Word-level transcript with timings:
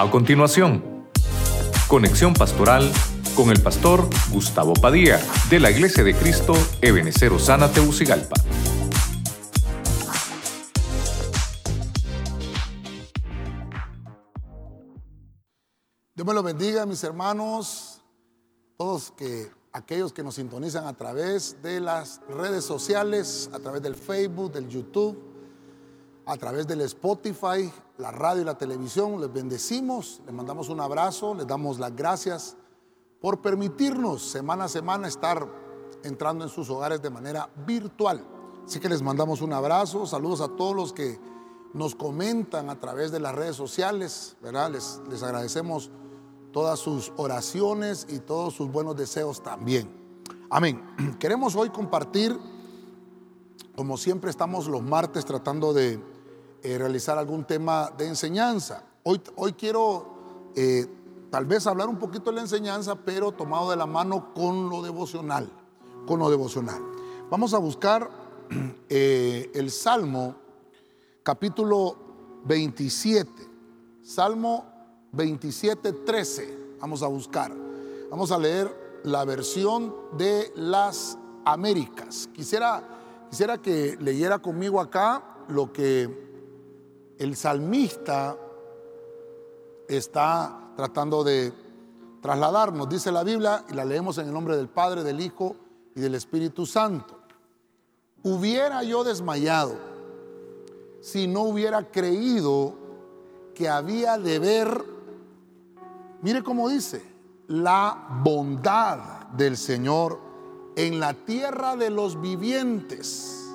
A 0.00 0.08
continuación, 0.12 1.08
conexión 1.88 2.32
pastoral 2.32 2.88
con 3.34 3.50
el 3.50 3.60
pastor 3.60 4.08
Gustavo 4.30 4.72
Padilla 4.74 5.20
de 5.50 5.58
la 5.58 5.72
Iglesia 5.72 6.04
de 6.04 6.14
Cristo 6.14 6.54
Ebenecer 6.80 7.32
Osana 7.32 7.68
Teucigalpa. 7.68 8.36
Dios 16.14 16.24
me 16.24 16.32
lo 16.32 16.44
bendiga, 16.44 16.86
mis 16.86 17.02
hermanos, 17.02 18.00
todos 18.76 19.10
que 19.10 19.50
aquellos 19.72 20.12
que 20.12 20.22
nos 20.22 20.36
sintonizan 20.36 20.86
a 20.86 20.92
través 20.92 21.60
de 21.60 21.80
las 21.80 22.20
redes 22.28 22.62
sociales, 22.64 23.50
a 23.52 23.58
través 23.58 23.82
del 23.82 23.96
Facebook, 23.96 24.52
del 24.52 24.68
YouTube, 24.68 25.27
a 26.28 26.36
través 26.36 26.66
del 26.66 26.82
Spotify, 26.82 27.72
la 27.96 28.10
radio 28.10 28.42
y 28.42 28.44
la 28.44 28.58
televisión. 28.58 29.18
Les 29.18 29.32
bendecimos, 29.32 30.20
les 30.26 30.34
mandamos 30.34 30.68
un 30.68 30.78
abrazo, 30.78 31.34
les 31.34 31.46
damos 31.46 31.78
las 31.78 31.96
gracias 31.96 32.54
por 33.18 33.40
permitirnos 33.40 34.22
semana 34.22 34.64
a 34.64 34.68
semana 34.68 35.08
estar 35.08 35.48
entrando 36.04 36.44
en 36.44 36.50
sus 36.50 36.68
hogares 36.68 37.00
de 37.00 37.08
manera 37.08 37.48
virtual. 37.66 38.22
Así 38.66 38.78
que 38.78 38.90
les 38.90 39.00
mandamos 39.00 39.40
un 39.40 39.54
abrazo, 39.54 40.04
saludos 40.04 40.42
a 40.42 40.48
todos 40.48 40.76
los 40.76 40.92
que 40.92 41.18
nos 41.72 41.94
comentan 41.94 42.68
a 42.68 42.78
través 42.78 43.10
de 43.10 43.20
las 43.20 43.34
redes 43.34 43.56
sociales, 43.56 44.36
¿verdad? 44.42 44.70
Les, 44.70 45.00
les 45.08 45.22
agradecemos 45.22 45.90
todas 46.52 46.78
sus 46.78 47.10
oraciones 47.16 48.06
y 48.10 48.18
todos 48.18 48.52
sus 48.52 48.70
buenos 48.70 48.96
deseos 48.96 49.42
también. 49.42 49.90
Amén. 50.50 50.84
Queremos 51.18 51.56
hoy 51.56 51.70
compartir, 51.70 52.38
como 53.74 53.96
siempre 53.96 54.28
estamos 54.28 54.66
los 54.66 54.82
martes 54.82 55.24
tratando 55.24 55.72
de 55.72 56.17
eh, 56.62 56.76
realizar 56.76 57.18
algún 57.18 57.44
tema 57.44 57.92
de 57.96 58.08
enseñanza. 58.08 58.82
Hoy, 59.04 59.20
hoy 59.36 59.52
quiero 59.52 60.50
eh, 60.56 60.86
tal 61.30 61.46
vez 61.46 61.66
hablar 61.66 61.88
un 61.88 61.98
poquito 61.98 62.30
de 62.30 62.36
la 62.36 62.42
enseñanza, 62.42 62.96
pero 62.96 63.32
tomado 63.32 63.70
de 63.70 63.76
la 63.76 63.86
mano 63.86 64.34
con 64.34 64.68
lo 64.68 64.82
devocional, 64.82 65.48
con 66.06 66.18
lo 66.18 66.28
devocional. 66.28 66.82
Vamos 67.30 67.54
a 67.54 67.58
buscar 67.58 68.10
eh, 68.88 69.50
el 69.54 69.70
Salmo 69.70 70.34
capítulo 71.22 71.96
27, 72.44 73.30
Salmo 74.02 74.64
27, 75.12 75.92
13. 75.92 76.58
Vamos 76.80 77.02
a 77.02 77.06
buscar. 77.06 77.52
Vamos 78.10 78.32
a 78.32 78.38
leer 78.38 79.00
la 79.04 79.24
versión 79.24 79.94
de 80.16 80.52
las 80.56 81.18
Américas. 81.44 82.28
Quisiera, 82.34 82.82
quisiera 83.30 83.58
que 83.58 83.96
leyera 84.00 84.38
conmigo 84.38 84.80
acá 84.80 85.22
lo 85.48 85.72
que 85.72 86.27
el 87.18 87.36
salmista 87.36 88.36
está 89.88 90.72
tratando 90.76 91.24
de 91.24 91.52
trasladarnos. 92.20 92.88
Dice 92.88 93.10
la 93.10 93.24
Biblia, 93.24 93.64
y 93.68 93.74
la 93.74 93.84
leemos 93.84 94.18
en 94.18 94.28
el 94.28 94.32
nombre 94.32 94.56
del 94.56 94.68
Padre, 94.68 95.02
del 95.02 95.20
Hijo 95.20 95.56
y 95.94 96.00
del 96.00 96.14
Espíritu 96.14 96.64
Santo. 96.66 97.18
Hubiera 98.22 98.82
yo 98.82 99.04
desmayado 99.04 99.74
si 101.00 101.26
no 101.26 101.42
hubiera 101.42 101.90
creído 101.90 102.74
que 103.54 103.68
había 103.68 104.18
de 104.18 104.38
ver, 104.38 104.84
mire 106.22 106.42
cómo 106.42 106.68
dice, 106.68 107.02
la 107.48 108.20
bondad 108.22 109.28
del 109.28 109.56
Señor 109.56 110.18
en 110.76 111.00
la 111.00 111.14
tierra 111.14 111.76
de 111.76 111.90
los 111.90 112.20
vivientes. 112.20 113.50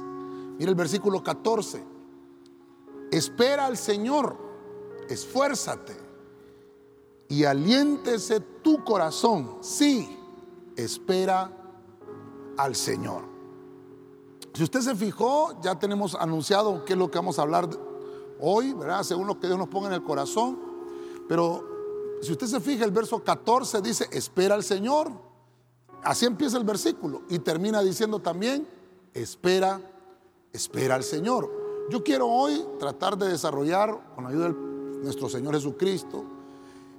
Mire 0.58 0.70
el 0.70 0.75
versículo 0.75 1.23
14. 1.23 1.92
Espera 3.14 3.67
al 3.67 3.78
Señor, 3.78 4.36
esfuérzate 5.08 5.95
y 7.28 7.44
aliéntese 7.44 8.39
tu 8.39 8.83
corazón. 8.83 9.60
Sí, 9.61 10.17
espera 10.76 11.52
al 12.58 12.76
Señor. 12.76 13.21
Si 14.55 14.64
usted 14.64 14.82
se 14.82 14.95
fijó, 14.95 15.61
ya 15.61 15.77
tenemos 15.77 16.15
anunciado 16.15 16.83
qué 16.86 16.93
es 16.93 16.99
lo 16.99 17.11
que 17.11 17.20
vamos 17.20 17.38
a 17.38 17.43
hablar 17.43 17.70
hoy, 18.39 18.73
¿verdad? 18.73 19.04
Según 19.04 19.27
lo 19.27 19.39
que 19.39 19.45
Dios 19.45 19.59
nos 19.59 19.67
ponga 19.67 19.89
en 19.89 19.93
el 19.93 20.04
corazón. 20.04 20.59
Pero 21.30 22.17
si 22.23 22.32
usted 22.32 22.48
se 22.48 22.59
fija, 22.59 22.83
el 22.83 22.92
verso 22.92 23.23
14 23.23 23.80
dice, 23.83 24.09
espera 24.11 24.55
al 24.55 24.64
Señor. 24.64 25.11
Así 26.02 26.26
empieza 26.26 26.58
el 26.58 26.64
versículo 26.64 27.21
y 27.30 27.38
termina 27.38 27.83
diciendo 27.83 28.17
también, 28.17 28.67
espera, 29.14 29.80
espera 30.52 30.95
al 30.95 31.04
Señor. 31.04 31.63
Yo 31.89 32.04
quiero 32.04 32.27
hoy 32.27 32.66
tratar 32.80 33.17
de 33.17 33.27
desarrollar, 33.27 34.14
con 34.16 34.23
la 34.23 34.30
ayuda 34.30 34.49
de 34.49 35.04
nuestro 35.04 35.27
Señor 35.27 35.54
Jesucristo, 35.54 36.23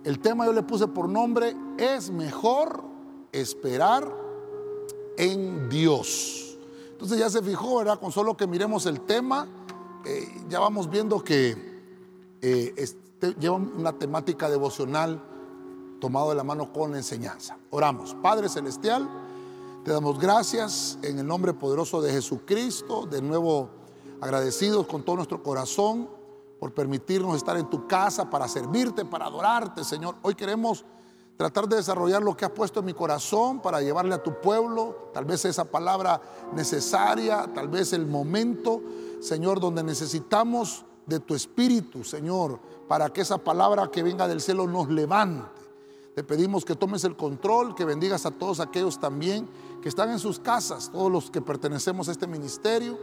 el 0.04 0.18
tema 0.20 0.44
yo 0.44 0.52
le 0.52 0.62
puse 0.62 0.86
por 0.86 1.08
nombre, 1.08 1.56
es 1.78 2.10
mejor 2.10 2.84
esperar 3.32 4.14
en 5.16 5.70
Dios. 5.70 6.58
Entonces 6.92 7.18
ya 7.18 7.30
se 7.30 7.42
fijó, 7.42 7.78
¿verdad? 7.78 7.98
Con 7.98 8.12
solo 8.12 8.36
que 8.36 8.46
miremos 8.46 8.84
el 8.84 9.00
tema, 9.00 9.48
eh, 10.04 10.44
ya 10.48 10.60
vamos 10.60 10.90
viendo 10.90 11.24
que 11.24 11.56
eh, 12.42 12.74
este, 12.76 13.34
lleva 13.40 13.56
una 13.56 13.94
temática 13.98 14.50
devocional 14.50 15.22
tomado 15.98 16.28
de 16.28 16.34
la 16.34 16.44
mano 16.44 16.70
con 16.70 16.92
la 16.92 16.98
enseñanza. 16.98 17.56
Oramos. 17.70 18.14
Padre 18.22 18.50
Celestial, 18.50 19.08
te 19.82 19.92
damos 19.92 20.18
gracias 20.18 20.98
en 21.00 21.18
el 21.18 21.26
nombre 21.26 21.54
poderoso 21.54 22.02
de 22.02 22.12
Jesucristo, 22.12 23.06
de 23.06 23.22
nuevo 23.22 23.70
agradecidos 24.24 24.86
con 24.86 25.02
todo 25.02 25.16
nuestro 25.16 25.42
corazón 25.42 26.08
por 26.58 26.72
permitirnos 26.72 27.36
estar 27.36 27.58
en 27.58 27.68
tu 27.68 27.86
casa 27.86 28.30
para 28.30 28.48
servirte, 28.48 29.04
para 29.04 29.26
adorarte, 29.26 29.84
Señor. 29.84 30.16
Hoy 30.22 30.34
queremos 30.34 30.82
tratar 31.36 31.68
de 31.68 31.76
desarrollar 31.76 32.22
lo 32.22 32.34
que 32.34 32.46
has 32.46 32.50
puesto 32.50 32.80
en 32.80 32.86
mi 32.86 32.94
corazón 32.94 33.60
para 33.60 33.82
llevarle 33.82 34.14
a 34.14 34.22
tu 34.22 34.40
pueblo, 34.40 35.10
tal 35.12 35.26
vez 35.26 35.44
esa 35.44 35.66
palabra 35.66 36.22
necesaria, 36.54 37.50
tal 37.54 37.68
vez 37.68 37.92
el 37.92 38.06
momento, 38.06 38.80
Señor, 39.20 39.60
donde 39.60 39.82
necesitamos 39.82 40.86
de 41.04 41.20
tu 41.20 41.34
espíritu, 41.34 42.02
Señor, 42.02 42.58
para 42.88 43.10
que 43.12 43.20
esa 43.20 43.36
palabra 43.36 43.90
que 43.90 44.02
venga 44.02 44.26
del 44.26 44.40
cielo 44.40 44.66
nos 44.66 44.88
levante. 44.88 45.60
Te 46.14 46.24
pedimos 46.24 46.64
que 46.64 46.76
tomes 46.76 47.04
el 47.04 47.14
control, 47.14 47.74
que 47.74 47.84
bendigas 47.84 48.24
a 48.24 48.30
todos 48.30 48.60
aquellos 48.60 48.98
también 48.98 49.46
que 49.82 49.90
están 49.90 50.10
en 50.10 50.18
sus 50.18 50.38
casas, 50.38 50.90
todos 50.90 51.12
los 51.12 51.30
que 51.30 51.42
pertenecemos 51.42 52.08
a 52.08 52.12
este 52.12 52.26
ministerio 52.26 52.96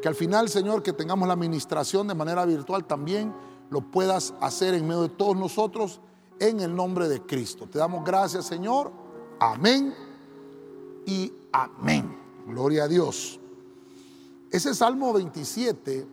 que 0.00 0.08
al 0.08 0.14
final, 0.14 0.48
Señor, 0.48 0.82
que 0.82 0.92
tengamos 0.92 1.26
la 1.26 1.34
administración 1.34 2.08
de 2.08 2.14
manera 2.14 2.44
virtual 2.44 2.84
también 2.84 3.34
lo 3.70 3.80
puedas 3.80 4.34
hacer 4.40 4.74
en 4.74 4.86
medio 4.86 5.02
de 5.02 5.08
todos 5.08 5.36
nosotros 5.36 6.00
en 6.38 6.60
el 6.60 6.74
nombre 6.74 7.08
de 7.08 7.22
Cristo. 7.22 7.66
Te 7.66 7.78
damos 7.78 8.04
gracias, 8.04 8.46
Señor. 8.46 8.92
Amén 9.40 9.94
y 11.06 11.32
amén. 11.52 12.16
Gloria 12.46 12.84
a 12.84 12.88
Dios. 12.88 13.40
Ese 14.50 14.74
Salmo 14.74 15.12
27 15.12 16.06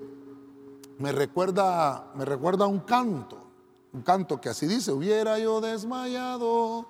me 0.98 1.12
recuerda, 1.12 2.12
me 2.16 2.26
recuerda 2.26 2.66
un 2.66 2.80
canto, 2.80 3.38
un 3.94 4.02
canto 4.02 4.42
que 4.42 4.50
así 4.50 4.66
dice, 4.66 4.92
hubiera 4.92 5.38
yo 5.38 5.62
desmayado 5.62 6.88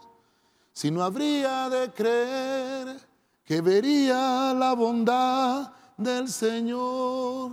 si 0.71 0.89
no 0.89 1.03
habría 1.03 1.69
de 1.69 1.91
creer 1.91 2.99
que 3.45 3.61
vería 3.61 4.53
la 4.53 4.73
bondad 4.73 5.71
del 5.97 6.29
Señor. 6.29 7.51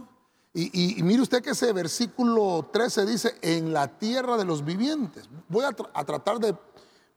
Y, 0.53 1.01
mire 1.05 1.23
usted 1.23 1.43
que 1.43 1.51
ese 1.51 1.73
versículo 1.73 2.69
13 2.73 3.07
dice, 3.07 3.37
en 3.41 3.73
la 3.73 3.87
tierra 3.87 4.37
de 4.37 4.45
los 4.45 4.65
vivientes. 4.65 5.29
Voy 5.49 5.65
a, 5.65 5.73
tratar 6.05 6.41
de 6.41 6.57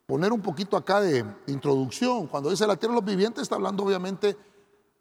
poner 0.05 0.31
un 0.31 0.41
poquito 0.41 0.77
acá 0.77 1.01
de, 1.01 1.25
introducción. 1.47 2.27
Cuando 2.27 2.51
dice 2.51 2.67
la 2.67 2.75
tierra 2.75 2.93
de 2.93 3.01
los 3.01 3.09
vivientes, 3.09 3.41
está 3.41 3.55
hablando 3.55 3.83
obviamente 3.83 4.37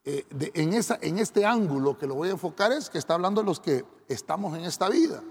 eh, 0.05 0.25
en, 0.55 0.73
esa, 0.73 0.99
en 1.03 1.19
este 1.19 1.45
ángulo 1.45 1.99
que 1.99 2.07
lo 2.07 2.15
voy 2.15 2.29
a 2.29 2.33
enfocar, 2.33 2.73
es 2.73 2.89
que 2.89 2.99
está 2.99 3.15
hablando 3.15 3.43
de 3.43 3.47
los 3.47 3.61
que 3.61 3.85
estamos 4.09 4.57
en 4.57 4.65
esta 4.65 4.89
vida. 4.89 5.23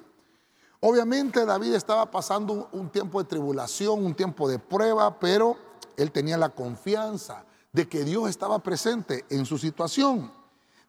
Obviamente 0.80 1.45
David 1.45 1.74
estaba 1.74 2.10
pasando 2.10 2.69
un 2.71 2.89
tiempo 2.89 3.21
de 3.21 3.27
tribulación, 3.27 4.06
un 4.06 4.13
tiempo 4.13 4.48
de 4.48 4.60
prueba, 4.60 5.19
pero 5.19 5.57
él 5.98 6.12
tenía 6.12 6.38
la 6.38 6.50
confianza 6.50 7.45
de 7.71 7.88
que 7.88 8.04
Dios 8.04 8.30
estaba 8.30 8.60
presente 8.60 9.25
en 9.30 9.45
su 9.45 9.57
situación. 9.57 10.31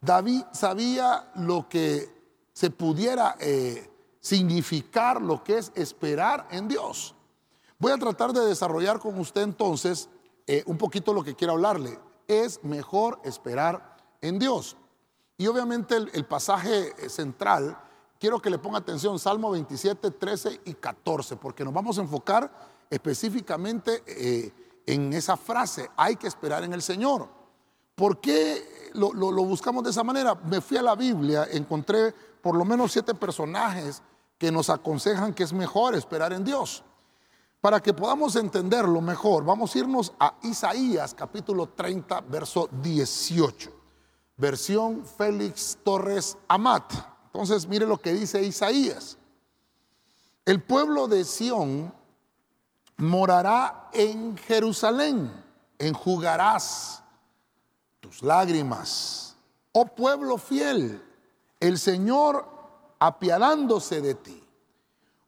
David 0.03 0.43
sabía 0.51 1.31
lo 1.37 1.69
que 1.69 2.13
se 2.53 2.71
pudiera 2.71 3.37
eh, 3.39 3.89
significar, 4.19 5.23
lo 5.23 5.45
que 5.45 5.59
es 5.59 5.71
esperar 5.77 6.49
en 6.51 6.67
Dios. 6.67 7.15
Voy 7.79 7.93
a 7.93 7.99
tratar 7.99 8.33
de 8.33 8.45
desarrollar 8.45 8.99
con 8.99 9.17
usted 9.19 9.43
entonces 9.43 10.09
eh, 10.49 10.65
un 10.67 10.77
poquito 10.77 11.15
lo 11.15 11.23
que 11.23 11.37
quiero 11.37 11.53
hablarle. 11.53 12.01
Es 12.27 12.65
mejor 12.65 13.21
esperar 13.23 13.97
en 14.21 14.41
Dios. 14.41 14.77
Y 15.39 15.47
obviamente 15.47 15.97
el, 15.97 16.25
pasaje 16.25 16.93
eh, 16.99 17.09
central, 17.09 17.79
quiero 18.19 18.43
que 18.43 18.51
le 18.51 18.59
ponga 18.59 18.79
atención, 18.79 19.21
Salmo 19.21 19.53
27, 19.53 20.11
13 20.11 20.63
y 20.65 20.75
14, 20.75 21.37
porque 21.37 21.65
nos 21.65 21.73
vamos 21.73 21.97
a 21.99 22.03
enfocar 22.03 22.53
específicamente 22.91 24.03
en 24.85 25.13
esa 25.13 25.37
frase, 25.37 25.89
hay 25.97 26.17
que 26.17 26.27
esperar 26.27 26.65
en 26.65 26.73
el 26.73 26.83
Señor. 26.83 27.42
¿Por 28.03 28.19
qué 28.19 28.91
lo, 28.95 29.13
buscamos 29.45 29.85
de 29.85 29.91
esa 29.91 30.03
manera? 30.03 30.35
Me 30.35 30.61
fui 30.61 30.77
a 30.77 30.83
la 30.83 30.97
Biblia, 30.97 31.47
encontré 31.53 32.13
por 32.43 32.57
lo 32.57 32.65
menos 32.65 32.91
siete 32.91 33.15
personajes 33.15 34.03
que 34.37 34.51
nos 34.51 34.71
aconsejan 34.71 35.33
que 35.33 35.45
es 35.45 35.53
mejor 35.53 35.95
esperar 35.95 36.33
en 36.33 36.43
Dios. 36.43 36.83
Para 37.61 37.79
que 37.79 37.95
podamos 37.95 38.35
entenderlo 38.35 39.01
mejor, 39.01 39.45
vamos 39.45 39.73
a 39.73 39.79
irnos 39.79 40.13
a 40.19 40.35
Isaías 40.43 41.15
capítulo 41.15 41.69
30, 41.69 42.23
verso 42.23 42.69
18. 42.83 43.71
Versión 44.37 45.07
Félix 45.07 45.79
Torres 45.85 46.37
Amat. 46.49 46.93
Entonces, 47.27 47.69
mire 47.69 47.87
lo 47.87 47.99
que 47.99 48.15
dice 48.15 48.43
Isaías. 48.43 49.17
El 50.45 50.61
pueblo 50.61 51.07
de 51.07 51.23
Sión 51.25 51.95
morará 52.97 53.91
en 53.93 54.37
Jerusalén, 54.39 55.33
enjugarás 55.79 57.02
tus 58.03 58.23
lágrimas. 58.23 59.37
Oh 59.71 59.87
pueblo 59.87 60.37
fiel, 60.37 61.01
el 61.61 61.79
Señor 61.79 62.47
apiadándose 62.99 64.03
de 64.03 64.15
ti, 64.17 64.45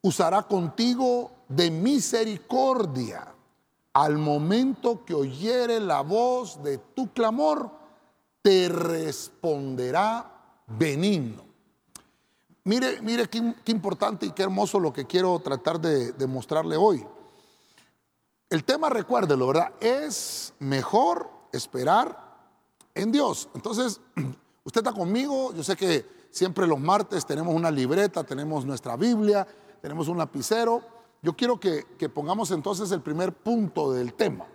usará 0.03 0.43
contigo 0.43 1.31
de 1.49 1.71
misericordia 1.71 3.33
al 3.95 4.19
momento 4.19 5.05
que 5.05 5.15
oyere 5.15 5.79
la 5.81 6.03
voz 6.03 6.63
de 6.63 6.79
tu 6.79 7.13
clamor, 7.13 7.71
te 8.43 8.69
responderá 8.69 10.31
benigno. 10.67 11.45
Mire, 12.65 13.01
mire 13.03 13.29
qué, 13.29 13.55
importante 13.67 14.27
y 14.27 14.33
qué 14.33 14.43
hermoso 14.43 14.81
lo 14.81 14.93
que 14.93 15.07
quiero 15.07 15.39
tratar 15.39 15.81
de, 15.81 16.13
de 16.13 16.27
mostrarle 16.27 16.77
hoy. 16.77 17.07
El 18.51 18.65
tema, 18.65 18.89
recuérdelo, 18.89 19.47
¿verdad? 19.47 19.73
Es 19.81 20.55
mejor 20.59 21.31
esperar 21.53 22.24
en 22.95 23.13
Dios. 23.13 23.49
Entonces, 23.55 24.01
usted 24.65 24.81
está 24.81 24.93
conmigo, 24.93 25.53
yo 25.55 25.63
sé 25.63 25.77
que 25.77 26.07
siempre 26.31 26.67
los 26.67 26.81
martes 26.81 27.27
tenemos 27.27 27.55
una 27.55 27.71
libreta, 27.71 28.25
tenemos 28.25 28.65
nuestra 28.65 28.97
Biblia, 28.97 29.47
tenemos 29.81 30.09
un 30.09 30.19
lapicero. 30.19 30.83
Yo 31.23 31.35
quiero 31.37 31.59
que, 31.59 31.85
pongamos 32.13 32.51
entonces 32.51 32.91
el 32.91 33.01
primer 33.01 33.33
punto 33.33 33.93
del 33.93 34.15
tema. 34.15 34.47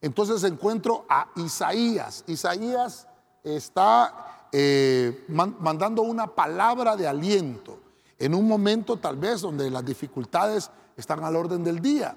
Entonces 0.00 0.44
encuentro 0.44 1.06
a 1.08 1.30
Isaías. 1.36 2.24
Isaías 2.26 3.08
está 3.42 4.48
eh, 4.52 5.24
mandando 5.28 6.02
una 6.02 6.26
palabra 6.26 6.96
de 6.96 7.06
aliento 7.06 7.78
en 8.18 8.34
un 8.34 8.46
momento 8.46 8.98
tal 8.98 9.16
vez 9.16 9.40
donde 9.40 9.70
las 9.70 9.84
dificultades 9.84 10.70
están 10.96 11.24
al 11.24 11.36
orden 11.36 11.64
del 11.64 11.80
día. 11.80 12.16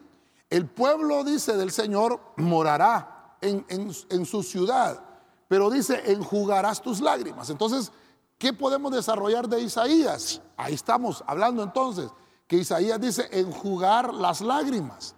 El 0.49 0.65
pueblo, 0.65 1.23
dice 1.23 1.55
del 1.55 1.71
Señor, 1.71 2.19
morará 2.37 3.37
en, 3.41 3.65
en 3.67 4.25
su 4.25 4.43
ciudad, 4.43 5.06
pero 5.47 5.69
dice, 5.69 6.11
enjugarás 6.11 6.81
tus 6.81 7.01
lágrimas. 7.01 7.49
Entonces, 7.49 7.91
¿Qué 8.37 8.53
podemos 8.53 8.91
desarrollar 8.91 9.49
de 9.49 9.61
Isaías? 9.61 10.41
Ahí 10.57 10.75
estamos 10.75 11.23
hablando 11.25 11.63
entonces, 11.63 12.11
que 12.45 12.57
Isaías 12.57 13.01
dice 13.01 13.27
enjugar 13.31 14.13
las 14.13 14.41
lágrimas. 14.41 15.15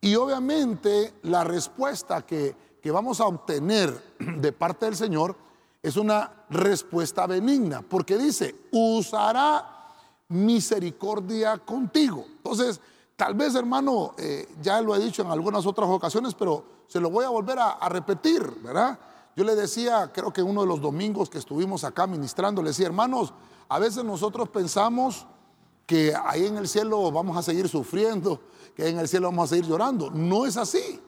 Y 0.00 0.14
obviamente 0.14 1.12
la 1.22 1.42
respuesta 1.42 2.22
que, 2.22 2.54
que 2.80 2.90
vamos 2.92 3.20
a 3.20 3.26
obtener 3.26 4.16
de 4.18 4.52
parte 4.52 4.86
del 4.86 4.96
Señor 4.96 5.36
es 5.82 5.96
una 5.96 6.44
respuesta 6.50 7.26
benigna, 7.26 7.82
porque 7.82 8.16
dice, 8.16 8.54
usará 8.70 9.88
misericordia 10.28 11.58
contigo. 11.58 12.24
Entonces, 12.36 12.80
tal 13.16 13.34
vez 13.34 13.56
hermano, 13.56 14.14
eh, 14.18 14.48
ya 14.62 14.80
lo 14.80 14.94
he 14.94 15.00
dicho 15.00 15.22
en 15.22 15.32
algunas 15.32 15.66
otras 15.66 15.88
ocasiones, 15.88 16.34
pero 16.34 16.64
se 16.86 17.00
lo 17.00 17.10
voy 17.10 17.24
a 17.24 17.28
volver 17.28 17.58
a, 17.58 17.72
a 17.72 17.88
repetir, 17.88 18.48
¿verdad? 18.62 18.96
Yo 19.34 19.44
le 19.44 19.54
decía, 19.54 20.10
creo 20.12 20.32
que 20.32 20.42
uno 20.42 20.62
de 20.62 20.66
los 20.66 20.80
domingos 20.80 21.30
que 21.30 21.38
estuvimos 21.38 21.84
acá 21.84 22.06
ministrando, 22.06 22.62
le 22.62 22.70
decía, 22.70 22.86
hermanos, 22.86 23.32
a 23.68 23.78
veces 23.78 24.04
nosotros 24.04 24.48
pensamos 24.50 25.26
que 25.86 26.14
ahí 26.24 26.46
en 26.46 26.58
el 26.58 26.68
cielo 26.68 27.10
vamos 27.10 27.36
a 27.36 27.42
seguir 27.42 27.68
sufriendo, 27.68 28.42
que 28.74 28.88
en 28.88 28.98
el 28.98 29.08
cielo 29.08 29.28
vamos 29.28 29.44
a 29.44 29.54
seguir 29.54 29.66
llorando. 29.66 30.10
No 30.10 30.46
es 30.46 30.56
así. 30.56 31.00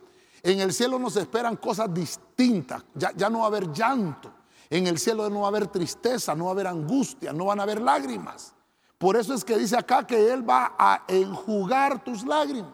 En 0.43 0.61
el 0.61 0.73
cielo 0.73 0.99
nos 0.99 1.17
esperan 1.17 1.57
cosas 1.57 1.93
distintas. 1.93 2.85
Ya, 2.95 3.13
ya 3.17 3.31
no 3.31 3.41
va 3.41 3.45
a 3.45 3.49
haber 3.49 3.73
llanto. 3.73 4.31
En 4.71 4.87
el 4.87 4.99
cielo 4.99 5.29
no 5.31 5.41
va 5.41 5.47
a 5.47 5.49
haber 5.49 5.67
tristeza, 5.67 6.35
no 6.35 6.45
va 6.45 6.51
a 6.51 6.55
haber 6.55 6.67
angustia, 6.67 7.33
no 7.33 7.47
van 7.47 7.61
a 7.61 7.63
haber 7.63 7.81
lágrimas. 7.81 8.55
Por 8.99 9.17
eso 9.17 9.35
es 9.35 9.45
que 9.45 9.59
dice 9.59 9.77
acá 9.77 10.07
que 10.07 10.33
Él 10.33 10.49
va 10.49 10.75
a 10.79 11.05
enjugar 11.09 12.03
tus 12.03 12.25
lágrimas. 12.25 12.73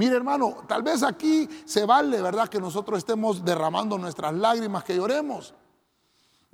Mire 0.00 0.16
hermano, 0.16 0.62
tal 0.66 0.82
vez 0.82 1.02
aquí 1.02 1.46
se 1.66 1.84
vale, 1.84 2.22
¿verdad? 2.22 2.48
Que 2.48 2.58
nosotros 2.58 2.96
estemos 2.96 3.44
derramando 3.44 3.98
nuestras 3.98 4.32
lágrimas, 4.32 4.82
que 4.82 4.96
lloremos. 4.96 5.52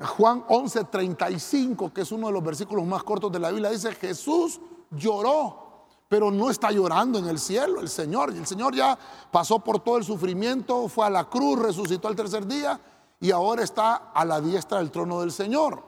Juan 0.01 0.45
11:35, 0.49 1.93
que 1.93 2.01
es 2.01 2.11
uno 2.11 2.27
de 2.27 2.33
los 2.33 2.43
versículos 2.43 2.85
más 2.85 3.05
cortos 3.05 3.31
de 3.31 3.39
la 3.39 3.53
Biblia, 3.53 3.71
dice, 3.71 3.93
Jesús 3.93 4.61
lloró, 4.91 5.85
pero 6.09 6.33
no 6.33 6.51
está 6.51 6.73
llorando 6.73 7.21
en 7.21 7.29
el 7.29 7.39
cielo, 7.39 7.81
el 7.81 7.89
Señor. 7.89 8.31
El 8.31 8.49
Señor 8.49 8.75
ya 8.75 8.99
pasó 9.31 9.61
por 9.61 9.79
todo 9.79 9.99
el 9.99 10.03
sufrimiento, 10.03 10.89
fue 10.89 11.07
a 11.07 11.11
la 11.11 11.27
cruz, 11.27 11.61
resucitó 11.61 12.09
al 12.09 12.17
tercer 12.17 12.49
día 12.49 12.81
y 13.21 13.31
ahora 13.31 13.63
está 13.63 14.11
a 14.13 14.25
la 14.25 14.41
diestra 14.41 14.79
del 14.79 14.91
trono 14.91 15.21
del 15.21 15.31
Señor. 15.31 15.85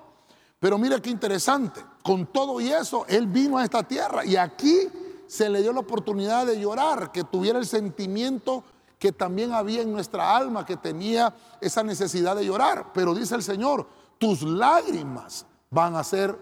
Pero 0.61 0.79
mire 0.79 1.03
qué 1.03 1.11
interesante, 1.11 1.85
con 2.05 2.27
todo 2.27 2.61
y 2.61 2.71
eso, 2.71 3.05
Él 3.09 3.27
vino 3.27 3.59
a 3.59 3.65
esta 3.65 3.83
tierra 3.83 4.25
y 4.25 4.37
aquí 4.37 4.89
se 5.29 5.49
le 5.49 5.63
dio 5.63 5.73
la 5.73 5.81
oportunidad 5.81 6.47
de 6.47 6.59
llorar, 6.59 7.13
que 7.13 7.23
tuviera 7.23 7.59
el 7.59 7.67
sentimiento 7.67 8.65
que 8.99 9.13
también 9.13 9.53
había 9.53 9.83
en 9.83 9.93
nuestra 9.93 10.37
alma, 10.37 10.67
que 10.67 10.77
tenía 10.77 11.33
esa 11.61 11.85
necesidad 11.85 12.35
de 12.35 12.47
llorar. 12.47 12.93
Pero 12.93 13.15
dice 13.15 13.37
el 13.37 13.43
Señor, 13.43 13.87
tus 14.19 14.43
lágrimas 14.43 15.47
van 15.71 15.95
a 15.95 16.03
ser 16.03 16.37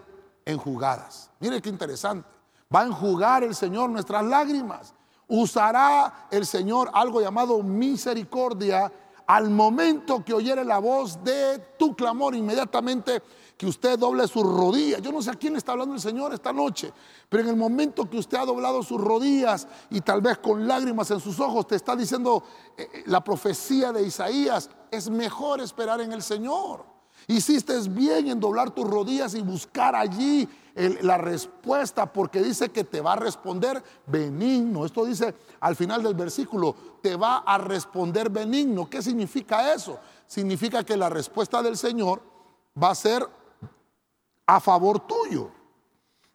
enjugadas. 0.45 1.29
Mire 1.39 1.61
qué 1.61 1.69
interesante. 1.69 2.27
Va 2.73 2.81
a 2.81 2.85
enjugar 2.85 3.43
el 3.43 3.53
Señor 3.53 3.89
nuestras 3.89 4.25
lágrimas. 4.25 4.93
Usará 5.27 6.27
el 6.31 6.45
Señor 6.45 6.89
algo 6.93 7.21
llamado 7.21 7.61
misericordia 7.61 8.91
al 9.27 9.49
momento 9.49 10.23
que 10.23 10.33
oyere 10.33 10.63
la 10.63 10.79
voz 10.79 11.21
de 11.23 11.59
tu 11.77 11.95
clamor. 11.95 12.33
Inmediatamente 12.33 13.21
que 13.57 13.65
usted 13.65 13.97
doble 13.97 14.27
sus 14.27 14.43
rodillas. 14.43 15.01
Yo 15.01 15.11
no 15.11 15.21
sé 15.21 15.31
a 15.31 15.33
quién 15.33 15.55
está 15.55 15.71
hablando 15.71 15.95
el 15.95 16.01
Señor 16.01 16.33
esta 16.33 16.53
noche, 16.53 16.93
pero 17.27 17.43
en 17.43 17.49
el 17.49 17.55
momento 17.55 18.09
que 18.09 18.17
usted 18.17 18.37
ha 18.37 18.45
doblado 18.45 18.83
sus 18.83 19.01
rodillas 19.01 19.67
y 19.89 20.01
tal 20.01 20.21
vez 20.21 20.37
con 20.37 20.67
lágrimas 20.67 21.09
en 21.11 21.19
sus 21.19 21.39
ojos 21.39 21.67
te 21.67 21.75
está 21.75 21.95
diciendo 21.95 22.43
eh, 22.77 22.87
eh, 22.93 23.03
la 23.07 23.23
profecía 23.23 23.91
de 23.91 24.03
Isaías, 24.03 24.69
es 24.91 25.09
mejor 25.09 25.59
esperar 25.59 25.99
en 26.01 26.13
el 26.13 26.21
Señor. 26.21 26.85
Hiciste 27.27 27.77
bien 27.89 28.27
en 28.27 28.39
doblar 28.39 28.71
tus 28.71 28.87
rodillas 28.87 29.33
y 29.33 29.41
buscar 29.41 29.95
allí 29.95 30.47
la 31.01 31.17
respuesta 31.17 32.05
porque 32.05 32.41
dice 32.41 32.69
que 32.69 32.83
te 32.83 33.01
va 33.01 33.13
a 33.13 33.15
responder 33.15 33.83
benigno. 34.05 34.85
Esto 34.85 35.03
dice 35.03 35.33
al 35.59 35.75
final 35.75 36.03
del 36.03 36.13
versículo, 36.13 36.75
te 37.01 37.15
va 37.15 37.37
a 37.39 37.57
responder 37.57 38.29
benigno. 38.29 38.87
¿Qué 38.89 39.01
significa 39.01 39.73
eso? 39.73 39.99
Significa 40.27 40.83
que 40.83 40.95
la 40.95 41.09
respuesta 41.09 41.63
del 41.63 41.77
Señor 41.77 42.21
va 42.81 42.91
a 42.91 42.95
ser 42.95 43.27
a 44.47 44.59
favor 44.61 45.01
tuyo. 45.01 45.51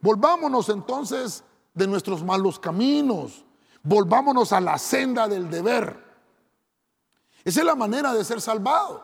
Volvámonos 0.01 0.69
entonces 0.69 1.43
de 1.75 1.87
nuestros 1.87 2.23
malos 2.23 2.59
caminos. 2.59 3.45
Volvámonos 3.83 4.53
a 4.53 4.61
la 4.61 4.79
senda 4.79 5.27
del 5.27 5.51
deber. 5.51 5.99
Esa 7.43 7.61
es 7.61 7.67
la 7.67 7.75
manera 7.75 8.13
de 8.13 8.25
ser 8.25 8.41
salvado. 8.41 9.03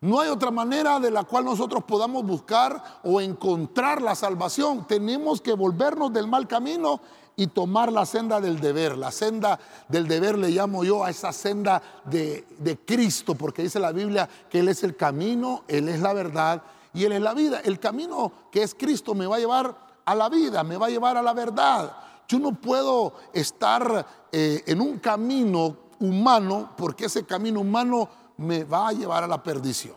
No 0.00 0.20
hay 0.20 0.28
otra 0.28 0.50
manera 0.50 1.00
de 1.00 1.10
la 1.10 1.24
cual 1.24 1.44
nosotros 1.44 1.84
podamos 1.84 2.24
buscar 2.26 3.00
o 3.02 3.20
encontrar 3.20 4.02
la 4.02 4.14
salvación. 4.14 4.86
Tenemos 4.86 5.40
que 5.40 5.54
volvernos 5.54 6.12
del 6.12 6.26
mal 6.26 6.46
camino 6.46 7.00
y 7.34 7.46
tomar 7.46 7.92
la 7.92 8.04
senda 8.04 8.40
del 8.40 8.60
deber. 8.60 8.98
La 8.98 9.10
senda 9.10 9.58
del 9.88 10.06
deber 10.06 10.36
le 10.36 10.50
llamo 10.50 10.84
yo 10.84 11.04
a 11.04 11.10
esa 11.10 11.32
senda 11.32 11.82
de, 12.04 12.46
de 12.58 12.76
Cristo, 12.78 13.34
porque 13.34 13.62
dice 13.62 13.78
la 13.78 13.92
Biblia 13.92 14.28
que 14.50 14.60
Él 14.60 14.68
es 14.68 14.84
el 14.84 14.96
camino, 14.96 15.62
Él 15.68 15.88
es 15.88 16.00
la 16.00 16.12
verdad 16.12 16.62
y 16.96 17.04
Él 17.04 17.12
es 17.12 17.20
la 17.20 17.34
vida. 17.34 17.60
El 17.62 17.78
camino 17.78 18.32
que 18.50 18.62
es 18.62 18.74
Cristo 18.74 19.14
me 19.14 19.26
va 19.26 19.36
a 19.36 19.38
llevar 19.38 19.76
a 20.04 20.14
la 20.14 20.30
vida, 20.30 20.64
me 20.64 20.78
va 20.78 20.86
a 20.86 20.90
llevar 20.90 21.18
a 21.18 21.22
la 21.22 21.34
verdad. 21.34 21.94
Yo 22.26 22.38
no 22.38 22.52
puedo 22.52 23.12
estar 23.34 24.06
eh, 24.32 24.64
en 24.66 24.80
un 24.80 24.98
camino 24.98 25.76
humano 26.00 26.70
porque 26.74 27.04
ese 27.04 27.24
camino 27.24 27.60
humano 27.60 28.08
me 28.38 28.64
va 28.64 28.88
a 28.88 28.92
llevar 28.92 29.22
a 29.22 29.26
la 29.26 29.42
perdición. 29.42 29.94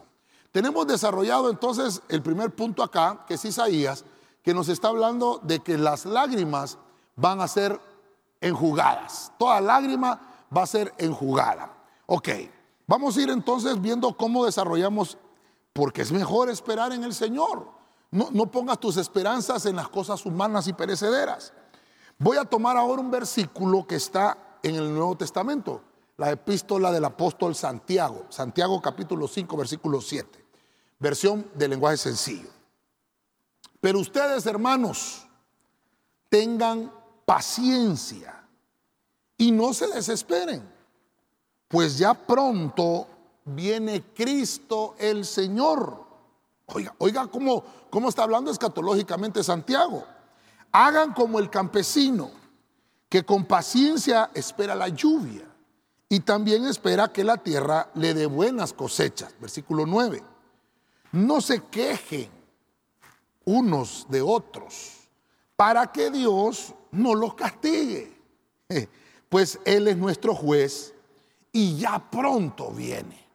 Tenemos 0.52 0.86
desarrollado 0.88 1.50
entonces 1.50 2.02
el 2.10 2.22
primer 2.22 2.54
punto 2.54 2.84
acá, 2.84 3.24
que 3.26 3.36
es 3.36 3.46
Isaías, 3.46 4.04
que 4.44 4.54
nos 4.54 4.68
está 4.68 4.90
hablando 4.90 5.40
de 5.42 5.60
que 5.60 5.78
las 5.78 6.06
lágrimas 6.06 6.78
van 7.16 7.40
a 7.40 7.48
ser 7.48 7.80
enjugadas. 8.42 9.32
Toda 9.40 9.62
lágrima 9.62 10.20
va 10.56 10.64
a 10.64 10.68
ser 10.68 10.94
enjugada. 10.98 11.72
Ok, 12.08 12.30
vamos 12.88 13.16
a 13.16 13.22
ir 13.22 13.30
entonces 13.30 13.80
viendo 13.80 14.18
cómo 14.18 14.46
desarrollamos 14.46 15.18
porque 15.80 16.02
es 16.02 16.12
mejor 16.12 16.50
esperar 16.50 16.92
en 16.92 17.06
el 17.06 17.14
Señor. 17.14 17.66
No, 18.12 18.52
pongas 18.52 18.82
tus 18.82 18.98
esperanzas 18.98 19.66
en 19.66 19.78
las 19.78 19.88
cosas 19.88 20.26
humanas 20.26 20.68
y 20.68 20.74
perecederas. 20.74 21.54
Voy 22.18 22.36
a 22.36 22.44
tomar 22.44 22.76
ahora 22.76 23.02
un 23.02 23.10
versículo 23.10 23.88
que 23.88 23.96
está 23.96 24.58
en 24.62 24.76
el 24.76 24.94
Nuevo 24.94 25.16
Testamento, 25.16 25.82
la 26.18 26.32
epístola 26.32 26.92
del 26.92 27.06
apóstol 27.06 27.56
Santiago, 27.56 28.26
Santiago 28.28 28.82
capítulo 28.82 29.26
5, 29.26 29.56
versículo 29.56 30.02
7, 30.02 30.46
versión 31.00 31.50
de 31.56 31.70
lenguaje 31.70 31.96
sencillo. 31.96 32.50
Pero 33.80 34.00
ustedes, 34.00 34.46
hermanos, 34.48 35.26
tengan 36.28 36.92
paciencia 37.26 38.44
Y 39.38 39.54
no 39.54 39.74
se 39.74 39.88
desesperen, 39.88 40.62
pues 41.70 41.98
ya 41.98 42.14
pronto 42.14 43.08
viene 43.56 44.04
Cristo 44.14 44.96
el 44.98 45.26
Señor. 45.26 46.06
Oiga, 46.68 46.96
oiga 47.00 47.28
cómo, 47.28 47.64
cómo 47.90 48.10
está 48.10 48.24
hablando 48.24 48.52
escatológicamente 48.52 49.44
Santiago. 49.44 50.06
Hagan 50.72 51.14
como 51.14 51.40
el 51.40 51.50
campesino, 51.50 52.32
que 53.10 53.24
con 53.24 53.46
paciencia 53.46 54.30
espera 54.34 54.76
la 54.76 54.90
lluvia 54.90 55.48
y 56.08 56.20
también 56.22 56.66
espera 56.66 57.12
que 57.12 57.24
la 57.24 57.38
tierra 57.38 57.90
le 57.96 58.14
dé 58.14 58.26
buenas 58.26 58.74
cosechas. 58.74 59.34
Versículo 59.40 59.86
9. 59.86 60.24
No 61.12 61.42
se 61.42 61.64
quejen 61.66 62.30
unos 63.46 64.06
de 64.10 64.22
otros 64.22 65.08
para 65.56 65.92
que 65.92 66.10
Dios 66.12 66.74
no 66.92 67.16
los 67.16 67.34
castigue, 67.34 68.16
pues 69.30 69.60
Él 69.66 69.88
es 69.88 69.98
nuestro 69.98 70.34
juez 70.36 70.94
y 71.52 71.78
ya 71.78 72.10
pronto 72.10 72.72
viene. 72.72 73.29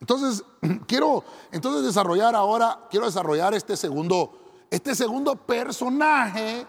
Entonces, 0.00 0.44
quiero 0.86 1.22
entonces 1.52 1.84
desarrollar 1.84 2.34
ahora, 2.34 2.86
quiero 2.90 3.06
desarrollar 3.06 3.54
este 3.54 3.76
segundo, 3.76 4.32
este 4.70 4.94
segundo 4.94 5.36
personaje 5.36 6.66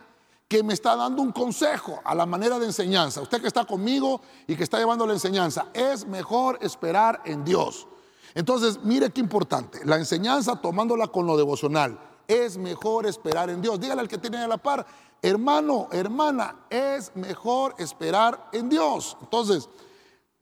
que 0.47 0.63
me 0.63 0.73
está 0.73 0.97
dando 0.97 1.21
un 1.21 1.31
consejo 1.31 2.01
a 2.03 2.13
la 2.13 2.25
manera 2.25 2.59
de 2.59 2.65
enseñanza. 2.65 3.21
Usted 3.21 3.39
que 3.39 3.47
está 3.47 3.63
conmigo 3.63 4.19
y 4.47 4.57
que 4.57 4.63
está 4.63 4.77
llevando 4.77 5.07
la 5.07 5.13
enseñanza, 5.13 5.67
es 5.73 6.05
mejor 6.05 6.59
esperar 6.61 7.21
en 7.23 7.45
Dios. 7.45 7.87
Entonces, 8.33 8.79
mire 8.83 9.11
qué 9.11 9.21
importante, 9.21 9.79
la 9.85 9.95
enseñanza 9.95 10.57
tomándola 10.57 11.07
con 11.07 11.25
lo 11.25 11.37
devocional, 11.37 11.99
es 12.27 12.57
mejor 12.57 13.05
esperar 13.05 13.49
en 13.49 13.61
Dios. 13.61 13.79
Dígale 13.79 14.01
al 14.01 14.07
que 14.07 14.17
tiene 14.17 14.37
a 14.37 14.47
la 14.47 14.57
par, 14.57 14.85
hermano, 15.21 15.87
hermana, 15.91 16.65
es 16.69 17.15
mejor 17.15 17.75
esperar 17.77 18.49
en 18.51 18.69
Dios. 18.69 19.17
Entonces, 19.21 19.69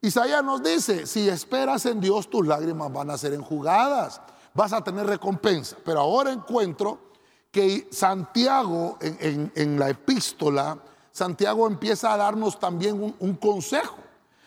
Isaías 0.02 0.42
nos 0.42 0.62
dice, 0.62 1.06
si 1.06 1.28
esperas 1.28 1.84
en 1.84 2.00
Dios, 2.00 2.30
tus 2.30 2.46
lágrimas 2.46 2.90
van 2.90 3.10
a 3.10 3.18
ser 3.18 3.34
enjugadas, 3.34 4.20
vas 4.54 4.72
a 4.72 4.82
tener 4.82 5.06
recompensa. 5.06 5.76
Pero 5.84 6.00
ahora 6.00 6.32
encuentro 6.32 7.10
que 7.50 7.88
Santiago, 7.90 8.96
en, 9.00 9.78
la 9.78 9.90
epístola, 9.90 10.78
Santiago 11.12 11.66
empieza 11.66 12.14
a 12.14 12.16
darnos 12.16 12.58
también 12.58 13.14
un, 13.18 13.34
consejo. 13.34 13.96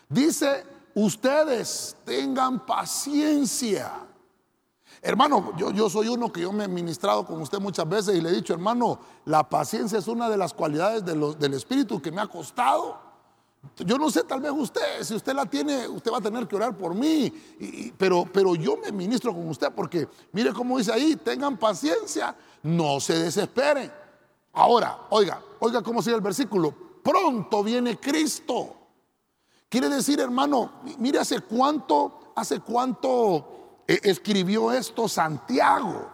Dice, 0.10 0.65
ustedes 0.95 1.98
tengan 2.03 2.65
paciencia. 2.65 3.91
Hermano, 5.03 5.53
yo, 5.57 5.69
yo, 5.69 5.88
soy 5.88 6.07
uno 6.07 6.31
que 6.31 6.41
yo 6.41 6.51
me 6.51 6.63
he 6.63 6.67
ministrado 6.67 7.25
con 7.25 7.41
usted 7.41 7.60
muchas 7.60 7.88
veces 7.88 8.15
y 8.15 8.22
le 8.22 8.29
he 8.29 8.33
dicho, 8.33 8.53
hermano, 8.53 9.00
la 9.25 9.48
paciencia 9.48 10.00
es 10.00 10.07
una 10.07 10.29
de 10.29 10.38
las 10.38 10.53
cualidades 10.53 11.05
del 11.05 11.53
Espíritu 11.53 12.01
que 12.01 12.12
me 12.12 12.22
ha 12.22 12.27
costado. 12.27 13.02
Yo 13.77 13.98
no 13.98 14.12
sé, 14.12 14.24
tal 14.24 14.41
vez 14.41 14.51
usted, 14.51 15.01
si 15.01 15.15
usted 15.15 15.34
la 15.34 15.46
tiene, 15.46 15.88
usted 15.88 16.12
va 16.12 16.17
a 16.17 16.22
tener 16.22 16.48
que 16.48 16.55
orar 16.55 16.77
por 16.77 16.93
mí, 16.93 17.32
pero, 17.98 18.27
pero 18.32 18.55
yo 18.55 18.77
me 18.77 18.91
ministro 18.91 19.34
con 19.34 19.48
usted 19.48 19.72
porque 19.74 20.08
mire 20.32 20.51
cómo 20.53 20.77
dice 20.77 20.91
ahí, 20.91 21.15
tengan 21.15 21.58
paciencia, 21.58 22.36
no 22.62 23.00
se 23.00 23.17
desesperen. 23.17 23.91
Ahora, 24.53 25.08
oiga, 25.10 25.41
oiga 25.60 25.82
cómo 25.82 26.01
sigue 26.01 26.15
el 26.15 26.22
versículo, 26.22 26.74
pronto 27.01 27.63
viene 27.63 27.98
Cristo. 28.00 28.75
Quiere 29.70 29.89
decir, 29.89 30.20
hermano, 30.20 30.74
mire 31.00 31.20
hace 31.20 31.39
cuánto, 31.41 32.34
hace 32.36 32.60
cuánto 32.60 33.82
eh, 33.88 34.00
escribió 34.03 34.72
esto 34.72 35.08
Santiago. 35.08 36.12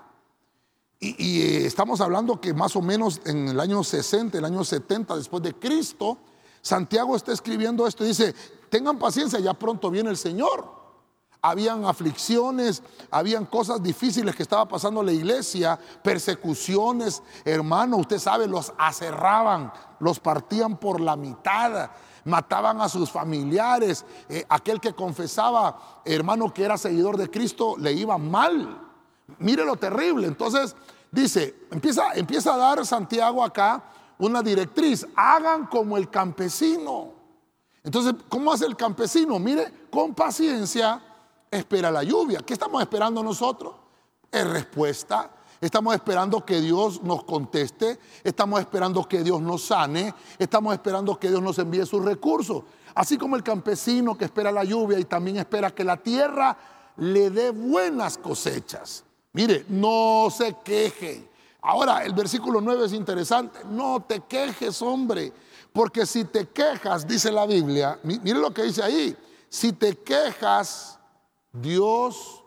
Y, 1.01 1.41
eh, 1.41 1.65
estamos 1.65 1.99
hablando 1.99 2.39
que 2.39 2.53
más 2.53 2.75
o 2.75 2.81
menos 2.81 3.21
en 3.25 3.49
el 3.49 3.59
año 3.59 3.83
60, 3.83 4.37
el 4.37 4.45
año 4.45 4.63
70 4.63 5.15
después 5.15 5.41
de 5.43 5.53
Cristo, 5.53 6.17
Santiago 6.61 7.15
está 7.15 7.31
escribiendo 7.31 7.87
esto 7.87 8.03
y 8.03 8.09
dice, 8.09 8.35
tengan 8.69 8.97
paciencia, 8.99 9.39
ya 9.39 9.53
pronto 9.53 9.89
viene 9.89 10.09
el 10.09 10.17
Señor. 10.17 10.79
Habían 11.41 11.85
aflicciones, 11.85 12.83
habían 13.09 13.45
cosas 13.45 13.81
difíciles 13.81 14.35
que 14.35 14.43
estaba 14.43 14.67
pasando 14.67 15.01
la 15.01 15.13
iglesia, 15.13 15.79
persecuciones, 16.03 17.23
hermano, 17.45 17.95
usted 17.95 18.19
sabe, 18.19 18.45
los 18.45 18.73
aserraban, 18.77 19.71
los 19.99 20.19
partían 20.19 20.75
por 20.75 20.99
la 20.99 21.15
mitad, 21.15 21.91
mataban 22.25 22.81
a 22.81 22.89
sus 22.89 23.09
familiares. 23.09 24.05
Eh, 24.27 24.45
aquel 24.49 24.81
que 24.81 24.93
confesaba, 24.93 26.01
hermano, 26.03 26.53
que 26.53 26.65
era 26.65 26.77
seguidor 26.77 27.15
de 27.15 27.29
Cristo, 27.29 27.75
le 27.77 27.93
iba 27.93 28.17
mal. 28.17 28.89
Mire 29.37 29.63
lo 29.63 29.77
terrible. 29.77 30.27
Entonces, 30.27 30.75
dice, 31.09 31.55
empieza, 31.71 32.11
empieza 32.15 32.53
a 32.53 32.57
dar 32.57 32.85
Santiago 32.85 33.45
acá 33.45 33.81
una 34.19 34.43
directriz, 34.43 35.07
hagan 35.15 35.65
como 35.65 35.97
el 35.97 36.09
campesino. 36.09 37.13
Entonces, 37.83 38.13
¿cómo 38.27 38.51
hace 38.51 38.65
el 38.65 38.75
campesino? 38.75 39.39
Mire, 39.39 39.87
con 39.89 40.13
paciencia 40.13 41.01
espera 41.49 41.89
la 41.89 42.03
lluvia. 42.03 42.41
¿Qué 42.45 42.53
estamos 42.53 42.81
esperando 42.81 43.23
nosotros? 43.23 43.73
Es 44.31 44.45
respuesta. 44.45 45.31
Estamos 45.61 45.93
esperando 45.93 46.45
que 46.45 46.61
Dios 46.61 47.03
nos 47.03 47.25
conteste, 47.25 47.99
estamos 48.23 48.61
esperando 48.61 49.05
que 49.05 49.23
Dios 49.23 49.41
nos 49.41 49.63
sane, 49.63 50.13
estamos 50.37 50.73
esperando 50.73 51.19
que 51.19 51.27
Dios 51.27 51.41
nos 51.41 51.59
envíe 51.59 51.85
sus 51.85 52.03
recursos. 52.03 52.63
Así 52.95 53.17
como 53.17 53.35
el 53.35 53.43
campesino 53.43 54.17
que 54.17 54.25
espera 54.25 54.53
la 54.53 54.63
lluvia 54.63 54.97
y 54.99 55.03
también 55.03 55.35
espera 55.35 55.71
que 55.71 55.83
la 55.83 55.97
tierra 55.97 56.57
le 56.95 57.29
dé 57.29 57.49
buenas 57.49 58.17
cosechas. 58.17 59.03
Mire, 59.33 59.65
no 59.67 60.29
se 60.31 60.55
queje. 60.63 61.28
Ahora, 61.61 62.03
el 62.03 62.13
versículo 62.13 62.61
9 62.61 62.85
es 62.85 62.93
interesante. 62.93 63.59
No 63.65 64.01
te 64.07 64.21
quejes, 64.21 64.81
hombre, 64.81 65.33
porque 65.73 66.05
si 66.05 66.25
te 66.25 66.47
quejas, 66.47 67.07
dice 67.07 67.31
la 67.31 67.45
Biblia, 67.45 67.99
mire 68.03 68.39
lo 68.39 68.53
que 68.53 68.63
dice 68.63 68.83
ahí, 68.83 69.15
si 69.49 69.73
te 69.73 69.97
quejas, 69.97 70.99
Dios 71.51 72.43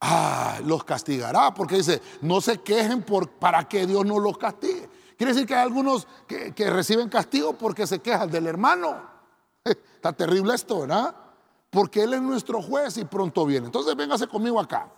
ah, 0.00 0.58
los 0.64 0.82
castigará, 0.84 1.54
porque 1.54 1.76
dice, 1.76 2.02
no 2.22 2.40
se 2.40 2.58
quejen 2.58 3.02
por, 3.02 3.30
para 3.30 3.68
que 3.68 3.86
Dios 3.86 4.04
no 4.04 4.18
los 4.18 4.36
castigue. 4.36 4.88
Quiere 5.16 5.32
decir 5.32 5.46
que 5.46 5.54
hay 5.54 5.62
algunos 5.62 6.08
que, 6.26 6.52
que 6.54 6.70
reciben 6.70 7.08
castigo 7.08 7.52
porque 7.52 7.86
se 7.86 7.98
quejan 8.00 8.30
del 8.30 8.46
hermano. 8.46 9.02
Está 9.64 10.12
terrible 10.12 10.54
esto, 10.54 10.80
¿verdad? 10.80 11.14
Porque 11.68 12.02
Él 12.02 12.14
es 12.14 12.22
nuestro 12.22 12.62
juez 12.62 12.96
y 12.96 13.04
pronto 13.04 13.44
viene. 13.44 13.66
Entonces 13.66 13.94
véngase 13.94 14.26
conmigo 14.26 14.58
acá. 14.58 14.90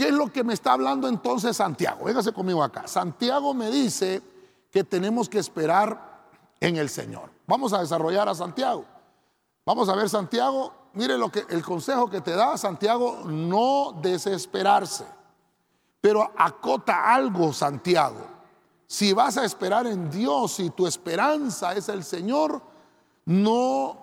¿Qué 0.00 0.08
es 0.08 0.14
lo 0.14 0.32
que 0.32 0.42
me 0.42 0.54
está 0.54 0.72
hablando 0.72 1.08
entonces 1.08 1.58
Santiago? 1.58 2.06
Véngase 2.06 2.32
conmigo 2.32 2.62
acá. 2.62 2.88
Santiago 2.88 3.52
me 3.52 3.70
dice 3.70 4.22
que 4.70 4.82
tenemos 4.82 5.28
que 5.28 5.38
esperar 5.38 6.22
en 6.58 6.78
el 6.78 6.88
Señor. 6.88 7.28
Vamos 7.46 7.74
a 7.74 7.80
desarrollar 7.80 8.26
a 8.26 8.34
Santiago. 8.34 8.86
Vamos 9.66 9.90
a 9.90 9.94
ver 9.94 10.08
Santiago, 10.08 10.72
mire 10.94 11.18
lo 11.18 11.30
que 11.30 11.44
el 11.50 11.62
consejo 11.62 12.08
que 12.08 12.22
te 12.22 12.30
da 12.30 12.56
Santiago, 12.56 13.24
no 13.26 13.94
desesperarse. 14.00 15.04
Pero 16.00 16.32
acota 16.34 17.12
algo 17.12 17.52
Santiago. 17.52 18.26
Si 18.86 19.12
vas 19.12 19.36
a 19.36 19.44
esperar 19.44 19.86
en 19.86 20.10
Dios 20.10 20.60
y 20.60 20.70
tu 20.70 20.86
esperanza 20.86 21.74
es 21.74 21.90
el 21.90 22.04
Señor, 22.04 22.62
no 23.26 23.98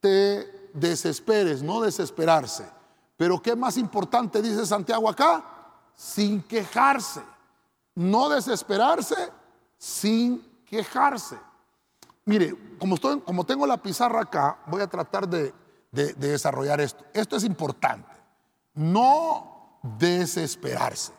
te 0.00 0.70
desesperes, 0.74 1.62
no 1.62 1.80
desesperarse. 1.80 2.79
Pero 3.20 3.38
¿qué 3.42 3.54
más 3.54 3.76
importante 3.76 4.40
dice 4.40 4.64
Santiago 4.64 5.06
acá? 5.06 5.44
Sin 5.94 6.42
quejarse. 6.42 7.20
No 7.94 8.30
desesperarse, 8.30 9.14
sin 9.76 10.40
quejarse. 10.64 11.38
Mire, 12.24 12.56
como, 12.78 12.94
estoy, 12.94 13.20
como 13.20 13.44
tengo 13.44 13.66
la 13.66 13.76
pizarra 13.76 14.22
acá, 14.22 14.60
voy 14.68 14.80
a 14.80 14.86
tratar 14.86 15.28
de, 15.28 15.52
de 15.92 16.14
desarrollar 16.14 16.80
esto. 16.80 17.04
Esto 17.12 17.36
es 17.36 17.44
importante. 17.44 18.08
No 18.72 19.80
desesperarse. 19.82 21.12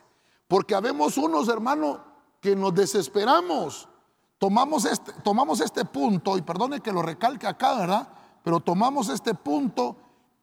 Porque 0.48 0.74
habemos 0.74 1.16
unos 1.16 1.48
hermanos 1.48 2.00
que 2.40 2.56
nos 2.56 2.74
desesperamos. 2.74 3.88
Tomamos 4.38 4.86
este, 4.86 5.12
tomamos 5.22 5.60
este 5.60 5.84
punto, 5.84 6.36
y 6.36 6.42
perdone 6.42 6.80
que 6.80 6.90
lo 6.90 7.02
recalque 7.02 7.46
acá, 7.46 7.76
¿verdad? 7.76 8.08
Pero 8.42 8.58
tomamos 8.58 9.08
este 9.08 9.34
punto 9.34 9.94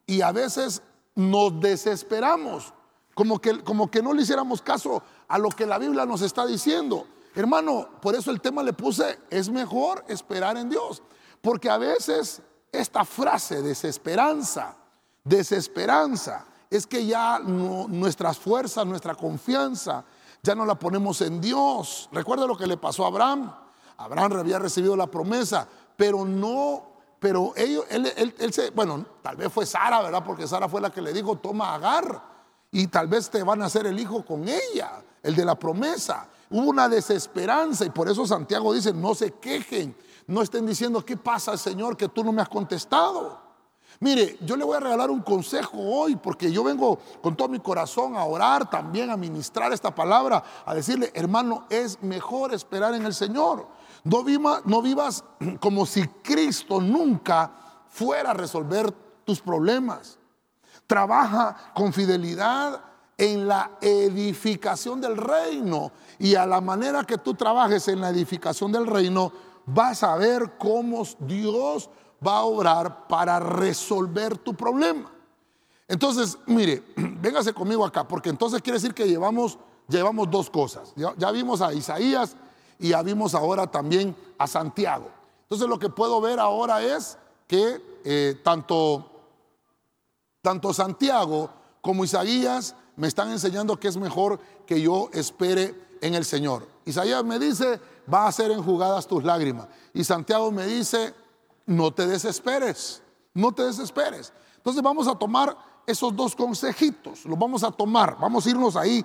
y 0.06 0.22
a 0.22 0.32
veces 0.32 0.82
nos 1.20 1.60
desesperamos, 1.60 2.74
como 3.14 3.40
que, 3.40 3.62
como 3.62 3.92
que 3.92 4.02
no 4.02 4.14
le 4.14 4.22
hiciéramos 4.22 4.62
caso 4.62 5.04
a 5.28 5.38
lo 5.38 5.50
que 5.50 5.66
la 5.66 5.78
Biblia 5.78 6.06
nos 6.06 6.22
está 6.22 6.46
diciendo. 6.46 7.06
Hermano, 7.36 7.90
por 8.02 8.16
eso 8.16 8.32
el 8.32 8.40
tema 8.40 8.64
le 8.64 8.72
puse, 8.72 9.20
es 9.30 9.50
mejor 9.50 10.06
esperar 10.08 10.56
en 10.56 10.70
Dios, 10.70 11.04
porque 11.42 11.70
a 11.70 11.78
veces 11.78 12.42
esta 12.72 13.04
frase, 13.04 13.62
desesperanza, 13.62 14.78
desesperanza, 15.26 16.46
es 16.70 16.88
que 16.88 17.06
ya 17.06 17.40
nuestras 17.40 18.38
fuerzas, 18.38 18.86
nuestra 18.86 19.14
confianza, 19.14 20.06
ya 20.42 20.56
no 20.56 20.66
la 20.66 20.76
ponemos 20.76 21.20
en 21.20 21.42
Dios. 21.42 22.08
Recuerda 22.14 22.48
lo 22.48 22.56
que 22.56 22.66
le 22.68 22.78
pasó 22.78 23.04
a 23.04 23.08
Abraham. 23.08 23.54
Abraham 23.98 24.38
había 24.38 24.60
recibido 24.60 24.96
la 24.96 25.08
promesa, 25.08 25.68
pero 25.98 26.24
no 26.24 26.99
pero 27.20 27.54
ellos, 27.56 27.86
él, 27.90 28.34
él, 28.38 28.54
se, 28.54 28.70
bueno, 28.72 29.06
tal 29.22 29.36
vez 29.36 29.52
fue 29.52 29.66
Sara, 29.66 30.02
¿verdad? 30.02 30.24
Porque 30.26 30.48
Sara 30.48 30.70
fue 30.70 30.80
la 30.80 30.90
que 30.90 31.02
le 31.02 31.12
dijo, 31.12 31.36
toma 31.36 31.76
Agar 31.76 32.24
y 32.72 32.88
tal 32.88 33.08
vez 33.08 33.30
te 33.30 33.44
van 33.44 33.62
a 33.62 33.66
hacer 33.66 33.86
el 33.86 34.00
hijo 34.00 34.24
con 34.24 34.48
ella, 34.48 35.04
el 35.22 35.36
de 35.36 35.44
la 35.44 35.56
promesa. 35.56 36.28
Hubo 36.50 36.70
una 36.70 36.88
desesperanza 36.88 37.86
y 37.86 37.90
por 37.90 38.10
eso 38.10 38.26
Santiago 38.26 38.74
dice, 38.74 38.94
no 38.94 39.14
se 39.14 39.32
quejen, 39.32 39.96
no 40.28 40.42
estén 40.42 40.66
diciendo, 40.66 41.04
¿qué 41.04 41.18
pasa, 41.18 41.58
Señor, 41.58 41.98
que 41.98 42.08
tú 42.08 42.24
no 42.24 42.32
me 42.32 42.42
has 42.42 42.50
contestado? 42.50 43.50
Mire, 44.02 44.38
yo 44.42 44.56
le 44.56 44.64
voy 44.64 44.78
a 44.78 44.80
regalar 44.80 45.12
un 45.12 45.22
consejo 45.22 45.78
hoy 45.78 46.16
porque 46.16 46.52
yo 46.52 46.64
vengo 46.64 47.00
con 47.22 47.36
todo 47.36 47.50
mi 47.50 47.60
corazón 47.60 48.16
a 48.16 48.24
orar 48.24 48.70
también, 48.70 49.10
a 49.10 49.18
ministrar 49.18 49.74
esta 49.74 49.94
palabra, 49.94 50.42
a 50.66 50.74
decirle, 50.74 51.12
hermano, 51.14 51.66
es 51.70 52.02
mejor 52.02 52.54
esperar 52.54 52.94
en 52.94 53.06
el 53.06 53.14
Señor. 53.14 53.68
No, 54.04 54.24
no 54.66 54.82
vivas 54.82 55.24
como 55.60 55.86
si 55.86 56.08
Cristo 56.08 56.82
nunca 56.82 57.52
fuera 57.90 58.32
a 58.32 58.34
resolver 58.34 58.92
tus 59.26 59.42
problemas. 59.42 60.18
Trabaja 60.88 61.72
con 61.74 61.94
fidelidad 61.94 62.82
en 63.18 63.48
la 63.48 63.72
edificación 63.82 65.02
del 65.02 65.18
reino. 65.18 65.92
Y 66.18 66.36
a 66.36 66.46
la 66.46 66.62
manera 66.62 67.04
que 67.04 67.18
tú 67.18 67.34
trabajes 67.34 67.88
en 67.90 68.02
la 68.02 68.10
edificación 68.10 68.72
del 68.72 68.88
reino, 68.88 69.32
vas 69.66 70.04
a 70.04 70.16
ver 70.16 70.54
cómo 70.58 71.04
Dios 71.20 71.90
va 72.26 72.38
a 72.38 72.44
obrar 72.44 73.08
para 73.08 73.40
resolver 73.40 74.38
tu 74.38 74.56
problema. 74.56 75.12
Entonces, 75.88 76.38
mire, 76.46 76.84
véngase 76.96 77.54
conmigo 77.54 77.86
acá, 77.86 78.08
porque 78.08 78.30
entonces 78.30 78.62
quiere 78.62 78.78
decir 78.78 78.94
que 78.94 79.08
llevamos, 79.08 79.58
llevamos 79.88 80.30
dos 80.30 80.50
cosas. 80.50 80.94
Ya, 80.96 81.32
vimos 81.32 81.62
a 81.62 81.74
Isaías 81.74 82.36
y 82.80 82.90
ya 82.90 83.04
vimos 83.04 83.36
ahora 83.36 83.68
también 83.68 84.16
a 84.38 84.48
Santiago. 84.48 85.10
Entonces 85.44 85.68
lo 85.68 85.78
que 85.78 85.90
puedo 85.90 86.22
ver 86.22 86.40
ahora 86.40 86.82
es 86.82 87.18
que 87.46 88.00
eh, 88.06 88.40
tanto, 88.44 89.12
tanto 90.42 90.74
Santiago 90.74 91.50
como 91.82 92.06
Isaías 92.06 92.76
me 92.96 93.08
están 93.08 93.30
enseñando 93.30 93.80
que 93.80 93.90
es 93.90 93.98
mejor 93.98 94.40
que 94.66 94.82
yo 94.82 95.10
espere 95.14 95.76
en 96.02 96.16
el 96.16 96.24
Señor. 96.26 96.68
Isaías 96.86 97.24
me 97.24 97.38
dice, 97.38 97.80
va 98.12 98.28
a 98.28 98.32
ser 98.32 98.52
enjugadas 98.52 99.08
tus 99.08 99.24
lágrimas. 99.24 99.68
Y 99.94 100.04
Santiago 100.04 100.52
me 100.52 100.66
dice, 100.66 101.14
no 101.66 101.92
te 101.92 102.08
desesperes, 102.08 103.02
no 103.34 103.52
te 103.52 103.64
desesperes. 103.64 104.34
Entonces 104.58 104.82
vamos 104.82 105.08
a 105.08 105.16
tomar 105.16 105.58
esos 105.86 106.16
dos 106.16 106.36
consejitos, 106.36 107.26
los 107.26 107.38
vamos 107.38 107.64
a 107.64 107.72
tomar, 107.72 108.18
vamos 108.20 108.46
a 108.46 108.50
irnos 108.50 108.76
ahí 108.76 109.04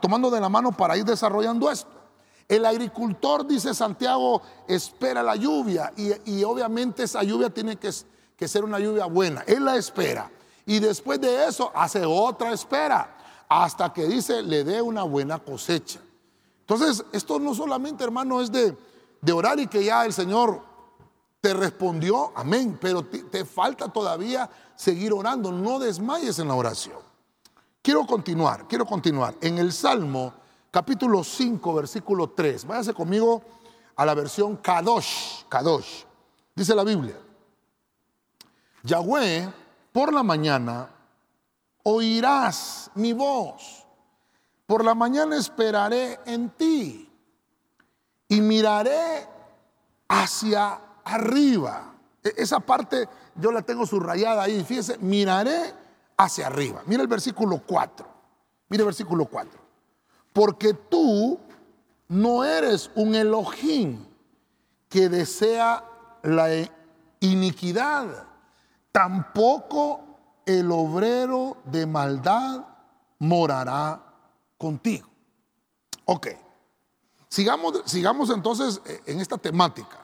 tomando 0.00 0.30
de 0.30 0.40
la 0.40 0.48
mano 0.48 0.70
para 0.70 0.96
ir 0.96 1.04
desarrollando 1.04 1.70
esto. 1.70 2.01
El 2.48 2.66
agricultor, 2.66 3.46
dice 3.46 3.74
Santiago, 3.74 4.42
espera 4.68 5.22
la 5.22 5.36
lluvia 5.36 5.92
y, 5.96 6.42
obviamente 6.44 7.04
esa 7.04 7.22
lluvia 7.22 7.50
tiene 7.50 7.76
que, 7.76 7.90
que 8.36 8.48
ser 8.48 8.64
una 8.64 8.78
lluvia 8.78 9.06
buena. 9.06 9.42
Él 9.46 9.64
la 9.64 9.76
espera 9.76 10.30
y 10.66 10.78
después 10.78 11.20
de 11.20 11.46
eso 11.46 11.70
hace 11.74 12.04
otra 12.04 12.52
espera 12.52 13.16
hasta 13.48 13.92
que 13.92 14.06
dice 14.06 14.42
le 14.42 14.64
dé 14.64 14.82
una 14.82 15.02
buena 15.02 15.38
cosecha. 15.38 16.00
Entonces, 16.60 17.04
esto 17.12 17.38
no 17.38 17.54
solamente, 17.54 18.04
hermano, 18.04 18.40
es 18.40 18.50
de, 18.50 18.76
de 19.20 19.32
orar 19.32 19.58
y 19.58 19.66
que 19.66 19.84
ya 19.84 20.04
el 20.04 20.12
Señor 20.12 20.72
te 21.42 21.52
respondió, 21.54 22.30
amén, 22.36 22.78
pero 22.80 23.04
te, 23.04 23.44
falta 23.44 23.88
todavía 23.88 24.48
seguir 24.76 25.12
orando, 25.12 25.50
no 25.50 25.80
desmayes 25.80 26.38
en 26.38 26.46
la 26.46 26.54
oración. 26.54 26.98
Quiero 27.82 28.06
continuar, 28.06 28.68
quiero 28.68 28.86
continuar. 28.86 29.34
En 29.40 29.58
el 29.58 29.72
Salmo 29.72 30.32
capítulo 30.72 31.22
5, 31.22 31.74
versículo 31.74 32.30
3, 32.30 32.66
váyase 32.66 32.94
conmigo 32.94 33.42
a 33.94 34.06
la 34.06 34.14
versión 34.14 34.56
Kadosh, 34.56 35.44
Kadosh. 35.48 36.04
Dice 36.56 36.74
la 36.74 36.82
Biblia, 36.82 37.16
Yahweh, 38.82 39.52
por 39.92 40.12
la 40.12 40.22
mañana 40.22 40.88
oirás 41.84 42.90
mi 42.94 43.12
voz, 43.12 43.86
por 44.66 44.82
la 44.82 44.94
mañana 44.94 45.36
esperaré 45.36 46.18
en 46.24 46.48
ti 46.50 47.08
y 48.28 48.40
miraré 48.40 49.28
hacia 50.08 50.80
arriba. 51.04 51.94
E, 52.24 52.32
esa 52.38 52.60
parte 52.60 53.08
yo 53.34 53.52
la 53.52 53.60
tengo 53.60 53.84
subrayada 53.84 54.42
ahí. 54.44 54.64
Fíjese, 54.64 54.96
miraré 54.98 55.74
hacia 56.16 56.46
arriba. 56.46 56.82
Mira 56.86 57.02
el 57.02 57.08
versículo 57.08 57.62
4. 57.66 58.06
Mira 58.68 58.82
el 58.82 58.86
versículo 58.86 59.26
4. 59.26 59.61
Porque 60.32 60.74
tú 60.74 61.38
no 62.08 62.44
eres 62.44 62.90
un 62.94 63.14
Elohim 63.14 64.04
que 64.88 65.08
desea 65.08 65.84
la 66.22 66.48
iniquidad, 67.20 68.26
tampoco 68.90 70.00
el 70.44 70.70
obrero 70.70 71.56
de 71.64 71.86
maldad 71.86 72.64
morará 73.18 74.02
contigo. 74.58 75.08
Ok, 76.04 76.28
sigamos, 77.28 77.82
sigamos 77.86 78.30
entonces 78.30 78.80
eh, 78.84 79.00
en 79.06 79.20
esta 79.20 79.38
temática. 79.38 79.98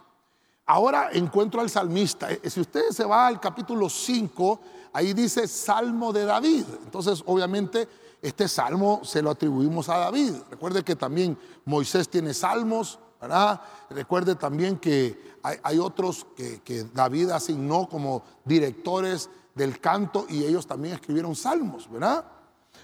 Ahora 0.65 1.11
encuentro 1.13 1.61
al 1.61 1.71
salmista. 1.71 2.31
Eh, 2.31 2.49
si 2.49 2.61
usted 2.61 2.91
se 2.91 3.05
va 3.05 3.27
al 3.27 3.41
capítulo 3.41 3.89
5, 3.89 4.61
ahí 4.93 5.13
dice 5.13 5.49
Salmo 5.49 6.13
de 6.13 6.25
David. 6.25 6.65
Entonces, 6.85 7.23
obviamente, 7.27 7.89
este 8.23 8.49
salmo 8.49 9.01
se 9.05 9.23
lo 9.23 9.31
atribuimos 9.31 9.89
a 9.89 9.99
David. 9.99 10.33
Recuerde 10.51 10.83
que 10.83 10.97
también 10.97 11.39
Moisés 11.65 12.09
tiene 12.09 12.35
salmos, 12.35 12.99
¿verdad? 13.21 13.61
Recuerde 13.91 14.35
también 14.35 14.79
que 14.79 15.37
hay, 15.43 15.79
otros 15.79 16.27
que, 16.37 16.87
David 16.93 17.31
asignó 17.31 17.89
como 17.89 18.23
directores 18.45 19.31
del 19.55 19.81
canto 19.81 20.27
y 20.29 20.45
ellos 20.45 20.67
también 20.67 20.95
escribieron 20.95 21.35
salmos, 21.35 21.91
¿verdad? 21.91 22.25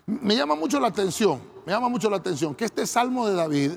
Me 0.06 0.36
llama 0.36 0.54
mucho 0.54 0.80
la 0.80 0.88
atención, 0.88 1.42
me 1.66 1.72
llama 1.72 1.88
mucho 1.88 2.08
la 2.10 2.16
atención 2.16 2.54
que 2.54 2.64
este 2.64 2.86
salmo 2.86 3.26
de 3.26 3.34
David 3.34 3.72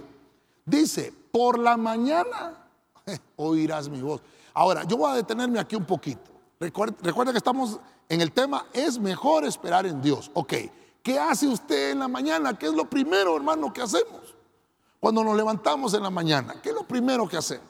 dice, 0.65 1.13
por 1.32 1.60
la 1.60 1.78
mañana 1.78 2.67
oirás 3.36 3.89
mi 3.89 4.02
voz. 4.02 4.22
Ahora, 4.54 4.84
yo 4.84 4.98
voy 4.98 5.12
a 5.12 5.15
detenerme 5.15 5.60
aquí 5.60 5.76
un 5.76 5.86
poquito. 5.86 6.32
Recuerda, 6.60 7.32
que 7.32 7.38
estamos 7.38 7.80
en 8.10 8.22
el 8.22 8.32
tema, 8.32 8.65
es 8.74 8.98
mejor 8.98 9.46
esperar 9.46 9.86
en 9.86 10.02
Dios. 10.02 10.32
Ok, 10.34 10.54
¿qué 11.08 11.17
hace 11.17 11.48
usted 11.48 11.91
en 11.91 12.00
la 12.00 12.10
mañana? 12.10 12.60
¿Qué 12.60 12.65
es 12.65 12.74
lo 12.74 12.84
primero, 12.84 13.34
hermano, 13.38 13.72
que 13.72 13.82
hacemos? 13.82 14.36
Cuando 15.00 15.24
nos 15.24 15.38
levantamos 15.38 15.93
en 15.93 16.04
la 16.04 16.10
mañana, 16.10 16.56
¿qué 16.62 16.67
es 16.67 16.76
lo 16.76 16.84
primero 16.84 17.26
que 17.30 17.38
hacemos? 17.38 17.65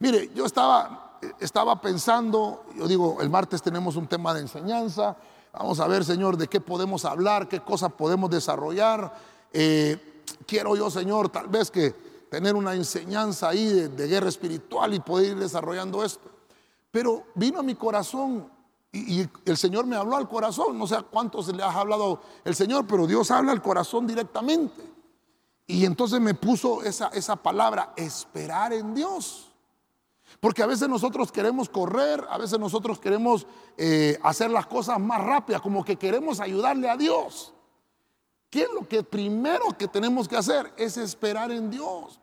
Mire, 0.00 0.32
yo 0.34 0.46
estaba, 0.46 1.20
estaba 1.38 1.80
pensando, 1.80 2.64
yo 2.74 2.88
digo, 2.88 3.18
el 3.20 3.30
martes 3.30 3.62
tenemos 3.62 3.94
un 3.94 4.08
tema 4.08 4.34
de 4.34 4.40
enseñanza, 4.40 5.16
vamos 5.52 5.78
a 5.78 5.86
ver, 5.86 6.04
Señor, 6.04 6.36
de 6.36 6.48
qué 6.48 6.60
podemos 6.60 7.04
hablar, 7.04 7.46
qué 7.46 7.60
cosas 7.60 7.92
podemos 7.92 8.28
desarrollar. 8.28 9.14
Eh, 9.52 10.24
quiero 10.44 10.74
yo, 10.74 10.90
Señor, 10.90 11.28
tal 11.28 11.46
vez 11.46 11.70
que 11.70 11.94
tener 12.28 12.56
una 12.56 12.74
enseñanza 12.74 13.50
ahí 13.50 13.88
de, 13.88 14.08
guerra 14.08 14.28
espiritual 14.28 14.92
y 14.92 14.98
poder 14.98 15.28
ir 15.28 15.38
desarrollando 15.38 16.02
esto. 16.02 16.28
Pero 16.90 17.26
vino 17.36 17.60
a 17.60 17.62
mi 17.62 17.76
corazón 17.76 18.50
y, 18.92 19.28
el 19.44 19.56
Señor 19.56 19.86
me 19.86 19.96
habló 19.96 20.16
al 20.16 20.28
corazón. 20.28 20.78
No 20.78 20.86
sé 20.86 20.96
a 20.96 21.02
cuántos 21.02 21.48
le 21.54 21.62
ha 21.62 21.70
hablado 21.70 22.20
el 22.44 22.54
Señor, 22.54 22.86
pero 22.86 23.06
Dios 23.06 23.30
habla 23.30 23.52
al 23.52 23.62
corazón 23.62 24.06
directamente. 24.06 24.82
Y 25.66 25.84
entonces 25.84 26.20
me 26.20 26.34
puso 26.34 26.82
esa, 26.82 27.08
esa 27.08 27.36
palabra, 27.36 27.92
esperar 27.96 28.72
en 28.72 28.94
Dios. 28.94 29.52
Porque 30.40 30.62
a 30.62 30.66
veces 30.66 30.88
nosotros 30.88 31.30
queremos 31.30 31.68
correr, 31.68 32.24
a 32.28 32.38
veces 32.38 32.58
nosotros 32.58 32.98
queremos 32.98 33.46
eh, 33.76 34.18
hacer 34.22 34.50
las 34.50 34.66
cosas 34.66 34.98
más 34.98 35.22
rápidas, 35.22 35.60
como 35.60 35.84
que 35.84 35.96
queremos 35.96 36.40
ayudarle 36.40 36.88
a 36.88 36.96
Dios. 36.96 37.52
¿Qué 38.48 38.62
es 38.62 38.68
lo 38.72 38.86
que 38.88 39.02
primero 39.02 39.76
que 39.78 39.86
tenemos 39.86 40.26
que 40.26 40.36
hacer? 40.36 40.72
Es 40.76 40.96
esperar 40.96 41.52
en 41.52 41.70
Dios. 41.70 42.18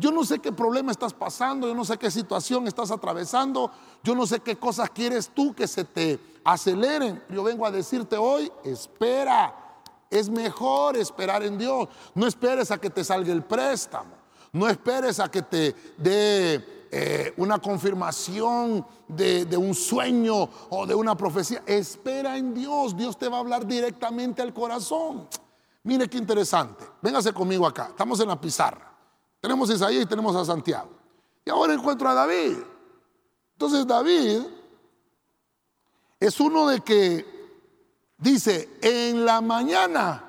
Yo 0.00 0.12
no 0.12 0.24
sé 0.24 0.38
qué 0.38 0.52
problema 0.52 0.92
estás 0.92 1.12
pasando, 1.12 1.66
yo 1.66 1.74
no 1.74 1.84
sé 1.84 1.98
qué 1.98 2.08
situación 2.08 2.68
estás 2.68 2.92
atravesando, 2.92 3.72
yo 4.04 4.14
no 4.14 4.28
sé 4.28 4.38
qué 4.38 4.56
cosas 4.56 4.90
quieres 4.90 5.28
tú 5.34 5.52
que 5.52 5.66
se 5.66 5.82
te 5.82 6.20
aceleren. 6.44 7.20
Yo 7.28 7.42
vengo 7.42 7.66
a 7.66 7.72
decirte 7.72 8.16
hoy, 8.16 8.52
espera. 8.62 9.82
Es 10.08 10.30
mejor 10.30 10.96
esperar 10.96 11.42
en 11.42 11.58
Dios. 11.58 11.88
No 12.14 12.28
esperes 12.28 12.70
a 12.70 12.78
que 12.78 12.90
te 12.90 13.02
salga 13.02 13.32
el 13.32 13.42
préstamo. 13.42 14.10
No 14.52 14.68
esperes 14.68 15.18
a 15.18 15.28
que 15.28 15.42
te 15.42 15.74
dé 15.96 16.86
eh, 16.92 17.34
una 17.36 17.58
confirmación 17.58 18.86
de, 19.08 19.46
de, 19.46 19.56
un 19.56 19.74
sueño 19.74 20.48
o 20.70 20.86
de 20.86 20.94
una 20.94 21.16
profecía. 21.16 21.64
Espera 21.66 22.36
en 22.36 22.54
Dios. 22.54 22.96
Dios 22.96 23.18
te 23.18 23.28
va 23.28 23.38
a 23.38 23.40
hablar 23.40 23.66
directamente 23.66 24.42
al 24.42 24.54
corazón. 24.54 25.26
Mire 25.82 26.08
qué 26.08 26.18
interesante. 26.18 26.84
Véngase 27.02 27.32
conmigo 27.32 27.66
acá. 27.66 27.88
Estamos 27.88 28.20
en 28.20 28.28
la 28.28 28.40
pizarra. 28.40 28.87
Tenemos 29.40 29.70
a 29.70 29.74
Isaías 29.74 30.02
y 30.02 30.06
tenemos 30.06 30.34
a 30.34 30.44
Santiago. 30.44 30.90
Y 31.44 31.50
ahora 31.50 31.74
encuentro 31.74 32.08
a 32.08 32.14
David. 32.14 32.56
Entonces 33.52 33.86
David 33.86 34.42
es 36.20 36.40
uno 36.40 36.68
de 36.68 36.80
que 36.80 37.24
dice, 38.18 38.68
en 38.82 39.24
la 39.24 39.40
mañana 39.40 40.24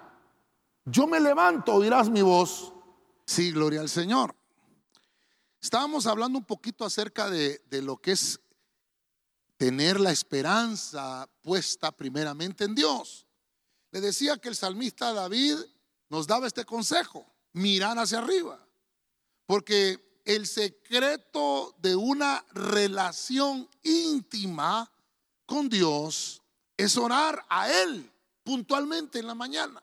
yo 0.86 1.08
me 1.08 1.20
levanto, 1.20 1.74
oirás 1.74 2.10
mi 2.10 2.22
voz. 2.22 2.74
Sí, 3.26 3.52
gloria 3.52 3.82
al 3.82 3.90
Señor. 3.90 4.36
Estábamos 5.62 6.08
hablando 6.08 6.40
un 6.40 6.46
poquito 6.46 6.86
acerca 6.86 7.30
de, 7.30 7.62
de 7.70 7.82
lo 7.82 7.98
que 7.98 8.12
es 8.14 8.40
tener 9.58 10.00
la 10.00 10.12
esperanza 10.12 11.30
puesta 11.42 11.92
primeramente 11.92 12.64
en 12.64 12.76
Dios. 12.76 13.28
Le 13.92 14.02
decía 14.02 14.38
que 14.38 14.50
el 14.50 14.56
salmista 14.56 15.14
David 15.14 15.58
nos 16.10 16.28
daba 16.28 16.48
este 16.48 16.66
consejo, 16.66 17.26
mirar 17.54 18.00
hacia 18.00 18.20
arriba, 18.20 18.66
porque 19.50 20.22
el 20.26 20.46
secreto 20.46 21.76
de 21.80 21.96
una 21.96 22.46
relación 22.52 23.68
íntima 23.82 24.92
con 25.48 25.68
Dios 25.68 26.44
es 26.78 26.96
orar 26.98 27.44
a 27.50 27.68
Él 27.68 28.12
puntualmente 28.44 29.18
en 29.18 29.26
la 29.26 29.34
mañana. 29.34 29.82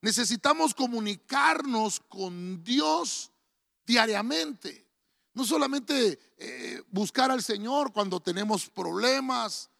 Necesitamos 0.00 0.74
comunicarnos 0.74 2.00
con 2.00 2.64
Dios 2.64 3.30
diariamente. 3.86 4.84
No 5.32 5.44
solamente 5.44 6.18
eh, 6.36 6.82
buscar 6.88 7.30
al 7.30 7.44
Señor 7.44 7.92
cuando 7.92 8.18
tenemos 8.18 8.68
problemas, 8.68 9.70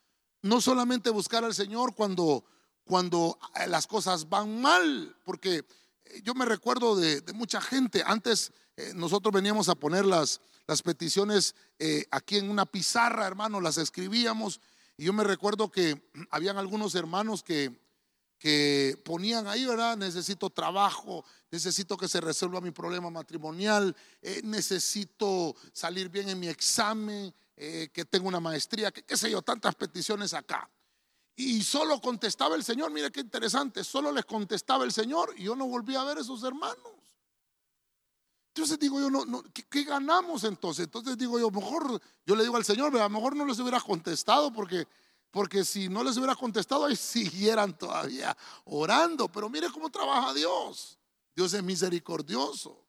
no 0.43 0.61
solamente 0.61 1.11
buscar 1.11 1.43
al 1.43 1.57
Señor 1.57 1.93
cuando, 1.97 2.45
cuando 2.85 3.37
las 3.67 3.89
cosas 3.89 4.29
van 4.29 4.61
mal, 4.61 5.17
porque 5.25 5.65
yo 6.23 6.35
me 6.35 6.45
recuerdo 6.45 6.97
de, 6.97 7.23
mucha 7.35 7.61
gente, 7.61 8.03
antes 8.07 8.53
nosotros 8.95 9.33
veníamos 9.33 9.69
a 9.69 9.75
poner 9.75 10.05
las, 10.05 10.41
las 10.67 10.83
peticiones 10.83 11.55
aquí 12.11 12.37
en 12.37 12.51
una 12.51 12.67
pizarra, 12.67 13.27
hermano, 13.27 13.61
las 13.61 13.79
escribíamos, 13.79 14.61
y 14.99 15.05
yo 15.05 15.13
me 15.13 15.25
recuerdo 15.25 15.71
que 15.71 16.11
habían 16.31 16.57
algunos 16.57 16.95
hermanos 16.95 17.43
que, 17.43 17.79
que 18.39 19.01
ponían 19.05 19.47
ahí, 19.47 19.65
¿verdad? 19.67 19.97
Necesito 19.97 20.51
trabajo, 20.51 21.25
necesito 21.51 21.97
que 21.97 22.09
se 22.09 22.21
resuelva 22.21 22.61
mi 22.61 22.71
problema 22.71 23.11
matrimonial, 23.11 23.95
eh, 24.23 24.41
necesito 24.45 25.55
salir 25.73 26.09
bien 26.09 26.29
en 26.29 26.41
mi 26.41 26.49
examen, 26.49 27.35
eh, 27.57 27.89
que 27.93 28.05
tengo 28.05 28.29
una 28.29 28.41
maestría, 28.41 28.91
qué 28.91 29.17
sé 29.17 29.31
yo, 29.31 29.43
tantas 29.43 29.75
peticiones 29.75 30.35
acá. 30.35 30.69
Y 31.37 31.63
solo 31.63 32.01
contestaba 32.01 32.57
el 32.57 32.65
Señor, 32.65 32.91
mire 32.91 33.13
qué 33.13 33.21
interesante, 33.21 33.85
solo 33.85 34.11
les 34.11 34.25
contestaba 34.25 34.85
el 34.85 34.93
Señor 34.93 35.35
y 35.37 35.45
yo 35.45 35.55
no 35.55 35.67
volví 35.67 35.95
a 35.95 36.03
ver 36.03 36.19
a 36.19 36.23
esos 36.23 36.43
hermanos. 36.43 36.93
Entonces 38.49 38.79
digo 38.79 38.99
yo, 38.99 39.11
no, 39.11 39.43
¿qué, 39.53 39.85
ganamos 39.85 40.45
entonces? 40.45 40.87
Entonces 40.87 41.19
digo 41.19 41.39
yo, 41.39 41.51
mejor, 41.51 42.01
yo 42.25 42.35
le 42.35 42.43
digo 42.43 42.57
al 42.57 42.65
Señor, 42.65 42.97
a 42.97 43.03
lo 43.03 43.11
mejor 43.11 43.37
no 43.37 43.45
les 43.45 43.59
hubiera 43.59 43.81
contestado 43.81 44.51
porque 44.51 44.89
porque 45.37 45.67
si 45.67 45.91
no 45.91 46.03
les 46.03 46.17
hubiera 46.17 46.35
contestado, 46.35 46.87
ahí 46.87 46.97
siguieran 46.97 47.77
todavía 47.77 48.35
orando. 48.65 49.29
Pero 49.29 49.51
mire 49.51 49.69
cómo 49.71 49.91
trabaja 49.91 50.33
Dios. 50.33 50.99
Dios 51.35 51.53
es 51.53 51.63
misericordioso. 51.63 52.83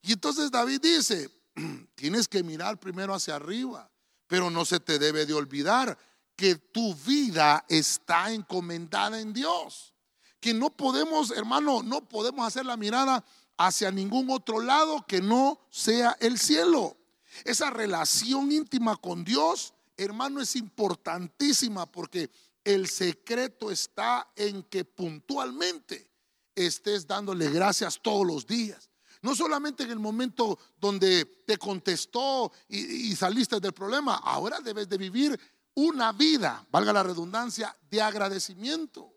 Y 0.00 0.12
entonces 0.12 0.52
David 0.52 0.80
dice, 0.80 1.28
tienes 1.96 2.28
que 2.28 2.44
mirar 2.44 2.78
primero 2.78 3.12
hacia 3.12 3.34
arriba, 3.34 3.90
pero 4.28 4.50
no 4.50 4.64
se 4.64 4.78
te 4.78 5.00
debe 5.00 5.26
de 5.26 5.34
olvidar 5.34 5.98
que 6.40 6.54
tu 6.54 6.94
vida 6.94 7.66
está 7.68 8.32
encomendada 8.32 9.20
en 9.20 9.34
Dios. 9.34 9.92
Que 10.40 10.54
no 10.54 10.70
podemos, 10.70 11.32
hermano, 11.32 11.82
no 11.82 12.08
podemos 12.08 12.46
hacer 12.46 12.64
la 12.64 12.78
mirada 12.78 13.22
hacia 13.58 13.90
ningún 13.90 14.30
otro 14.30 14.60
lado 14.60 15.04
que 15.06 15.20
no 15.20 15.60
sea 15.68 16.16
el 16.18 16.38
cielo. 16.38 16.96
Esa 17.44 17.68
relación 17.68 18.50
íntima 18.50 18.96
con 18.96 19.22
Dios 19.22 19.74
hermano, 20.04 20.40
es 20.40 20.56
importantísima 20.56 21.86
porque 21.86 22.30
el 22.64 22.88
secreto 22.88 23.70
está 23.70 24.30
en 24.36 24.62
que 24.64 24.84
puntualmente 24.84 26.10
estés 26.54 27.06
dándole 27.06 27.50
gracias 27.50 28.00
todos 28.02 28.26
los 28.26 28.46
días. 28.46 28.88
No 29.22 29.36
solamente 29.36 29.82
en 29.82 29.90
el 29.90 29.98
momento 29.98 30.58
donde 30.80 31.26
te 31.46 31.58
contestó 31.58 32.50
y, 32.68 33.14
saliste 33.14 33.60
del 33.60 33.72
problema, 33.72 34.14
ahora 34.16 34.60
debes 34.60 34.88
de 34.88 34.96
vivir 34.96 35.38
una 35.80 36.12
vida, 36.12 36.66
valga 36.70 36.92
la 36.92 37.02
redundancia, 37.02 37.76
de 37.90 38.02
agradecimiento. 38.02 39.14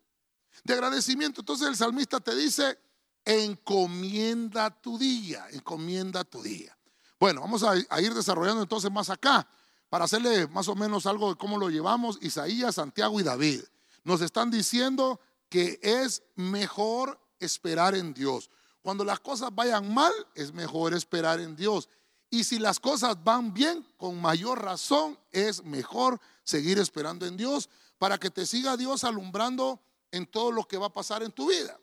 De 0.64 0.74
agradecimiento. 0.74 1.42
Entonces 1.42 1.68
el 1.68 1.76
salmista 1.76 2.20
te 2.20 2.36
dice, 2.36 2.80
encomienda 3.26 4.70
tu 4.70 4.98
día, 4.98 5.46
encomienda 5.52 6.24
tu 6.24 6.42
día. 6.42 6.78
Bueno, 7.20 7.42
vamos 7.42 7.64
a 7.64 8.02
ir 8.02 8.14
desarrollando 8.14 8.62
entonces 8.62 8.92
más 8.92 9.10
acá 9.10 9.48
para 9.90 10.06
hacerle 10.06 10.48
más 10.48 10.68
o 10.68 10.76
menos 10.76 11.06
algo 11.06 11.30
de 11.30 11.36
cómo 11.36 11.58
lo 11.58 11.70
llevamos, 11.70 12.18
Isaías, 12.22 12.76
Santiago 12.76 13.20
y 13.20 13.24
David. 13.24 13.62
Nos 14.04 14.22
están 14.22 14.50
diciendo 14.50 15.20
que 15.50 15.80
es 15.82 16.24
mejor 16.36 17.20
esperar 17.40 17.96
en 17.96 18.14
Dios. 18.14 18.50
Cuando 18.82 19.06
las 19.06 19.20
cosas 19.20 19.54
vayan 19.54 19.94
mal, 19.94 20.12
es 20.36 20.54
mejor 20.54 20.94
esperar 20.94 21.40
en 21.40 21.56
Dios. 21.56 21.88
Y 22.34 22.46
si 22.46 22.58
las 22.58 22.80
cosas 22.80 23.24
van 23.24 23.54
bien, 23.54 23.86
con 23.96 24.20
mayor 24.20 24.60
razón, 24.60 25.20
es 25.30 25.64
mejor 25.64 26.20
seguir 26.44 26.80
esperando 26.80 27.28
en 27.28 27.38
Dios 27.38 27.70
para 28.00 28.18
que 28.18 28.32
te 28.32 28.48
siga 28.48 28.76
Dios 28.76 29.04
alumbrando 29.04 29.80
en 30.10 30.26
todo 30.26 30.52
lo 30.52 30.68
que 30.68 30.80
va 30.80 30.88
a 30.88 30.92
pasar 30.92 31.22
en 31.22 31.32
tu 31.32 31.50
vida. 31.50 31.80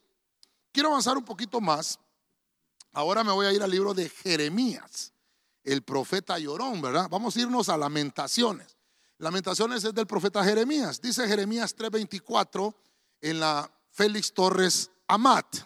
Quiero 0.73 0.89
avanzar 0.89 1.17
un 1.17 1.25
poquito 1.25 1.61
más. 1.61 2.01
Ahora 2.93 3.23
me 3.23 3.31
voy 3.31 3.47
a 3.47 3.53
ir 3.53 3.63
al 3.63 3.71
libro 3.71 3.95
de 3.95 4.09
Jeremías 4.09 5.13
el 5.63 5.83
profeta 5.83 6.37
llorón, 6.37 6.83
¿verdad? 6.83 7.07
Vamos 7.09 7.37
a 7.37 7.41
irnos 7.43 7.69
a 7.69 7.79
Lamentaciones. 7.79 8.77
Lamentaciones 9.19 9.85
es 9.85 9.95
del 9.95 10.09
profeta 10.09 10.43
Jeremías. 10.43 11.01
Dice 11.01 11.29
Jeremías 11.29 11.77
3:24 11.77 12.75
en 13.21 13.39
la 13.39 13.71
Félix 13.93 14.35
Torres 14.35 14.91
Amat. 15.07 15.59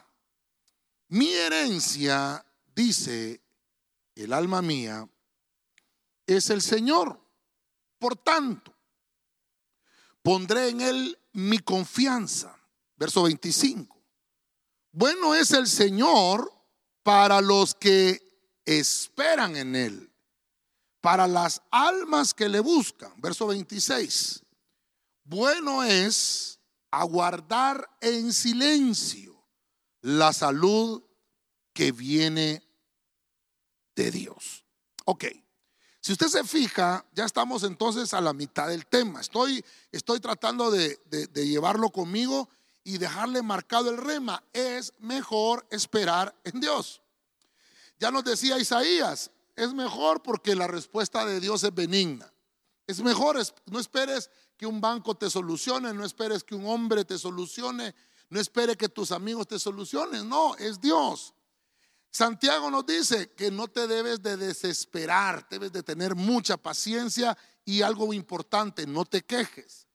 Mi 1.08 1.32
herencia, 1.32 2.44
dice 2.74 3.43
el 4.22 4.32
alma 4.32 4.62
mía, 4.62 5.08
es 6.26 6.50
el 6.50 6.62
Señor. 6.62 7.20
Por 7.98 8.16
tanto, 8.16 8.74
pondré 10.22 10.68
en 10.68 10.80
él 10.80 11.18
mi 11.32 11.58
confianza. 11.58 12.58
Verso 12.96 13.24
25. 13.24 13.94
Bueno 14.92 15.34
es 15.34 15.50
el 15.50 15.66
Señor 15.66 16.52
para 17.02 17.40
los 17.40 17.74
que 17.74 18.24
esperan 18.64 19.56
en 19.56 19.76
Él. 19.76 20.12
Para 21.00 21.26
las 21.26 21.60
almas 21.70 22.32
que 22.32 22.48
le 22.48 22.60
buscan, 22.60 23.12
verso 23.20 23.48
26, 23.48 24.42
bueno 25.24 25.84
es 25.84 26.58
aguardar 26.90 27.90
en 28.00 28.32
silencio 28.32 29.44
la 30.00 30.32
salud 30.32 31.02
que 31.74 31.92
viene 31.92 32.63
de 33.94 34.10
Dios. 34.10 34.64
Ok. 35.04 35.24
Si 36.00 36.12
usted 36.12 36.26
se 36.28 36.44
fija, 36.44 37.04
ya 37.12 37.24
estamos 37.24 37.62
entonces 37.62 38.12
a 38.12 38.20
la 38.20 38.34
mitad 38.34 38.68
del 38.68 38.86
tema. 38.86 39.20
Estoy, 39.20 39.64
estoy 39.90 40.20
tratando 40.20 40.70
de, 40.70 41.00
de, 41.06 41.46
llevarlo 41.46 41.88
conmigo 41.90 42.50
y 42.82 42.98
dejarle 42.98 43.42
marcado 43.42 43.88
el 43.90 43.96
rema. 43.96 44.42
Es 44.52 44.92
mejor 44.98 45.66
esperar 45.70 46.34
en 46.44 46.60
Dios. 46.60 47.00
Ya 47.98 48.10
nos 48.10 48.24
decía 48.24 48.58
Isaías, 48.58 49.30
es 49.56 49.72
mejor 49.72 50.22
porque 50.22 50.54
la 50.54 50.66
respuesta 50.66 51.24
de 51.24 51.40
Dios 51.40 51.64
es 51.64 51.74
benigna. 51.74 52.30
Es 52.86 53.00
mejor, 53.00 53.38
no 53.66 53.80
esperes 53.80 54.30
que 54.56 54.66
un 54.66 54.80
banco 54.80 55.14
te 55.14 55.30
solucione, 55.30 55.94
no 55.94 56.04
esperes 56.04 56.44
que 56.44 56.54
un 56.54 56.66
hombre 56.66 57.04
te 57.04 57.18
solucione, 57.18 57.94
no 58.28 58.40
esperes 58.40 58.76
que 58.76 58.88
tus 58.88 59.10
amigos 59.10 59.46
te 59.46 59.58
solucionen, 59.58 60.28
no, 60.28 60.54
es 60.56 60.80
Dios. 60.80 61.33
Santiago 62.14 62.70
nos 62.70 62.86
dice 62.86 63.32
que 63.32 63.50
no 63.50 63.66
te 63.66 63.88
debes 63.88 64.22
de 64.22 64.36
desesperar, 64.36 65.48
debes 65.50 65.72
de 65.72 65.82
tener 65.82 66.14
mucha 66.14 66.56
paciencia 66.56 67.36
y 67.64 67.82
algo 67.82 68.14
importante, 68.14 68.86
no 68.86 69.04
te 69.04 69.22
quejes. 69.22 69.88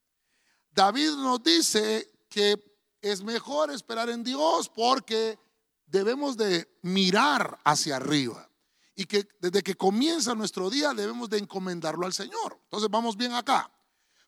David 0.70 1.12
nos 1.12 1.42
dice 1.42 2.12
que 2.28 2.62
es 3.02 3.24
mejor 3.24 3.72
esperar 3.72 4.10
en 4.10 4.26
Dios 4.26 4.68
porque 4.68 5.40
debemos 5.86 6.36
de 6.36 6.70
mirar 6.82 7.58
hacia 7.64 7.96
arriba 7.96 8.50
y 8.96 9.06
que 9.06 9.26
desde 9.40 9.64
que 9.64 9.76
comienza 9.76 10.36
nuestro 10.36 10.70
día 10.70 10.94
debemos 10.94 11.30
de 11.30 11.38
encomendarlo 11.38 12.06
al 12.06 12.12
Señor. 12.12 12.60
Entonces 12.64 12.90
vamos 12.90 13.16
bien 13.16 13.32
acá. 13.32 13.72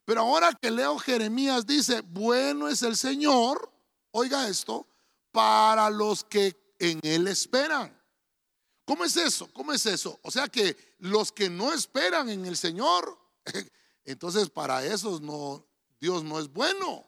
Pero 0.06 0.22
ahora 0.22 0.54
que 0.54 0.72
leo 0.72 0.98
Jeremías 0.98 1.66
dice, 1.66 2.00
bueno 2.00 2.70
es 2.70 2.84
el 2.84 2.96
Señor, 2.96 3.70
oiga 4.12 4.48
esto, 4.48 4.88
para 5.34 5.90
los 5.90 6.24
que 6.24 6.61
en 6.82 7.00
Él 7.04 7.28
esperan. 7.28 7.96
¿Cómo 8.86 9.06
es 9.06 9.16
eso? 9.16 9.48
¿Cómo 9.54 9.72
es 9.72 9.86
eso? 9.86 10.20
O 10.24 10.32
sea 10.32 10.48
que 10.48 10.96
los 10.98 11.32
que 11.32 11.50
no 11.50 11.72
esperan 11.72 12.30
en 12.30 12.46
el 12.46 12.58
Señor, 12.58 13.18
entonces 14.04 14.50
para 14.50 14.84
esos 14.84 15.22
no, 15.22 15.66
Dios 16.00 16.24
no 16.24 16.40
es 16.40 16.52
bueno. 16.52 17.08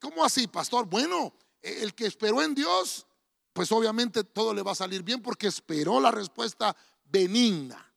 ¿Cómo 0.00 0.24
así, 0.24 0.48
pastor? 0.48 0.86
Bueno, 0.86 1.32
el 1.62 1.94
que 1.94 2.06
esperó 2.06 2.42
en 2.42 2.54
Dios, 2.54 3.06
pues 3.52 3.70
obviamente 3.70 4.24
todo 4.24 4.52
le 4.52 4.62
va 4.62 4.72
a 4.72 4.76
salir 4.76 5.02
bien 5.04 5.22
porque 5.22 5.46
esperó 5.46 6.00
la 6.00 6.10
respuesta 6.10 6.76
benigna. 7.04 7.93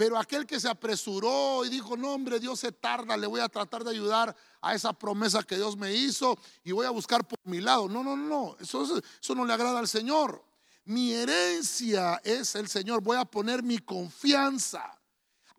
Pero 0.00 0.16
aquel 0.16 0.46
que 0.46 0.58
se 0.58 0.66
apresuró 0.66 1.62
y 1.62 1.68
dijo, 1.68 1.94
no 1.94 2.14
hombre, 2.14 2.40
Dios 2.40 2.58
se 2.58 2.72
tarda, 2.72 3.18
le 3.18 3.26
voy 3.26 3.42
a 3.42 3.50
tratar 3.50 3.84
de 3.84 3.90
ayudar 3.90 4.34
a 4.62 4.74
esa 4.74 4.94
promesa 4.94 5.42
que 5.42 5.56
Dios 5.56 5.76
me 5.76 5.92
hizo 5.92 6.38
y 6.64 6.72
voy 6.72 6.86
a 6.86 6.90
buscar 6.90 7.28
por 7.28 7.38
mi 7.44 7.60
lado. 7.60 7.86
No, 7.86 8.02
no, 8.02 8.16
no, 8.16 8.56
eso, 8.60 8.82
eso 9.20 9.34
no 9.34 9.44
le 9.44 9.52
agrada 9.52 9.78
al 9.78 9.88
Señor. 9.88 10.42
Mi 10.86 11.12
herencia 11.12 12.18
es 12.24 12.54
el 12.54 12.68
Señor, 12.68 13.02
voy 13.02 13.18
a 13.18 13.26
poner 13.26 13.62
mi 13.62 13.76
confianza. 13.76 14.98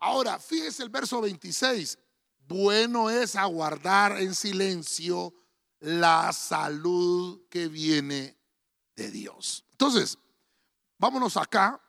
Ahora, 0.00 0.40
fíjese 0.40 0.82
el 0.82 0.88
verso 0.88 1.20
26. 1.20 1.96
Bueno 2.40 3.10
es 3.10 3.36
aguardar 3.36 4.20
en 4.20 4.34
silencio 4.34 5.32
la 5.78 6.32
salud 6.32 7.42
que 7.48 7.68
viene 7.68 8.36
de 8.96 9.08
Dios. 9.08 9.64
Entonces, 9.70 10.18
vámonos 10.98 11.36
acá 11.36 11.80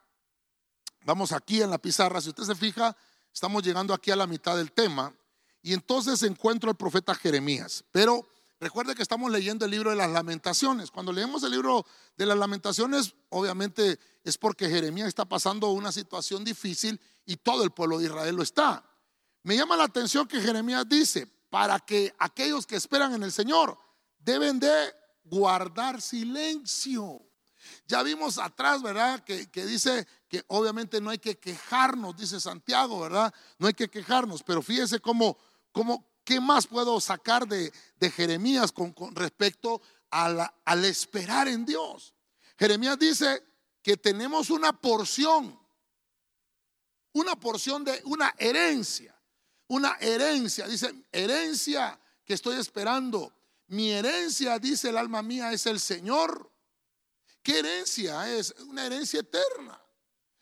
Vamos 1.05 1.31
aquí 1.33 1.61
en 1.61 1.69
la 1.69 1.77
pizarra, 1.77 2.21
si 2.21 2.29
usted 2.29 2.43
se 2.43 2.55
fija, 2.55 2.95
estamos 3.33 3.63
llegando 3.63 3.93
aquí 3.93 4.11
a 4.11 4.15
la 4.15 4.27
mitad 4.27 4.55
del 4.55 4.71
tema 4.71 5.13
y 5.61 5.73
entonces 5.73 6.23
encuentro 6.23 6.69
al 6.69 6.77
profeta 6.77 7.13
Jeremías. 7.13 7.83
Pero 7.91 8.25
recuerde 8.59 8.95
que 8.95 9.01
estamos 9.01 9.29
leyendo 9.29 9.65
el 9.65 9.71
libro 9.71 9.89
de 9.89 9.97
las 9.97 10.09
lamentaciones. 10.09 10.91
Cuando 10.91 11.11
leemos 11.11 11.43
el 11.43 11.51
libro 11.51 11.85
de 12.15 12.25
las 12.25 12.37
lamentaciones, 12.37 13.15
obviamente 13.29 13.99
es 14.23 14.37
porque 14.37 14.69
Jeremías 14.69 15.09
está 15.09 15.25
pasando 15.25 15.69
una 15.69 15.91
situación 15.91 16.43
difícil 16.45 16.99
y 17.25 17.35
todo 17.35 17.63
el 17.63 17.71
pueblo 17.71 17.99
de 17.99 18.05
Israel 18.05 18.35
lo 18.35 18.43
está. 18.43 18.85
Me 19.43 19.57
llama 19.57 19.75
la 19.75 19.83
atención 19.83 20.25
que 20.25 20.39
Jeremías 20.39 20.87
dice, 20.87 21.27
para 21.49 21.79
que 21.79 22.13
aquellos 22.17 22.65
que 22.65 22.77
esperan 22.77 23.13
en 23.13 23.23
el 23.23 23.31
Señor 23.31 23.77
deben 24.19 24.59
de 24.59 24.73
guardar 25.25 26.01
silencio. 26.01 27.21
Ya 27.87 28.03
vimos 28.03 28.37
atrás, 28.37 28.81
¿verdad? 28.81 29.23
Que, 29.23 29.45
dice 29.65 30.07
que 30.27 30.43
obviamente 30.47 31.01
no 31.01 31.09
hay 31.09 31.19
que 31.19 31.37
quejarnos, 31.37 32.15
dice 32.17 32.39
Santiago, 32.39 32.99
¿verdad? 33.01 33.33
No 33.57 33.67
hay 33.67 33.73
que 33.73 33.89
quejarnos, 33.89 34.43
pero 34.43 34.61
fíjese 34.61 34.99
cómo, 34.99 35.37
cómo 35.71 36.05
¿qué 36.23 36.39
más 36.39 36.67
puedo 36.67 36.99
sacar 36.99 37.47
de, 37.47 37.71
Jeremías 38.11 38.71
con, 38.71 38.93
respecto 39.15 39.81
al 40.09 40.85
esperar 40.85 41.47
en 41.47 41.65
Dios? 41.65 42.13
Jeremías 42.57 42.97
dice 42.99 43.43
que 43.81 43.97
tenemos 43.97 44.49
una 44.49 44.73
porción, 44.73 45.59
una 47.13 47.35
porción 47.35 47.83
de 47.83 48.01
una 48.05 48.33
herencia, 48.37 49.13
una 49.67 49.97
herencia, 49.99 50.67
dice, 50.67 50.93
herencia 51.11 51.99
que 52.25 52.33
estoy 52.33 52.59
esperando. 52.59 53.33
Mi 53.67 53.91
herencia, 53.91 54.59
dice 54.59 54.89
el 54.89 54.97
alma 54.97 55.21
mía, 55.21 55.51
es 55.51 55.65
el 55.65 55.79
Señor 55.79 56.52
¿Qué 57.43 57.59
herencia 57.59 58.33
es? 58.33 58.55
Una 58.67 58.85
herencia 58.85 59.19
eterna. 59.19 59.79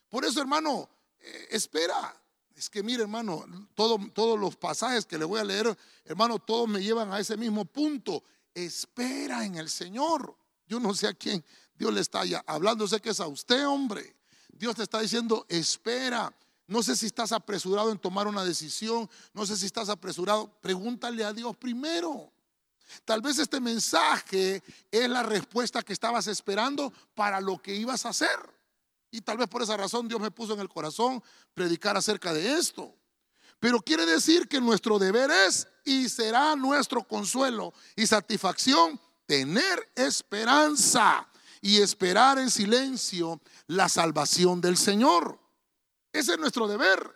Por 0.07 0.23
eso, 0.23 0.39
hermano, 0.39 0.87
eh, 1.19 1.47
espera. 1.49 2.15
Es 2.55 2.69
que 2.69 2.83
mire, 2.83 3.01
hermano, 3.01 3.43
todos 3.73 4.39
los 4.39 4.55
pasajes 4.55 5.05
que 5.05 5.17
le 5.17 5.25
voy 5.25 5.39
a 5.39 5.43
leer, 5.43 5.75
hermano, 6.05 6.37
todos 6.37 6.69
me 6.69 6.81
llevan 6.81 7.11
a 7.11 7.19
ese 7.19 7.35
mismo 7.35 7.65
punto. 7.65 8.23
Espera 8.53 9.43
en 9.43 9.55
el 9.55 9.69
Señor. 9.69 10.37
Yo 10.67 10.79
no 10.79 10.93
sé 10.93 11.07
a 11.07 11.13
quién 11.13 11.43
Dios 11.73 11.91
le 11.91 12.01
está 12.01 12.21
hablando, 12.45 12.87
sé 12.87 13.01
que 13.01 13.09
es 13.09 13.19
a 13.19 13.27
usted, 13.27 13.67
hombre. 13.67 14.15
Dios 14.49 14.75
te 14.75 14.83
está 14.83 14.99
diciendo, 14.99 15.45
espera. 15.49 16.31
No 16.67 16.83
sé 16.83 16.95
si 16.95 17.07
estás 17.07 17.31
apresurado 17.31 17.91
en 17.91 17.97
tomar 17.97 18.27
una 18.27 18.43
decisión, 18.43 19.09
no 19.33 19.45
sé 19.45 19.57
si 19.57 19.65
estás 19.65 19.89
apresurado. 19.89 20.47
Pregúntale 20.61 21.23
a 21.23 21.33
Dios 21.33 21.57
primero. 21.57 22.31
Tal 23.05 23.21
vez 23.21 23.39
este 23.39 23.59
mensaje 23.59 24.63
es 24.89 25.09
la 25.09 25.23
respuesta 25.23 25.81
que 25.81 25.93
estabas 25.93 26.27
esperando 26.27 26.91
para 27.15 27.41
lo 27.41 27.57
que 27.57 27.75
ibas 27.75 28.05
a 28.05 28.09
hacer. 28.09 28.39
Y 29.11 29.21
tal 29.21 29.37
vez 29.37 29.47
por 29.47 29.61
esa 29.61 29.77
razón 29.77 30.07
Dios 30.07 30.21
me 30.21 30.31
puso 30.31 30.53
en 30.53 30.59
el 30.59 30.69
corazón 30.69 31.21
predicar 31.53 31.97
acerca 31.97 32.33
de 32.33 32.57
esto. 32.57 32.95
Pero 33.59 33.79
quiere 33.79 34.05
decir 34.05 34.47
que 34.47 34.59
nuestro 34.59 34.97
deber 34.97 35.29
es 35.29 35.67
y 35.83 36.09
será 36.09 36.55
nuestro 36.55 37.03
consuelo 37.03 37.73
y 37.95 38.07
satisfacción 38.07 38.99
tener 39.25 39.91
esperanza 39.95 41.27
y 41.61 41.79
esperar 41.79 42.39
en 42.39 42.49
silencio 42.49 43.39
la 43.67 43.87
salvación 43.87 44.61
del 44.61 44.77
Señor. 44.77 45.39
Ese 46.11 46.33
es 46.33 46.39
nuestro 46.39 46.67
deber. 46.67 47.15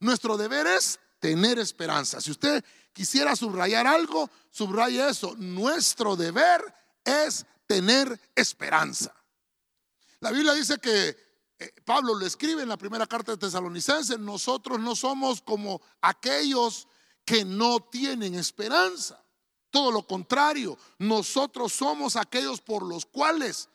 Nuestro 0.00 0.36
deber 0.36 0.66
es 0.66 0.98
tener 1.20 1.58
esperanza. 1.58 2.20
Si 2.20 2.30
usted 2.30 2.64
quisiera 2.96 3.36
subrayar 3.36 3.86
algo, 3.86 4.30
subraya 4.50 5.10
eso. 5.10 5.34
Nuestro 5.36 6.16
deber 6.16 6.62
es 7.04 7.44
tener 7.66 8.18
esperanza. 8.34 9.14
La 10.20 10.30
Biblia 10.30 10.54
dice 10.54 10.78
que 10.78 11.14
eh, 11.58 11.74
Pablo 11.84 12.14
lo 12.14 12.24
escribe 12.24 12.62
en 12.62 12.70
la 12.70 12.78
primera 12.78 13.06
carta 13.06 13.32
de 13.32 13.38
Tesalonicenses, 13.38 14.18
nosotros 14.18 14.80
no 14.80 14.96
somos 14.96 15.42
como 15.42 15.82
aquellos 16.00 16.88
que 17.26 17.44
no 17.44 17.80
tienen 17.80 18.34
esperanza. 18.34 19.22
Todo 19.70 19.92
lo 19.92 20.06
contrario, 20.06 20.78
nosotros 20.98 21.74
somos 21.74 22.16
aquellos 22.16 22.62
por 22.62 22.82
los 22.82 23.04
cuales, 23.04 23.68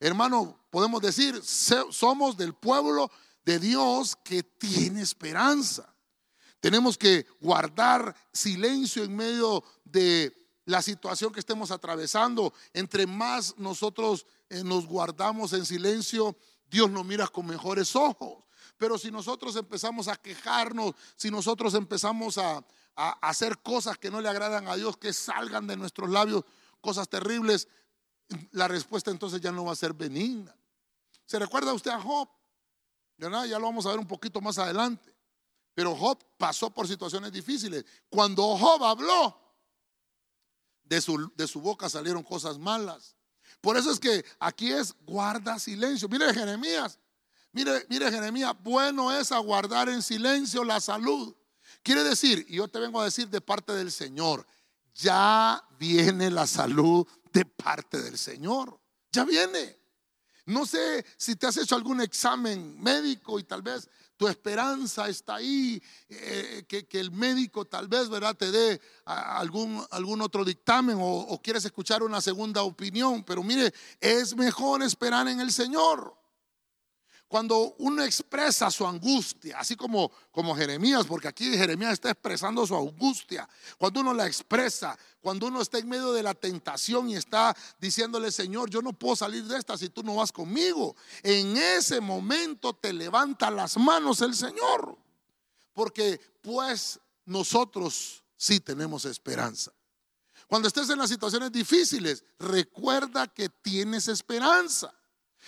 hermano, 0.00 0.60
podemos 0.70 1.00
decir, 1.00 1.40
somos 1.42 2.36
del 2.36 2.52
pueblo 2.52 3.10
de 3.42 3.58
Dios 3.58 4.16
que 4.22 4.42
tiene 4.42 5.00
esperanza. 5.00 5.95
Tenemos 6.66 6.98
que 6.98 7.24
guardar 7.40 8.12
silencio 8.32 9.04
en 9.04 9.14
medio 9.14 9.62
de 9.84 10.36
la 10.64 10.82
situación 10.82 11.32
que 11.32 11.38
estemos 11.38 11.70
atravesando. 11.70 12.52
Entre 12.72 13.06
más 13.06 13.56
nosotros 13.56 14.26
eh, 14.50 14.64
nos 14.64 14.84
guardamos 14.84 15.52
en 15.52 15.64
silencio, 15.64 16.36
Dios 16.68 16.90
nos 16.90 17.06
mira 17.06 17.28
con 17.28 17.46
mejores 17.46 17.94
ojos. 17.94 18.42
Pero 18.78 18.98
si 18.98 19.12
nosotros 19.12 19.54
empezamos 19.54 20.08
a 20.08 20.16
quejarnos, 20.16 20.96
si 21.14 21.30
nosotros 21.30 21.72
empezamos 21.74 22.36
a, 22.36 22.64
hacer 22.96 23.58
cosas 23.58 23.96
que 23.96 24.10
no 24.10 24.20
le 24.20 24.28
agradan 24.28 24.66
a 24.66 24.74
Dios, 24.74 24.96
que 24.96 25.12
salgan 25.12 25.68
de 25.68 25.76
nuestros 25.76 26.10
labios 26.10 26.42
cosas 26.80 27.08
terribles, 27.08 27.68
la 28.50 28.66
respuesta 28.66 29.12
entonces 29.12 29.40
ya 29.40 29.52
no 29.52 29.66
va 29.66 29.72
a 29.72 29.76
ser 29.76 29.92
benigna. 29.92 30.52
¿Se 31.26 31.38
recuerda 31.38 31.72
usted 31.72 31.92
a 31.92 32.00
Job? 32.00 32.28
Ya 33.18 33.28
lo 33.30 33.66
vamos 33.66 33.86
a 33.86 33.90
ver 33.90 34.00
un 34.00 34.08
poquito 34.08 34.40
más 34.40 34.58
adelante. 34.58 35.15
Pero 35.76 35.94
Job 35.94 36.18
pasó 36.38 36.70
por 36.70 36.88
situaciones 36.88 37.30
difíciles. 37.30 37.84
Cuando 38.08 38.56
Job 38.56 38.82
habló, 38.82 39.38
de 40.82 41.02
su, 41.02 41.30
de 41.36 41.46
su 41.46 41.60
boca 41.60 41.90
salieron 41.90 42.22
cosas 42.22 42.56
malas. 42.56 43.14
Por 43.60 43.76
eso 43.76 43.90
es 43.90 44.00
que 44.00 44.24
aquí 44.40 44.72
es 44.72 44.94
guarda 45.04 45.58
silencio. 45.58 46.08
Mire 46.08 46.32
Jeremías, 46.32 46.98
mire, 47.52 47.84
mire 47.90 48.10
Jeremías, 48.10 48.54
bueno 48.62 49.12
es 49.12 49.30
aguardar 49.32 49.90
en 49.90 50.02
silencio 50.02 50.64
la 50.64 50.80
salud. 50.80 51.36
Quiere 51.82 52.02
decir, 52.04 52.46
y 52.48 52.56
yo 52.56 52.68
te 52.68 52.78
vengo 52.78 52.98
a 52.98 53.04
decir 53.04 53.28
de 53.28 53.42
parte 53.42 53.74
del 53.74 53.92
Señor, 53.92 54.46
ya 54.94 55.62
viene 55.78 56.30
la 56.30 56.46
salud 56.46 57.06
de 57.34 57.44
parte 57.44 58.00
del 58.00 58.16
Señor. 58.16 58.80
Ya 59.12 59.26
viene. 59.26 59.78
No 60.46 60.64
sé 60.64 61.04
si 61.18 61.36
te 61.36 61.46
has 61.46 61.58
hecho 61.58 61.74
algún 61.74 62.00
examen 62.00 62.80
médico 62.80 63.38
y 63.38 63.44
tal 63.44 63.60
vez 63.60 63.90
tu 64.16 64.28
esperanza 64.28 65.08
está 65.08 65.36
ahí, 65.36 65.82
eh, 66.08 66.64
que, 66.68 66.86
el 66.98 67.10
médico 67.10 67.66
tal 67.66 67.88
vez 67.88 68.08
¿verdad? 68.08 68.34
te 68.34 68.50
dé 68.50 68.80
algún, 69.04 69.84
algún 69.90 70.22
otro 70.22 70.44
dictamen 70.44 70.96
o, 70.98 71.18
o 71.20 71.42
quieres 71.42 71.64
escuchar 71.64 72.02
una 72.02 72.20
segunda 72.20 72.62
opinión, 72.62 73.22
pero 73.24 73.42
mire, 73.42 73.72
es 74.00 74.34
mejor 74.36 74.82
esperar 74.82 75.28
en 75.28 75.40
el 75.40 75.52
Señor. 75.52 76.25
Cuando 77.28 77.74
uno 77.78 78.04
expresa 78.04 78.70
su 78.70 78.86
angustia, 78.86 79.58
así 79.58 79.74
como, 79.74 80.12
como 80.30 80.54
Jeremías, 80.54 81.06
porque 81.06 81.26
aquí 81.26 81.56
Jeremías 81.56 81.94
está 81.94 82.10
expresando 82.10 82.64
su 82.66 82.76
angustia, 82.76 83.48
cuando 83.78 84.00
uno 84.00 84.14
la 84.14 84.26
expresa, 84.26 84.96
cuando 85.20 85.48
uno 85.48 85.60
está 85.60 85.78
en 85.78 85.88
medio 85.88 86.12
de 86.12 86.22
la 86.22 86.34
tentación 86.34 87.10
y 87.10 87.16
está 87.16 87.56
diciéndole, 87.80 88.30
Señor, 88.30 88.70
yo 88.70 88.80
no 88.80 88.92
puedo 88.92 89.16
salir 89.16 89.44
de 89.44 89.58
esta 89.58 89.76
si 89.76 89.88
tú 89.88 90.04
no 90.04 90.14
vas 90.14 90.30
conmigo, 90.30 90.94
en 91.24 91.56
ese 91.56 92.00
momento 92.00 92.74
te 92.74 92.92
levanta 92.92 93.50
las 93.50 93.76
manos 93.76 94.20
el 94.20 94.34
Señor, 94.34 94.96
porque 95.72 96.20
pues 96.40 97.00
nosotros 97.24 98.22
sí 98.36 98.60
tenemos 98.60 99.04
esperanza. 99.04 99.72
Cuando 100.46 100.68
estés 100.68 100.88
en 100.90 100.98
las 100.98 101.10
situaciones 101.10 101.50
difíciles, 101.50 102.24
recuerda 102.38 103.26
que 103.26 103.48
tienes 103.48 104.06
esperanza. 104.06 104.94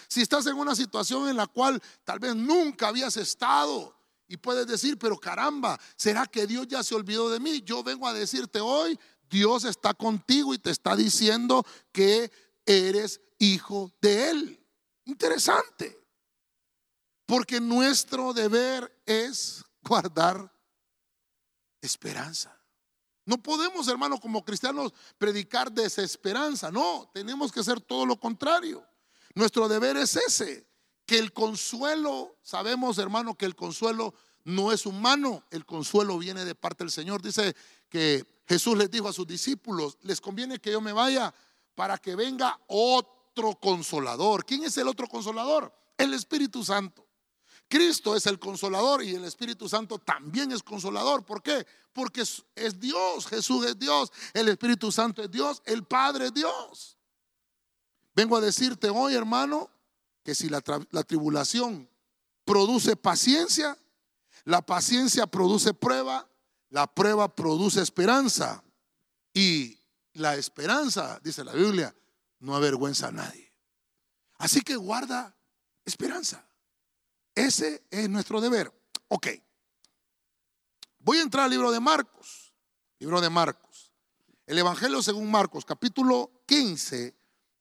Si 0.07 0.23
estás 0.23 0.47
en 0.47 0.57
una 0.57 0.75
situación 0.75 1.29
en 1.29 1.37
la 1.37 1.47
cual 1.47 1.83
tal 2.05 2.19
vez 2.19 2.37
nunca 2.37 2.89
habías 2.89 3.17
estado 3.17 3.97
y 4.29 4.37
puedes 4.37 4.67
decir, 4.67 4.99
pero 4.99 5.19
caramba, 5.19 5.81
¿será 5.97 6.27
que 6.27 6.47
Dios 6.47 6.69
ya 6.69 6.83
se 6.83 6.95
olvidó 6.95 7.31
de 7.31 7.41
mí? 7.41 7.63
Yo 7.63 7.83
vengo 7.83 8.07
a 8.07 8.13
decirte 8.13 8.61
hoy, 8.61 8.99
Dios 9.29 9.65
está 9.65 9.95
contigo 9.95 10.55
y 10.55 10.59
te 10.59 10.71
está 10.71 10.95
diciendo 10.95 11.65
que 11.93 12.31
eres 12.65 13.21
hijo 13.39 13.93
de 14.01 14.31
Él. 14.31 14.67
Interesante. 15.05 15.99
Porque 17.27 17.61
nuestro 17.61 18.33
deber 18.33 19.03
es 19.07 19.65
guardar 19.83 20.53
esperanza. 21.81 22.59
No 23.25 23.37
podemos, 23.43 23.89
hermano, 23.89 24.19
como 24.19 24.43
cristianos, 24.43 24.93
predicar 25.19 25.71
desesperanza. 25.71 26.71
No, 26.71 27.11
tenemos 27.13 27.53
que 27.53 27.61
hacer 27.61 27.81
todo 27.81 28.07
lo 28.07 28.19
contrario. 28.19 28.87
Nuestro 29.35 29.69
deber 29.69 29.97
es 29.97 30.17
ese, 30.17 30.67
que 31.07 31.19
el 31.19 31.33
consuelo, 31.33 32.37
sabemos 32.43 32.99
hermano 32.99 33.35
que 33.35 33.47
el 33.47 33.57
consuelo 33.57 34.15
no 34.45 34.73
es 34.73 34.87
humano, 34.87 35.45
el 35.51 35.65
consuelo 35.65 36.19
viene 36.19 36.45
de 36.45 36.55
parte 36.55 36.85
del 36.85 36.91
Señor. 36.91 37.23
Dice 37.23 37.55
que 37.89 38.25
Jesús 38.47 38.77
les 38.77 38.91
dijo 38.91 39.09
a 39.09 39.13
sus 39.13 39.27
discípulos, 39.27 39.99
les 40.03 40.21
conviene 40.21 40.59
que 40.59 40.73
yo 40.73 40.81
me 40.81 40.93
vaya 40.93 41.35
para 41.75 41.99
que 41.99 42.15
venga 42.15 42.59
otro 42.67 43.55
consolador. 43.61 44.45
¿Quién 44.45 44.65
es 44.65 44.77
el 44.79 44.89
otro 44.89 45.07
consolador? 45.07 45.73
El 45.97 46.15
Espíritu 46.15 46.65
Santo. 46.65 47.07
Cristo 47.69 48.17
es 48.17 48.27
el 48.27 48.39
consolador 48.39 49.03
y 49.03 49.15
el 49.15 49.25
Espíritu 49.25 49.69
Santo 49.69 49.99
también 49.99 50.53
es 50.53 50.63
consolador. 50.63 51.25
¿Por 51.25 51.43
qué? 51.43 51.67
Porque 51.93 52.23
es 52.23 52.81
Dios, 52.81 53.27
Jesús 53.27 53.65
es 53.67 53.79
Dios, 53.79 54.11
el 54.33 54.49
Espíritu 54.49 54.91
Santo 54.91 55.23
es 55.23 55.31
Dios, 55.31 55.63
el 55.65 55.85
Padre 55.85 56.27
es 56.27 56.35
Dios. 56.35 56.98
Vengo 58.19 58.37
a 58.37 58.41
decirte 58.41 58.91
hoy, 58.91 59.15
hermano, 59.15 59.71
que 60.25 60.35
si 60.35 60.49
la, 60.49 60.61
tribulación 60.61 61.89
produce 62.45 62.97
paciencia, 62.97 63.79
la 64.43 64.61
paciencia 64.61 65.29
produce 65.29 65.73
prueba, 65.73 66.29
la 66.69 66.93
prueba 66.93 67.33
produce 67.33 67.81
esperanza 67.81 68.65
y 69.33 69.81
la 70.15 70.35
esperanza, 70.35 71.21
dice 71.23 71.45
la 71.45 71.53
Biblia, 71.53 71.95
no 72.41 72.57
avergüenza 72.57 73.07
a 73.07 73.13
nadie. 73.13 73.55
Así 74.39 74.63
que 74.63 74.75
guarda 74.75 75.37
esperanza. 75.85 76.45
Ese 77.37 77.85
es 77.89 78.11
nuestro 78.11 78.41
deber. 78.41 78.73
Ok. 79.07 79.29
Voy 80.99 81.19
a 81.19 81.23
entrar 81.23 81.45
al 81.45 81.53
libro 81.53 81.71
de 81.71 81.79
Marcos. 81.79 82.53
Libro 82.99 83.21
de 83.21 83.31
Marcos. 83.31 83.93
El 84.45 84.59
Evangelio 84.59 85.05
según 85.05 85.31
Marcos, 85.31 85.65
capítulo 85.65 86.43
15, 86.47 87.18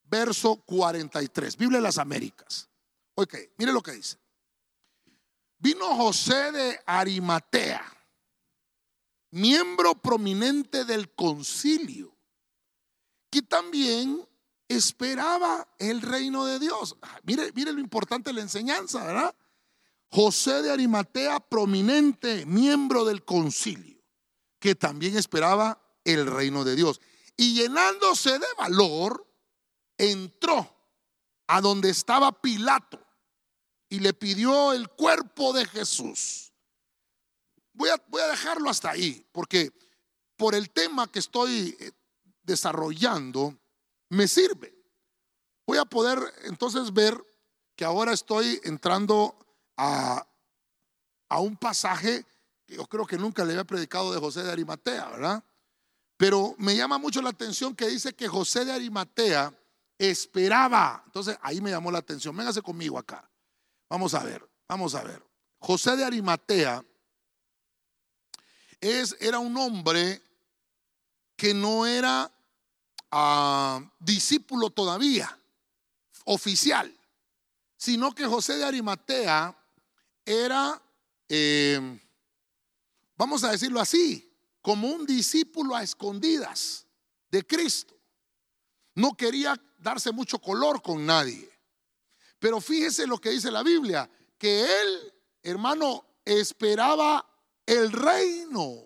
verso 0.10 0.56
43. 0.58 1.58
Biblia 1.58 1.78
de 1.78 1.84
las 1.84 1.98
Américas. 1.98 2.70
Ok, 3.16 3.36
mire 3.58 3.72
lo 3.72 3.82
que 3.82 3.94
dice. 3.94 4.18
Vino 5.60 5.96
José 5.96 6.52
de 6.52 6.80
Arimatea, 6.86 7.84
miembro 9.32 9.96
prominente 9.96 10.86
del 10.86 11.10
concilio, 11.16 12.16
que 13.32 13.42
también 13.42 14.28
esperaba 14.68 15.68
el 15.80 16.02
reino 16.02 16.46
de 16.46 16.60
Dios. 16.60 16.96
Ah, 17.02 17.20
mire, 17.24 17.52
mire 17.54 17.74
lo 17.74 17.80
importante 17.80 18.30
de 18.30 18.36
la 18.36 18.42
enseñanza, 18.42 19.04
¿verdad? 19.04 19.36
José 20.10 20.62
de 20.62 20.72
Arimatea, 20.72 21.40
prominente 21.40 22.46
miembro 22.46 23.04
del 23.04 23.26
concilio, 23.26 24.02
que 24.60 24.76
también 24.76 25.18
esperaba 25.18 25.82
el 26.04 26.28
reino 26.28 26.64
de 26.64 26.76
Dios. 26.76 27.02
Y 27.36 27.56
llenándose 27.56 28.40
de 28.40 28.48
valor, 28.58 29.27
entró 29.98 30.76
a 31.48 31.62
donde 31.62 31.90
estaba 31.90 32.42
Pilato 32.42 33.00
y 33.90 34.00
le 34.00 34.14
pidió 34.14 34.74
el 34.74 34.90
cuerpo 34.90 35.54
de 35.54 35.66
Jesús. 35.66 36.52
Voy 37.74 37.90
a, 37.90 38.02
voy 38.08 38.22
a 38.22 38.28
dejarlo 38.28 38.70
hasta 38.70 38.92
ahí, 38.92 39.26
porque 39.32 39.72
por 40.36 40.56
el 40.56 40.70
tema 40.72 41.12
que 41.12 41.20
estoy 41.20 41.76
eh, 41.80 41.92
desarrollando, 42.44 43.58
me 44.10 44.28
sirve. 44.28 44.74
Voy 45.66 45.78
a 45.78 45.86
poder 45.86 46.20
entonces 46.44 46.94
ver 46.94 47.22
que 47.76 47.86
ahora 47.86 48.14
estoy 48.14 48.60
entrando 48.64 49.38
a, 49.78 50.26
a 51.30 51.40
un 51.40 51.56
pasaje 51.56 52.26
que 52.66 52.76
yo 52.76 52.86
creo 52.88 53.06
que 53.06 53.18
nunca 53.18 53.46
le 53.46 53.52
había 53.52 53.64
predicado 53.64 54.12
de 54.12 54.20
José 54.20 54.44
de 54.44 54.52
Arimatea, 54.52 55.08
¿verdad? 55.10 55.44
Pero 56.18 56.56
me 56.58 56.76
llama 56.76 56.98
mucho 56.98 57.22
la 57.22 57.30
atención 57.30 57.76
que 57.76 57.88
dice 57.88 58.14
que 58.14 58.28
José 58.28 58.66
de 58.66 58.74
Arimatea 58.74 59.54
esperaba. 59.98 61.04
Entonces 61.06 61.38
ahí 61.42 61.62
me 61.62 61.72
llamó 61.72 61.92
la 61.92 62.00
atención. 62.00 62.36
Véngase 62.36 62.62
conmigo 62.62 62.98
acá. 62.98 63.30
Vamos 63.90 64.14
a 64.14 64.24
ver, 64.24 64.48
vamos 64.68 64.96
a 64.96 65.04
ver. 65.04 65.24
José 65.60 65.96
de 65.96 66.04
Arimatea 66.04 66.84
es, 68.80 69.16
era 69.20 69.40
un 69.40 69.56
hombre 69.58 70.22
que 71.36 71.54
no 71.54 71.86
era 71.86 72.32
ah, 73.12 73.82
discípulo 74.00 74.70
todavía, 74.70 75.38
oficial, 76.26 76.94
sino 77.78 78.14
que 78.14 78.26
José 78.26 78.58
de 78.58 78.66
Arimatea 78.66 79.56
era, 80.26 80.82
eh, 81.30 82.00
vamos 83.16 83.44
a 83.44 83.52
decirlo 83.52 83.80
así, 83.80 84.24
como 84.62 84.90
un 84.90 85.06
discípulo 85.06 85.76
a 85.76 85.84
escondidas 85.84 86.86
de 87.30 87.46
Cristo. 87.46 87.96
No 88.96 89.16
quería 89.16 89.56
darse 89.78 90.12
mucho 90.12 90.40
color 90.40 90.82
con 90.82 91.06
nadie. 91.06 91.50
Pero 92.40 92.62
fíjese 92.62 93.08
lo 93.08 93.20
que 93.20 93.32
dice 93.32 93.52
la 93.52 93.64
Biblia, 93.64 94.10
que 94.38 94.64
él, 94.64 95.14
hermano, 95.42 96.06
esperaba 96.24 97.26
el 97.66 97.92
reino. 97.92 98.84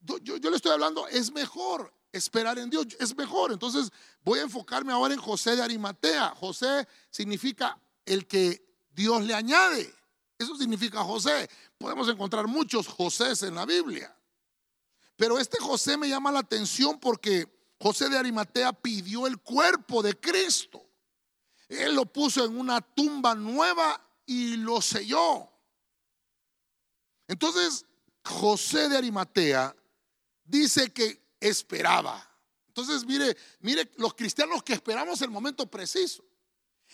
Yo, 0.00 0.36
le 0.38 0.56
estoy 0.56 0.72
hablando, 0.72 1.06
es 1.08 1.32
mejor 1.32 1.92
esperar 2.10 2.58
en 2.58 2.70
Dios, 2.70 2.86
es 2.98 3.16
mejor. 3.16 3.52
Entonces 3.52 3.90
voy 4.22 4.40
a 4.40 4.42
enfocarme 4.42 4.92
ahora 4.92 5.14
en 5.14 5.20
José 5.20 5.54
de 5.56 5.62
Arimatea. 5.62 6.34
José 6.36 6.86
significa 7.10 7.78
el 8.04 8.26
que 8.26 8.64
Dios 8.90 9.22
le 9.22 9.34
añade. 9.34 9.94
Eso 10.38 10.56
significa 10.56 11.04
José. 11.04 11.48
Podemos 11.78 12.08
encontrar 12.08 12.48
muchos 12.48 12.88
Josés 12.88 13.42
en 13.44 13.54
la 13.54 13.64
Biblia. 13.64 14.14
Pero 15.16 15.38
este 15.38 15.58
José 15.60 15.96
me 15.96 16.08
llama 16.08 16.32
la 16.32 16.40
atención 16.40 16.98
porque 16.98 17.46
José 17.82 18.08
de 18.08 18.16
Arimatea 18.16 18.72
pidió 18.72 19.26
el 19.26 19.38
cuerpo 19.38 20.04
de 20.04 20.14
Cristo. 20.20 20.86
Él 21.68 21.96
lo 21.96 22.06
puso 22.06 22.44
en 22.44 22.56
una 22.56 22.80
tumba 22.80 23.34
nueva 23.34 24.00
y 24.24 24.56
lo 24.56 24.80
selló. 24.80 25.50
Entonces, 27.26 27.84
José 28.24 28.88
de 28.88 28.98
Arimatea 28.98 29.74
dice 30.44 30.92
que 30.92 31.34
esperaba. 31.40 32.24
Entonces, 32.68 33.04
mire, 33.04 33.36
mire, 33.62 33.90
los 33.96 34.14
cristianos 34.14 34.62
que 34.62 34.74
esperamos 34.74 35.20
el 35.20 35.30
momento 35.30 35.66
preciso. 35.66 36.22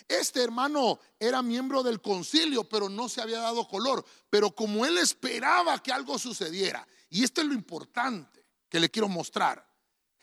Este 0.07 0.43
hermano 0.43 0.99
era 1.21 1.43
miembro 1.43 1.83
del 1.83 2.01
concilio, 2.01 2.67
pero 2.67 2.89
no 2.89 3.11
se 3.11 3.21
había 3.21 3.41
dado 3.41 3.69
color. 3.69 4.07
Pero 4.31 4.53
como 4.53 4.87
él 4.87 4.97
esperaba 4.97 5.83
que 5.83 5.93
algo 5.93 6.19
sucediera, 6.19 6.89
y 7.11 7.25
esto 7.25 7.43
es 7.43 7.47
lo 7.47 7.53
importante 7.53 8.43
que 8.71 8.81
le 8.81 8.89
quiero 8.89 9.09
mostrar, 9.09 9.68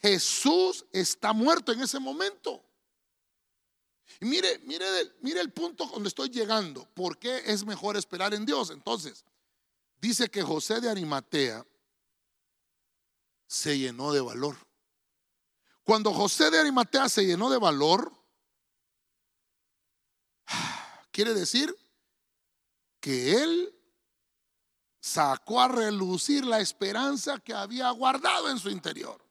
Jesús 0.06 0.86
está 0.92 1.34
muerto 1.34 1.72
en 1.72 1.82
ese 1.82 2.00
momento. 2.00 2.64
Y 4.22 4.26
mire, 4.26 4.60
mire, 4.60 4.86
mire 5.22 5.42
el 5.42 5.52
punto 5.52 5.88
donde 5.88 6.10
estoy 6.10 6.30
llegando. 6.30 6.88
¿Por 6.94 7.18
qué 7.18 7.42
es 7.44 7.66
mejor 7.66 7.98
esperar 7.98 8.32
en 8.36 8.46
Dios? 8.46 8.70
Entonces, 8.70 9.26
dice 10.00 10.30
que 10.30 10.44
José 10.44 10.80
de 10.80 10.92
Arimatea 10.92 11.66
se 13.48 13.80
llenó 13.80 14.14
de 14.14 14.22
valor. 14.22 14.56
Cuando 15.84 16.14
José 16.14 16.52
de 16.52 16.60
Arimatea 16.60 17.10
se 17.10 17.26
llenó 17.26 17.50
de 17.50 17.58
valor, 17.58 18.14
quiere 21.12 21.34
decir 21.34 21.76
que 23.00 23.42
él 23.42 23.76
sacó 25.00 25.62
a 25.62 25.68
relucir 25.68 26.46
la 26.46 26.60
esperanza 26.60 27.40
que 27.40 27.56
había 27.56 27.90
guardado 27.90 28.52
en 28.52 28.60
su 28.60 28.70
interior. 28.70 29.25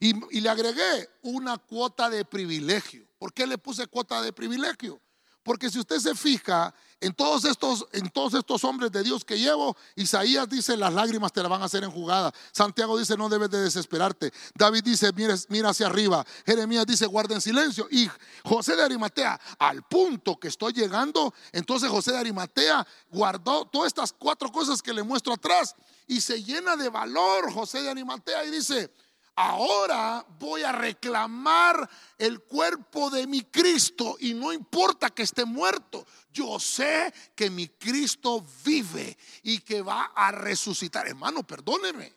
Y, 0.00 0.40
le 0.40 0.48
agregué 0.48 1.08
una 1.22 1.58
cuota 1.58 2.10
de 2.10 2.24
privilegio. 2.24 3.06
¿Por 3.18 3.32
qué 3.32 3.46
le 3.46 3.58
puse 3.58 3.86
cuota 3.86 4.20
de 4.22 4.32
privilegio? 4.32 5.00
Porque 5.42 5.70
si 5.70 5.80
usted 5.80 5.98
se 5.98 6.14
fija 6.14 6.72
en 7.00 7.12
todos 7.14 7.44
estos, 7.44 7.86
en 7.92 8.08
todos 8.10 8.34
estos 8.34 8.62
hombres 8.62 8.92
de 8.92 9.02
Dios 9.02 9.24
que 9.24 9.36
llevo, 9.36 9.76
Isaías 9.96 10.48
dice, 10.48 10.76
las 10.76 10.92
lágrimas 10.92 11.32
te 11.32 11.42
la 11.42 11.48
van 11.48 11.62
a 11.62 11.64
hacer 11.64 11.82
enjugada. 11.82 12.32
Santiago 12.52 12.96
dice, 12.96 13.16
no 13.16 13.28
debes 13.28 13.50
de 13.50 13.60
desesperarte. 13.60 14.32
David 14.54 14.84
dice, 14.84 15.12
mira, 15.12 15.34
mira 15.48 15.70
hacia 15.70 15.86
arriba. 15.86 16.24
Jeremías 16.46 16.86
dice, 16.86 17.06
guarda 17.06 17.34
en 17.34 17.40
silencio. 17.40 17.88
Y 17.90 18.08
José 18.44 18.76
de 18.76 18.84
Arimatea, 18.84 19.40
al 19.58 19.82
punto 19.82 20.38
que 20.38 20.46
estoy 20.46 20.74
llegando, 20.74 21.34
entonces 21.50 21.90
José 21.90 22.12
de 22.12 22.18
Arimatea 22.18 22.86
guardó 23.10 23.64
todas 23.64 23.88
estas 23.88 24.12
cuatro 24.12 24.52
cosas 24.52 24.80
que 24.80 24.92
le 24.92 25.02
muestro 25.02 25.32
atrás 25.32 25.74
y 26.06 26.20
se 26.20 26.42
llena 26.42 26.76
de 26.76 26.88
valor 26.88 27.52
José 27.52 27.82
de 27.82 27.90
Arimatea 27.90 28.44
y 28.44 28.50
dice, 28.50 28.90
ahora 29.36 30.24
voy 30.38 30.62
a 30.62 30.72
reclamar 30.72 31.88
el 32.18 32.40
cuerpo 32.42 33.10
de 33.10 33.26
mi 33.26 33.42
Cristo 33.42 34.16
y 34.20 34.34
no 34.34 34.52
importa 34.52 35.10
que 35.10 35.22
esté 35.22 35.44
muerto, 35.44 36.06
yo 36.32 36.58
sé 36.60 37.12
que 37.34 37.50
mi 37.50 37.68
Cristo 37.68 38.44
vive 38.64 39.16
y 39.42 39.60
que 39.60 39.82
va 39.82 40.12
a 40.14 40.30
resucitar. 40.32 41.06
Hermano, 41.06 41.42
perdóneme. 41.42 42.12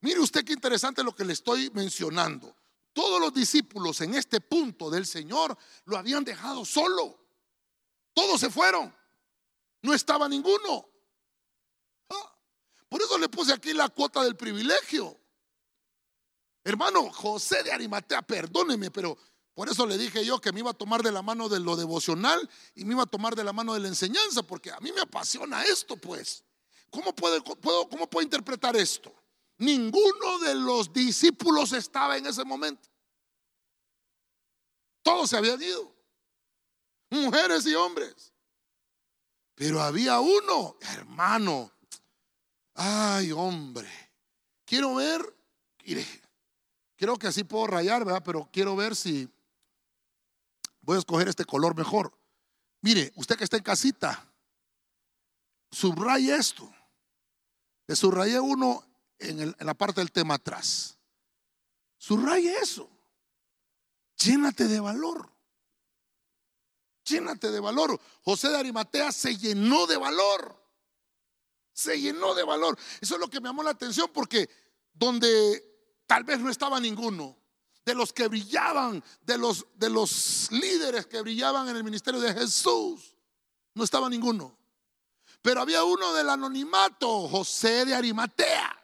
Mire 0.00 0.20
usted 0.20 0.44
qué 0.44 0.52
interesante 0.52 1.02
lo 1.02 1.14
que 1.14 1.24
le 1.24 1.32
estoy 1.32 1.70
mencionando. 1.74 2.54
Todos 2.92 3.20
los 3.20 3.32
discípulos 3.32 4.00
en 4.00 4.14
este 4.14 4.40
punto 4.40 4.90
del 4.90 5.06
Señor 5.06 5.56
lo 5.84 5.96
habían 5.96 6.24
dejado 6.24 6.64
solo. 6.64 7.18
Todos 8.12 8.40
se 8.40 8.50
fueron. 8.50 8.94
No 9.80 9.94
estaba 9.94 10.28
ninguno. 10.28 10.88
Ah, 12.10 12.36
por 12.88 13.00
eso 13.00 13.16
le 13.18 13.28
puse 13.28 13.52
aquí 13.52 13.72
la 13.72 13.88
cuota 13.88 14.22
del 14.22 14.36
privilegio. 14.36 15.18
Hermano 16.64 17.10
José 17.12 17.62
de 17.62 17.72
Arimatea, 17.72 18.22
perdóneme, 18.22 18.90
pero 18.90 19.18
por 19.54 19.68
eso 19.68 19.86
le 19.86 19.98
dije 19.98 20.24
yo 20.24 20.40
que 20.40 20.52
me 20.52 20.60
iba 20.60 20.70
a 20.70 20.74
tomar 20.74 21.02
de 21.02 21.12
la 21.12 21.22
mano 21.22 21.48
de 21.48 21.60
lo 21.60 21.76
devocional 21.76 22.48
y 22.74 22.84
me 22.84 22.94
iba 22.94 23.02
a 23.02 23.06
tomar 23.06 23.34
de 23.34 23.44
la 23.44 23.52
mano 23.52 23.74
de 23.74 23.80
la 23.80 23.88
enseñanza, 23.88 24.42
porque 24.42 24.70
a 24.70 24.80
mí 24.80 24.92
me 24.92 25.00
apasiona 25.00 25.64
esto, 25.64 25.96
pues. 25.96 26.44
¿Cómo 26.90 27.14
puedo, 27.14 27.42
cómo 27.42 28.08
puedo 28.08 28.22
interpretar 28.22 28.76
esto? 28.76 29.14
Ninguno 29.58 30.38
de 30.40 30.54
los 30.54 30.92
discípulos 30.92 31.72
estaba 31.72 32.16
en 32.16 32.26
ese 32.26 32.44
momento. 32.44 32.88
Todos 35.02 35.30
se 35.30 35.36
habían 35.36 35.60
ido. 35.62 35.92
Mujeres 37.10 37.66
y 37.66 37.74
hombres. 37.74 38.32
Pero 39.54 39.80
había 39.80 40.20
uno, 40.20 40.76
hermano. 40.80 41.70
Ay, 42.74 43.32
hombre. 43.32 43.88
Quiero 44.64 44.94
ver, 44.94 45.36
Creo 47.02 47.18
que 47.18 47.26
así 47.26 47.42
puedo 47.42 47.66
rayar, 47.66 48.04
¿verdad? 48.04 48.22
Pero 48.24 48.48
quiero 48.52 48.76
ver 48.76 48.94
si 48.94 49.28
voy 50.82 50.94
a 50.94 50.98
escoger 51.00 51.26
este 51.26 51.44
color 51.44 51.76
mejor. 51.76 52.16
Mire, 52.80 53.12
usted 53.16 53.34
que 53.34 53.42
está 53.42 53.56
en 53.56 53.64
casita, 53.64 54.32
subraya 55.72 56.36
esto. 56.36 56.72
Le 57.88 57.96
subrayé 57.96 58.38
uno 58.38 58.86
en, 59.18 59.40
en 59.40 59.66
la 59.66 59.74
parte 59.74 60.00
del 60.00 60.12
tema 60.12 60.34
atrás. 60.34 60.96
Subraya 61.98 62.56
eso. 62.60 62.88
Llénate 64.18 64.68
de 64.68 64.78
valor. 64.78 65.28
Llénate 67.04 67.50
de 67.50 67.58
valor. 67.58 68.00
José 68.22 68.48
de 68.48 68.58
Arimatea 68.58 69.10
se 69.10 69.36
llenó 69.36 69.88
de 69.88 69.96
valor. 69.96 70.56
Se 71.72 72.00
llenó 72.00 72.32
de 72.36 72.44
valor. 72.44 72.78
Eso 73.00 73.14
es 73.14 73.20
lo 73.20 73.26
que 73.26 73.40
me 73.40 73.48
llamó 73.48 73.64
la 73.64 73.70
atención 73.70 74.08
porque 74.14 74.48
donde 74.92 75.71
tal 76.06 76.24
vez 76.24 76.40
no 76.40 76.50
estaba 76.50 76.80
ninguno, 76.80 77.36
de 77.84 77.94
los 77.94 78.12
que 78.12 78.28
brillaban, 78.28 79.02
de 79.22 79.38
los, 79.38 79.66
de 79.74 79.90
los 79.90 80.50
líderes 80.52 81.06
que 81.06 81.20
brillaban 81.20 81.68
en 81.68 81.76
el 81.76 81.84
ministerio 81.84 82.20
de 82.20 82.32
Jesús, 82.32 83.16
no 83.74 83.84
estaba 83.84 84.08
ninguno. 84.08 84.56
Pero 85.40 85.60
había 85.60 85.82
uno 85.82 86.12
del 86.12 86.28
anonimato, 86.28 87.28
José 87.28 87.84
de 87.84 87.94
Arimatea 87.94 88.81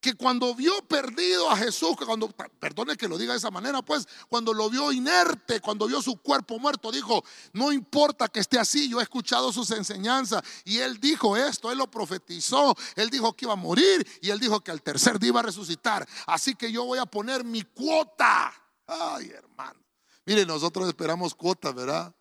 que 0.00 0.14
cuando 0.14 0.54
vio 0.54 0.72
perdido 0.88 1.50
a 1.50 1.56
Jesús, 1.56 1.94
que 1.98 2.06
cuando, 2.06 2.28
perdone 2.28 2.96
que 2.96 3.06
lo 3.06 3.18
diga 3.18 3.32
de 3.32 3.38
esa 3.38 3.50
manera, 3.50 3.82
pues 3.82 4.08
cuando 4.28 4.54
lo 4.54 4.70
vio 4.70 4.90
inerte, 4.92 5.60
cuando 5.60 5.86
vio 5.86 6.00
su 6.00 6.16
cuerpo 6.16 6.58
muerto, 6.58 6.90
dijo, 6.90 7.22
no 7.52 7.70
importa 7.70 8.28
que 8.28 8.40
esté 8.40 8.58
así, 8.58 8.88
yo 8.88 9.00
he 9.00 9.02
escuchado 9.02 9.52
sus 9.52 9.70
enseñanzas 9.72 10.42
y 10.64 10.78
él 10.78 10.98
dijo 10.98 11.36
esto, 11.36 11.70
él 11.70 11.78
lo 11.78 11.90
profetizó, 11.90 12.74
él 12.96 13.10
dijo 13.10 13.34
que 13.34 13.44
iba 13.44 13.52
a 13.52 13.56
morir 13.56 14.06
y 14.22 14.30
él 14.30 14.40
dijo 14.40 14.60
que 14.60 14.70
al 14.70 14.82
tercer 14.82 15.18
día 15.18 15.28
iba 15.28 15.40
a 15.40 15.44
resucitar, 15.44 16.08
así 16.26 16.54
que 16.54 16.72
yo 16.72 16.84
voy 16.84 16.98
a 16.98 17.06
poner 17.06 17.44
mi 17.44 17.62
cuota. 17.62 18.52
Ay, 18.86 19.30
hermano. 19.30 19.80
Mire, 20.24 20.46
nosotros 20.46 20.88
esperamos 20.88 21.34
cuotas, 21.34 21.74
¿verdad? 21.74 22.14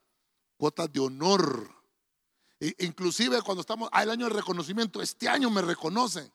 Cuotas 0.57 0.91
de 0.91 0.99
honor. 0.99 1.69
E, 2.59 2.75
inclusive 2.79 3.41
cuando 3.41 3.61
estamos, 3.61 3.89
al 3.91 4.09
año 4.09 4.27
de 4.27 4.33
reconocimiento, 4.33 5.01
este 5.01 5.29
año 5.29 5.49
me 5.49 5.61
reconocen. 5.61 6.29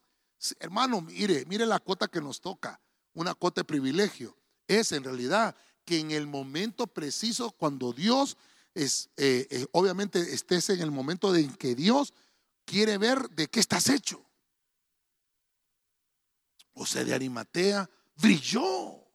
Hermano, 0.59 1.01
mire, 1.01 1.45
mire 1.47 1.67
la 1.67 1.81
cuota 1.81 2.09
que 2.09 2.21
nos 2.21 2.41
toca, 2.41 2.81
una 3.15 3.35
cuota 3.35 3.61
de 3.61 3.65
privilegio. 3.65 4.37
Es 4.67 4.93
en 4.93 5.05
realidad 5.05 5.57
que 5.85 5.99
en 5.99 6.11
el 6.11 6.27
momento 6.27 6.87
preciso, 6.87 7.51
cuando 7.53 7.93
Dios 7.93 8.37
es, 8.75 9.11
eh, 9.17 9.47
eh, 9.51 9.67
obviamente 9.73 10.19
estés 10.35 10.71
en 10.71 10.81
el 10.81 10.91
momento 10.91 11.35
en 11.35 11.55
que 11.55 11.75
Dios 11.75 12.13
quiere 12.65 12.99
ver 12.99 13.31
de 13.31 13.49
qué 13.49 13.61
estás 13.61 13.89
hecho. 13.89 14.25
José 16.73 17.05
de 17.05 17.15
Arimatea 17.15 17.89
brilló, 18.17 19.07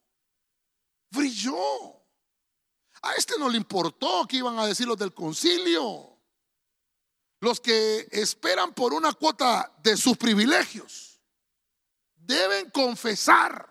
brilló. 1.09 1.57
A 3.01 3.13
este 3.17 3.38
no 3.38 3.49
le 3.49 3.57
importó 3.57 4.25
que 4.27 4.38
iban 4.38 4.57
a 4.59 4.65
decir 4.65 4.88
los 4.88 4.97
del 4.97 5.13
concilio. 5.13 6.17
Los 7.41 7.59
que 7.59 8.07
esperan 8.11 8.73
por 8.73 8.93
una 8.93 9.13
cuota 9.13 9.73
de 9.82 9.95
sus 9.95 10.17
privilegios 10.17 11.09
deben 12.30 12.69
confesar 12.69 13.67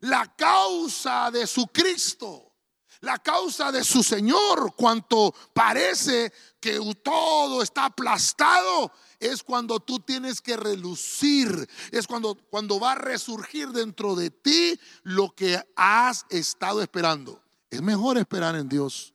la 0.00 0.34
causa 0.34 1.30
de 1.30 1.46
su 1.46 1.68
Cristo, 1.68 2.56
la 3.00 3.18
causa 3.18 3.70
de 3.70 3.84
su 3.84 4.02
Señor, 4.02 4.74
cuanto 4.74 5.32
parece 5.52 6.32
que 6.60 6.80
todo 7.04 7.62
está 7.62 7.84
aplastado, 7.84 8.92
es 9.20 9.44
cuando 9.44 9.78
tú 9.78 10.00
tienes 10.00 10.40
que 10.40 10.56
relucir, 10.56 11.68
es 11.92 12.08
cuando, 12.08 12.34
cuando 12.50 12.80
va 12.80 12.92
a 12.92 12.96
resurgir 12.96 13.68
dentro 13.68 14.16
de 14.16 14.30
ti 14.30 14.78
lo 15.04 15.30
que 15.30 15.62
has 15.76 16.26
estado 16.30 16.82
esperando. 16.82 17.40
Es 17.70 17.80
mejor 17.80 18.18
esperar 18.18 18.56
en 18.56 18.68
Dios. 18.68 19.14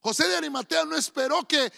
José 0.00 0.28
de 0.28 0.36
Arimatea 0.36 0.84
no 0.84 0.96
esperó 0.96 1.48
que, 1.48 1.72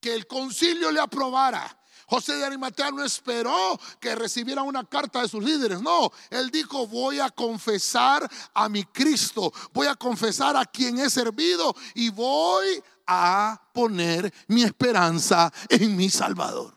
que 0.00 0.14
el 0.14 0.26
concilio 0.26 0.90
le 0.90 1.00
aprobara. 1.00 1.79
José 2.10 2.34
de 2.34 2.44
Arimatea 2.44 2.90
no 2.90 3.04
esperó 3.04 3.78
que 4.00 4.16
recibiera 4.16 4.64
una 4.64 4.82
carta 4.82 5.22
de 5.22 5.28
sus 5.28 5.44
líderes. 5.44 5.80
No, 5.80 6.10
él 6.30 6.50
dijo, 6.50 6.88
voy 6.88 7.20
a 7.20 7.30
confesar 7.30 8.28
a 8.52 8.68
mi 8.68 8.82
Cristo, 8.82 9.52
voy 9.72 9.86
a 9.86 9.94
confesar 9.94 10.56
a 10.56 10.64
quien 10.64 10.98
he 10.98 11.08
servido 11.08 11.72
y 11.94 12.10
voy 12.10 12.82
a 13.06 13.62
poner 13.72 14.34
mi 14.48 14.64
esperanza 14.64 15.52
en 15.68 15.96
mi 15.96 16.10
Salvador. 16.10 16.76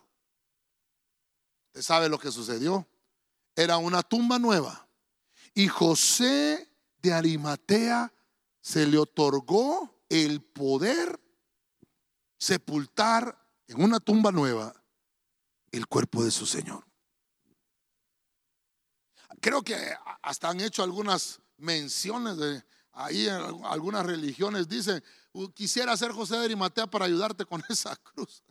¿Usted 1.69 1.81
sabe 1.81 2.09
lo 2.09 2.19
que 2.19 2.31
sucedió? 2.31 2.87
Era 3.55 3.77
una 3.77 4.03
tumba 4.03 4.37
nueva. 4.37 4.87
Y 5.55 5.67
José 5.67 6.69
de 7.01 7.11
Arimatea 7.11 8.13
se 8.61 8.85
le 8.85 8.99
otorgó 8.99 9.99
el 10.09 10.43
poder 10.43 11.19
sepultar 12.37 13.35
en 13.67 13.83
una 13.83 13.99
tumba 13.99 14.31
nueva 14.31 14.82
el 15.73 15.87
cuerpo 15.87 16.23
de 16.23 16.31
su 16.31 16.45
Señor. 16.45 16.85
Creo 19.41 19.61
que 19.63 19.75
hasta 20.21 20.49
han 20.49 20.61
hecho 20.61 20.83
algunas 20.83 21.41
menciones 21.57 22.37
de 22.37 22.63
ahí 22.93 23.27
en 23.27 23.65
algunas 23.65 24.05
religiones 24.05 24.69
dicen, 24.69 25.03
quisiera 25.53 25.97
ser 25.97 26.11
José 26.11 26.37
de 26.37 26.45
Arimatea 26.45 26.87
para 26.87 27.05
ayudarte 27.05 27.43
con 27.45 27.61
esa 27.69 27.95
cruz. 27.97 28.43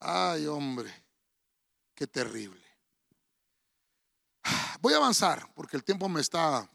Ay, 0.00 0.46
hombre, 0.46 0.92
qué 1.94 2.06
terrible. 2.06 2.62
Voy 4.80 4.94
a 4.94 4.96
avanzar 4.96 5.48
porque 5.54 5.76
el 5.76 5.84
tiempo 5.84 6.08
me 6.08 6.20
está 6.20 6.68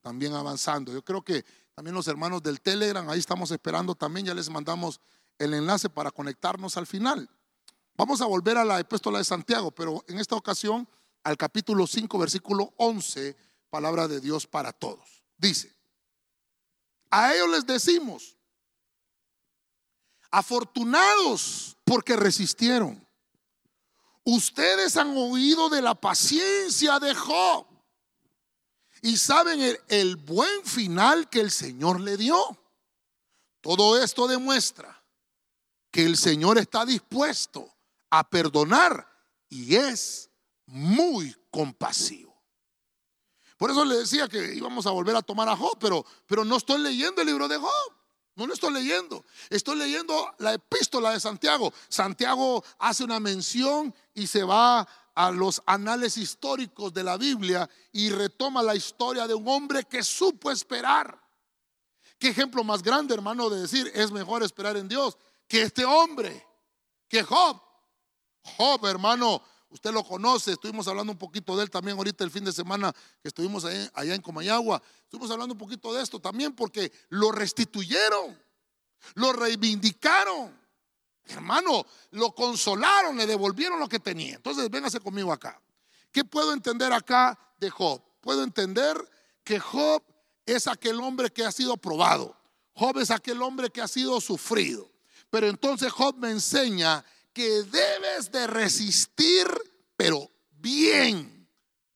también 0.00 0.34
avanzando. 0.34 0.92
Yo 0.92 1.02
creo 1.02 1.22
que 1.22 1.44
también 1.74 1.94
los 1.94 2.06
hermanos 2.06 2.42
del 2.42 2.60
Telegram, 2.60 3.08
ahí 3.08 3.18
estamos 3.18 3.50
esperando 3.50 3.94
también, 3.94 4.26
ya 4.26 4.34
les 4.34 4.50
mandamos 4.50 5.00
el 5.38 5.54
enlace 5.54 5.88
para 5.88 6.10
conectarnos 6.10 6.76
al 6.76 6.86
final. 6.86 7.28
Vamos 7.96 8.20
a 8.20 8.26
volver 8.26 8.58
a 8.58 8.64
la 8.64 8.80
epístola 8.80 9.18
de 9.18 9.24
Santiago, 9.24 9.70
pero 9.70 10.04
en 10.08 10.18
esta 10.18 10.34
ocasión 10.34 10.88
al 11.22 11.36
capítulo 11.36 11.86
5, 11.86 12.18
versículo 12.18 12.74
11, 12.76 13.36
palabra 13.70 14.08
de 14.08 14.20
Dios 14.20 14.46
para 14.46 14.72
todos. 14.72 15.22
Dice, 15.36 15.74
a 17.10 17.32
ellos 17.32 17.48
les 17.50 17.66
decimos, 17.66 18.36
afortunados 20.30 21.76
porque 21.84 22.16
resistieron. 22.16 23.06
Ustedes 24.24 24.96
han 24.96 25.16
oído 25.16 25.68
de 25.68 25.80
la 25.80 25.94
paciencia 25.94 26.98
de 26.98 27.14
Job 27.14 27.66
y 29.02 29.16
saben 29.16 29.60
el, 29.60 29.78
el 29.88 30.16
buen 30.16 30.64
final 30.64 31.28
que 31.30 31.40
el 31.40 31.52
Señor 31.52 32.00
le 32.00 32.16
dio. 32.16 32.36
Todo 33.60 34.02
esto 34.02 34.26
demuestra 34.26 35.04
que 35.92 36.04
el 36.04 36.16
Señor 36.16 36.58
está 36.58 36.84
dispuesto 36.84 37.73
a 38.18 38.28
perdonar 38.28 39.08
y 39.48 39.74
es 39.76 40.30
muy 40.66 41.34
compasivo. 41.50 42.34
Por 43.56 43.70
eso 43.70 43.84
le 43.84 43.96
decía 43.96 44.28
que 44.28 44.54
íbamos 44.54 44.86
a 44.86 44.90
volver 44.90 45.16
a 45.16 45.22
tomar 45.22 45.48
a 45.48 45.56
Job, 45.56 45.78
pero, 45.78 46.04
pero 46.26 46.44
no 46.44 46.56
estoy 46.56 46.80
leyendo 46.80 47.22
el 47.22 47.28
libro 47.28 47.48
de 47.48 47.56
Job. 47.56 47.92
No 48.36 48.46
lo 48.46 48.54
estoy 48.54 48.72
leyendo. 48.72 49.24
Estoy 49.48 49.76
leyendo 49.76 50.34
la 50.38 50.54
epístola 50.54 51.12
de 51.12 51.20
Santiago. 51.20 51.72
Santiago 51.88 52.64
hace 52.78 53.04
una 53.04 53.20
mención 53.20 53.94
y 54.12 54.26
se 54.26 54.42
va 54.42 54.88
a 55.14 55.30
los 55.30 55.62
anales 55.66 56.16
históricos 56.16 56.92
de 56.92 57.04
la 57.04 57.16
Biblia 57.16 57.70
y 57.92 58.10
retoma 58.10 58.62
la 58.62 58.74
historia 58.74 59.28
de 59.28 59.34
un 59.34 59.46
hombre 59.46 59.84
que 59.84 60.02
supo 60.02 60.50
esperar. 60.50 61.22
Qué 62.18 62.28
ejemplo 62.28 62.64
más 62.64 62.82
grande, 62.82 63.14
hermano, 63.14 63.48
de 63.48 63.60
decir 63.60 63.90
es 63.94 64.10
mejor 64.10 64.42
esperar 64.42 64.76
en 64.76 64.88
Dios 64.88 65.16
que 65.46 65.62
este 65.62 65.84
hombre, 65.84 66.44
que 67.08 67.22
Job. 67.22 67.63
Job, 68.44 68.84
hermano, 68.86 69.42
usted 69.70 69.92
lo 69.92 70.04
conoce, 70.04 70.52
estuvimos 70.52 70.86
hablando 70.86 71.12
un 71.12 71.18
poquito 71.18 71.56
de 71.56 71.64
él 71.64 71.70
también 71.70 71.96
ahorita 71.96 72.22
el 72.22 72.30
fin 72.30 72.44
de 72.44 72.52
semana 72.52 72.92
que 73.22 73.28
estuvimos 73.28 73.64
allá, 73.64 74.14
en 74.14 74.22
Comayagua. 74.22 74.82
Estuvimos 75.02 75.30
hablando 75.30 75.54
un 75.54 75.58
poquito 75.58 75.92
de 75.92 76.02
esto 76.02 76.20
también 76.20 76.54
porque 76.54 76.92
lo 77.08 77.32
restituyeron, 77.32 78.38
lo 79.14 79.32
reivindicaron. 79.32 80.62
Hermano, 81.26 81.86
lo 82.10 82.34
consolaron, 82.34 83.16
le 83.16 83.26
devolvieron 83.26 83.80
lo 83.80 83.88
que 83.88 83.98
tenía. 83.98 84.34
Entonces, 84.34 84.70
véngase 84.70 85.00
conmigo 85.00 85.32
acá. 85.32 85.58
¿Qué 86.12 86.22
puedo 86.22 86.52
entender 86.52 86.92
acá 86.92 87.38
de 87.58 87.70
Job? 87.70 88.02
Puedo 88.20 88.44
entender 88.44 88.96
que 89.42 89.58
Job 89.58 90.02
es 90.46 90.68
aquel 90.68 91.00
hombre 91.00 91.30
que 91.32 91.44
ha 91.44 91.50
sido 91.50 91.76
probado. 91.78 92.36
Job 92.74 92.98
es 92.98 93.10
aquel 93.10 93.40
hombre 93.42 93.70
que 93.70 93.80
ha 93.80 93.88
sido 93.88 94.20
sufrido. 94.20 94.90
Pero 95.30 95.48
entonces 95.48 95.90
Job 95.90 96.16
me 96.18 96.30
enseña 96.30 97.04
que 97.34 97.64
debes 97.64 98.30
de 98.30 98.46
resistir, 98.46 99.46
pero 99.96 100.30
bien. 100.52 101.46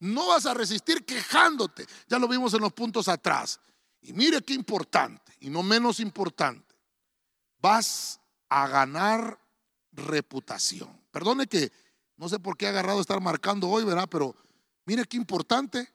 No 0.01 0.29
vas 0.29 0.47
a 0.47 0.55
resistir 0.55 1.05
quejándote. 1.05 1.87
Ya 2.09 2.19
lo 2.19 2.29
vimos 2.29 2.53
en 2.55 2.61
los 2.61 2.73
puntos 2.73 3.09
atrás. 3.09 3.61
Y 4.03 4.13
mire 4.13 4.43
qué 4.43 4.53
importante, 4.53 5.33
y 5.41 5.49
no 5.49 5.63
menos 5.63 6.01
importante. 6.01 6.75
Vas 7.61 8.21
a 8.49 8.69
ganar 8.69 9.41
reputación. 9.93 11.01
Perdone 11.11 11.47
que 11.47 11.73
no 12.17 12.29
sé 12.29 12.39
por 12.39 12.57
qué 12.57 12.67
he 12.67 12.69
agarrado 12.69 13.01
estar 13.01 13.21
marcando 13.21 13.69
hoy, 13.69 13.85
¿verdad? 13.85 14.09
Pero 14.11 14.37
mire 14.85 15.05
qué 15.05 15.17
importante. 15.17 15.93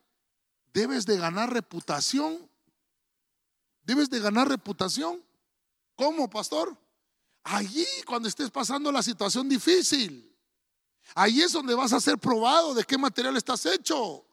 Debes 0.73 1.05
de 1.05 1.17
ganar 1.17 1.53
reputación. 1.53 2.49
Debes 3.83 4.09
de 4.09 4.19
ganar 4.19 4.47
reputación. 4.47 5.23
¿Cómo, 5.95 6.29
pastor? 6.29 6.77
Allí 7.43 7.85
cuando 8.05 8.27
estés 8.27 8.49
pasando 8.49 8.91
la 8.91 9.03
situación 9.03 9.47
difícil. 9.49 10.29
Ahí 11.15 11.41
es 11.41 11.51
donde 11.51 11.75
vas 11.75 11.93
a 11.93 11.99
ser 11.99 12.17
probado 12.17 12.73
de 12.73 12.83
qué 12.83 12.97
material 12.97 13.35
estás 13.37 13.65
hecho. 13.65 14.25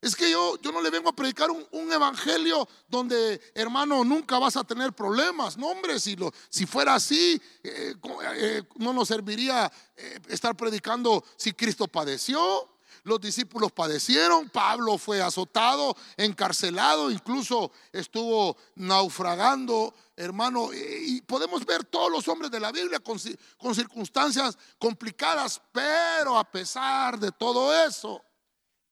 Es 0.00 0.14
que 0.14 0.30
yo, 0.30 0.60
yo 0.60 0.72
no 0.72 0.82
le 0.82 0.90
vengo 0.90 1.08
a 1.08 1.16
predicar 1.16 1.50
un, 1.50 1.92
evangelio 1.92 2.68
donde, 2.86 3.40
hermano, 3.54 4.04
nunca 4.04 4.38
vas 4.38 4.56
a 4.56 4.64
tener 4.64 4.92
problemas. 4.92 5.56
No, 5.56 5.68
hombre, 5.68 5.98
si, 5.98 6.14
lo, 6.16 6.32
si 6.50 6.66
fuera 6.66 6.94
así, 6.94 7.40
eh, 7.62 7.94
eh, 8.34 8.62
no 8.76 8.92
nos 8.92 9.08
serviría 9.08 9.72
eh, 9.96 10.20
estar 10.28 10.54
predicando 10.56 11.24
si 11.36 11.52
Cristo 11.52 11.88
padeció. 11.88 12.68
Los 13.04 13.20
discípulos 13.20 13.72
padecieron, 13.72 14.50
Pablo 14.50 14.98
fue 14.98 15.22
azotado, 15.22 15.96
encarcelado, 16.16 17.10
incluso 17.10 17.70
estuvo 17.92 18.56
naufragando, 18.74 19.94
hermano. 20.16 20.70
Y 20.72 21.20
podemos 21.22 21.64
ver 21.64 21.84
todos 21.84 22.10
los 22.10 22.26
hombres 22.28 22.50
de 22.50 22.60
la 22.60 22.72
Biblia 22.72 22.98
con, 23.00 23.18
circunstancias 23.18 24.58
complicadas, 24.78 25.60
pero 25.72 26.38
a 26.38 26.50
pesar 26.50 27.18
de 27.18 27.30
todo 27.32 27.74
eso, 27.86 28.24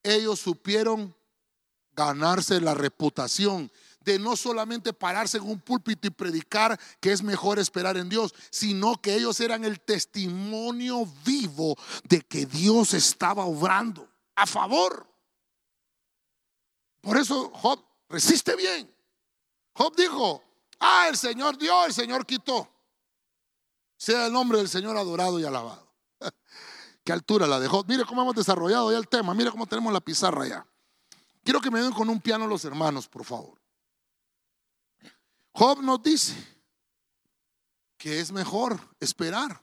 ellos 0.03 0.39
supieron 0.39 1.17
ganarse 1.93 2.61
la 2.61 2.75
reputación 2.75 3.71
de 4.01 4.19
no 4.19 4.37
solamente 4.37 4.93
pararse 4.93 5.39
en 5.39 5.45
un 5.45 5.61
púlpito 5.61 6.07
y 6.07 6.11
predicar 6.11 6.79
que 7.01 7.13
es 7.13 7.23
mejor 7.23 7.59
esperar 7.59 7.97
en 7.97 8.09
Dios, 8.09 8.35
sino 8.51 9.01
que 9.01 9.15
ellos 9.15 9.41
eran 9.41 9.65
el 9.65 9.81
testimonio 9.81 11.07
vivo 11.25 11.77
de 12.05 12.21
que 12.21 12.45
Dios 12.45 12.93
estaba 12.93 13.47
obrando 13.47 14.07
a 14.35 14.47
favor. 14.47 15.09
Por 17.01 17.17
eso 17.17 17.51
Job 17.55 17.83
resiste 18.09 18.55
bien. 18.57 18.95
Job 19.73 19.97
dijo, 19.97 20.43
ah, 20.81 21.07
el 21.09 21.17
Señor 21.17 21.59
dio, 21.59 21.85
el 21.87 21.93
Señor 21.93 22.27
quitó. 22.27 22.69
Sea 23.97 24.27
el 24.27 24.33
nombre 24.33 24.59
del 24.59 24.69
Señor 24.69 24.97
adorado 24.97 25.39
y 25.39 25.45
alabado. 25.45 25.93
Qué 27.05 27.13
altura 27.13 27.47
la 27.47 27.61
dejó. 27.61 27.85
Mire 27.85 28.05
cómo 28.05 28.23
hemos 28.23 28.35
desarrollado 28.35 28.91
ya 28.91 28.99
el 28.99 29.09
tema. 29.09 29.35
Mire 29.35 29.51
cómo 29.51 29.67
tenemos 29.67 29.93
la 29.93 30.01
pizarra 30.01 30.47
ya. 30.47 30.67
Quiero 31.43 31.61
que 31.61 31.71
me 31.71 31.81
den 31.81 31.93
con 31.93 32.09
un 32.09 32.21
piano 32.21 32.47
los 32.47 32.65
hermanos, 32.65 33.07
por 33.07 33.25
favor. 33.25 33.61
Job 35.53 35.83
nos 35.83 36.03
dice 36.03 36.35
que 37.97 38.21
es 38.21 38.33
mejor 38.33 38.79
esperar. 38.99 39.63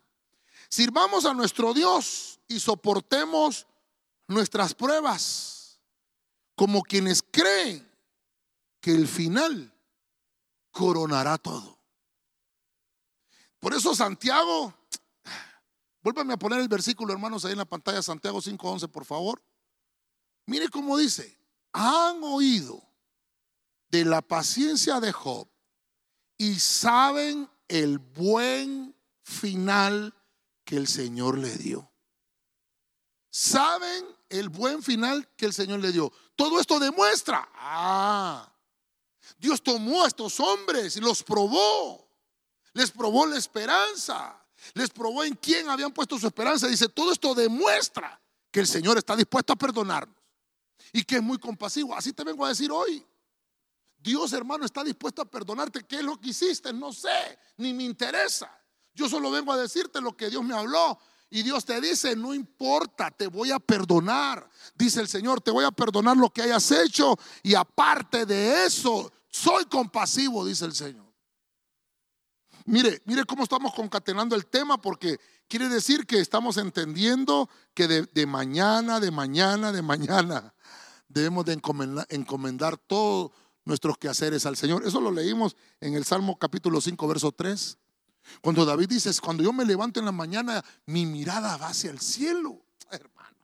Sirvamos 0.69 1.25
a 1.25 1.33
nuestro 1.33 1.73
Dios 1.73 2.39
y 2.47 2.59
soportemos 2.59 3.67
nuestras 4.27 4.73
pruebas 4.73 5.79
como 6.55 6.81
quienes 6.83 7.23
creen 7.23 7.87
que 8.79 8.91
el 8.91 9.07
final 9.07 9.73
coronará 10.71 11.37
todo. 11.37 11.77
Por 13.59 13.73
eso 13.73 13.93
Santiago 13.93 14.73
Vuélvame 16.03 16.33
a 16.33 16.37
poner 16.37 16.59
el 16.59 16.67
versículo, 16.67 17.13
hermanos, 17.13 17.45
ahí 17.45 17.51
en 17.51 17.59
la 17.59 17.65
pantalla, 17.65 18.01
Santiago 18.01 18.41
5:11, 18.41 18.87
por 18.87 19.05
favor. 19.05 19.41
Mire 20.47 20.69
cómo 20.69 20.97
dice, 20.97 21.37
han 21.71 22.23
oído 22.23 22.83
de 23.89 24.05
la 24.05 24.21
paciencia 24.21 24.99
de 24.99 25.11
Job 25.11 25.47
y 26.37 26.59
saben 26.59 27.47
el 27.67 27.99
buen 27.99 28.95
final 29.21 30.13
que 30.65 30.77
el 30.77 30.87
Señor 30.87 31.37
le 31.37 31.55
dio. 31.57 31.91
Saben 33.29 34.05
el 34.29 34.49
buen 34.49 34.81
final 34.81 35.27
que 35.37 35.45
el 35.45 35.53
Señor 35.53 35.79
le 35.81 35.91
dio. 35.91 36.11
Todo 36.35 36.59
esto 36.59 36.79
demuestra, 36.79 37.47
ah, 37.53 38.50
Dios 39.37 39.61
tomó 39.61 40.03
a 40.03 40.07
estos 40.07 40.39
hombres 40.39 40.97
y 40.97 41.01
los 41.01 41.23
probó, 41.23 42.07
les 42.73 42.91
probó 42.91 43.25
la 43.25 43.37
esperanza 43.37 44.41
les 44.73 44.89
probó 44.89 45.23
en 45.23 45.35
quién 45.35 45.69
habían 45.69 45.91
puesto 45.91 46.17
su 46.17 46.27
esperanza. 46.27 46.67
Dice, 46.67 46.87
todo 46.89 47.11
esto 47.11 47.33
demuestra 47.33 48.19
que 48.51 48.59
el 48.59 48.67
Señor 48.67 48.97
está 48.97 49.15
dispuesto 49.15 49.53
a 49.53 49.55
perdonarnos 49.55 50.15
y 50.93 51.03
que 51.03 51.15
es 51.15 51.21
muy 51.21 51.37
compasivo. 51.37 51.95
Así 51.95 52.13
te 52.13 52.23
vengo 52.23 52.45
a 52.45 52.49
decir 52.49 52.71
hoy. 52.71 53.05
Dios, 53.97 54.33
hermano, 54.33 54.65
está 54.65 54.83
dispuesto 54.83 55.21
a 55.21 55.25
perdonarte. 55.25 55.83
¿Qué 55.83 55.97
es 55.97 56.03
lo 56.03 56.19
que 56.19 56.29
hiciste? 56.29 56.73
No 56.73 56.91
sé, 56.91 57.39
ni 57.57 57.73
me 57.73 57.83
interesa. 57.83 58.51
Yo 58.93 59.07
solo 59.07 59.31
vengo 59.31 59.51
a 59.53 59.57
decirte 59.57 60.01
lo 60.01 60.17
que 60.17 60.29
Dios 60.29 60.43
me 60.43 60.55
habló. 60.55 60.99
Y 61.29 61.43
Dios 61.43 61.63
te 61.63 61.79
dice, 61.79 62.15
no 62.15 62.33
importa, 62.33 63.09
te 63.09 63.27
voy 63.27 63.51
a 63.51 63.59
perdonar. 63.59 64.49
Dice 64.75 64.99
el 64.99 65.07
Señor, 65.07 65.39
te 65.39 65.51
voy 65.51 65.63
a 65.63 65.71
perdonar 65.71 66.17
lo 66.17 66.29
que 66.29 66.41
hayas 66.41 66.69
hecho. 66.71 67.17
Y 67.41 67.55
aparte 67.55 68.25
de 68.25 68.65
eso, 68.65 69.13
soy 69.31 69.65
compasivo, 69.65 70.45
dice 70.45 70.65
el 70.65 70.75
Señor. 70.75 71.11
Mire, 72.65 73.01
mire 73.05 73.25
cómo 73.25 73.43
estamos 73.43 73.73
concatenando 73.73 74.35
el 74.35 74.45
tema 74.45 74.79
porque 74.79 75.19
quiere 75.47 75.67
decir 75.67 76.05
que 76.05 76.19
estamos 76.19 76.57
entendiendo 76.57 77.49
que 77.73 77.87
de, 77.87 78.25
mañana, 78.25 78.99
de 78.99 79.11
mañana, 79.11 79.71
de 79.71 79.81
mañana 79.81 80.53
debemos 81.07 81.45
de 81.45 81.53
encomendar, 82.09 82.77
todos 82.77 83.31
nuestros 83.65 83.97
quehaceres 83.97 84.45
al 84.45 84.57
Señor. 84.57 84.85
Eso 84.85 85.01
lo 85.01 85.11
leímos 85.11 85.55
en 85.79 85.95
el 85.95 86.05
Salmo 86.05 86.37
capítulo 86.37 86.79
5, 86.79 87.07
verso 87.07 87.31
3. 87.31 87.77
Cuando 88.41 88.65
David 88.65 88.89
dice, 88.89 89.11
cuando 89.21 89.43
yo 89.43 89.51
me 89.51 89.65
levanto 89.65 89.99
en 89.99 90.05
la 90.05 90.11
mañana, 90.11 90.63
mi 90.85 91.05
mirada 91.05 91.57
va 91.57 91.69
hacia 91.69 91.89
el 91.89 91.99
cielo, 91.99 92.61
hermano. 92.91 93.35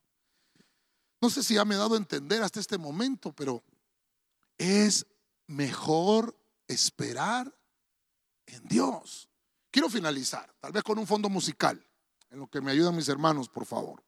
No 1.19 1.29
sé 1.29 1.41
si 1.41 1.55
ya 1.55 1.65
me 1.65 1.75
he 1.75 1.77
dado 1.77 1.95
a 1.95 1.97
entender 1.97 2.43
hasta 2.43 2.59
este 2.59 2.77
momento, 2.77 3.33
pero 3.33 3.63
es 4.57 5.05
mejor 5.47 6.37
esperar 6.67 7.53
en 8.45 8.63
Dios. 8.67 9.29
Quiero 9.71 9.89
finalizar, 9.89 10.53
tal 10.59 10.71
vez 10.71 10.83
con 10.83 10.97
un 10.97 11.07
fondo 11.07 11.29
musical, 11.29 11.83
en 12.29 12.39
lo 12.39 12.47
que 12.47 12.61
me 12.61 12.71
ayudan 12.71 12.95
mis 12.95 13.09
hermanos, 13.09 13.49
por 13.49 13.65
favor. 13.65 14.03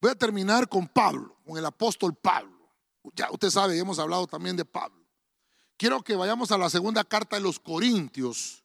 Voy 0.00 0.10
a 0.10 0.14
terminar 0.14 0.68
con 0.68 0.86
Pablo, 0.86 1.38
con 1.46 1.56
el 1.56 1.64
apóstol 1.64 2.14
Pablo. 2.14 2.70
Ya 3.14 3.30
usted 3.30 3.50
sabe, 3.50 3.78
hemos 3.78 3.98
hablado 3.98 4.26
también 4.26 4.56
de 4.56 4.64
Pablo. 4.64 5.02
Quiero 5.76 6.02
que 6.02 6.14
vayamos 6.14 6.52
a 6.52 6.58
la 6.58 6.70
segunda 6.70 7.04
carta 7.04 7.36
de 7.36 7.42
los 7.42 7.58
Corintios, 7.58 8.62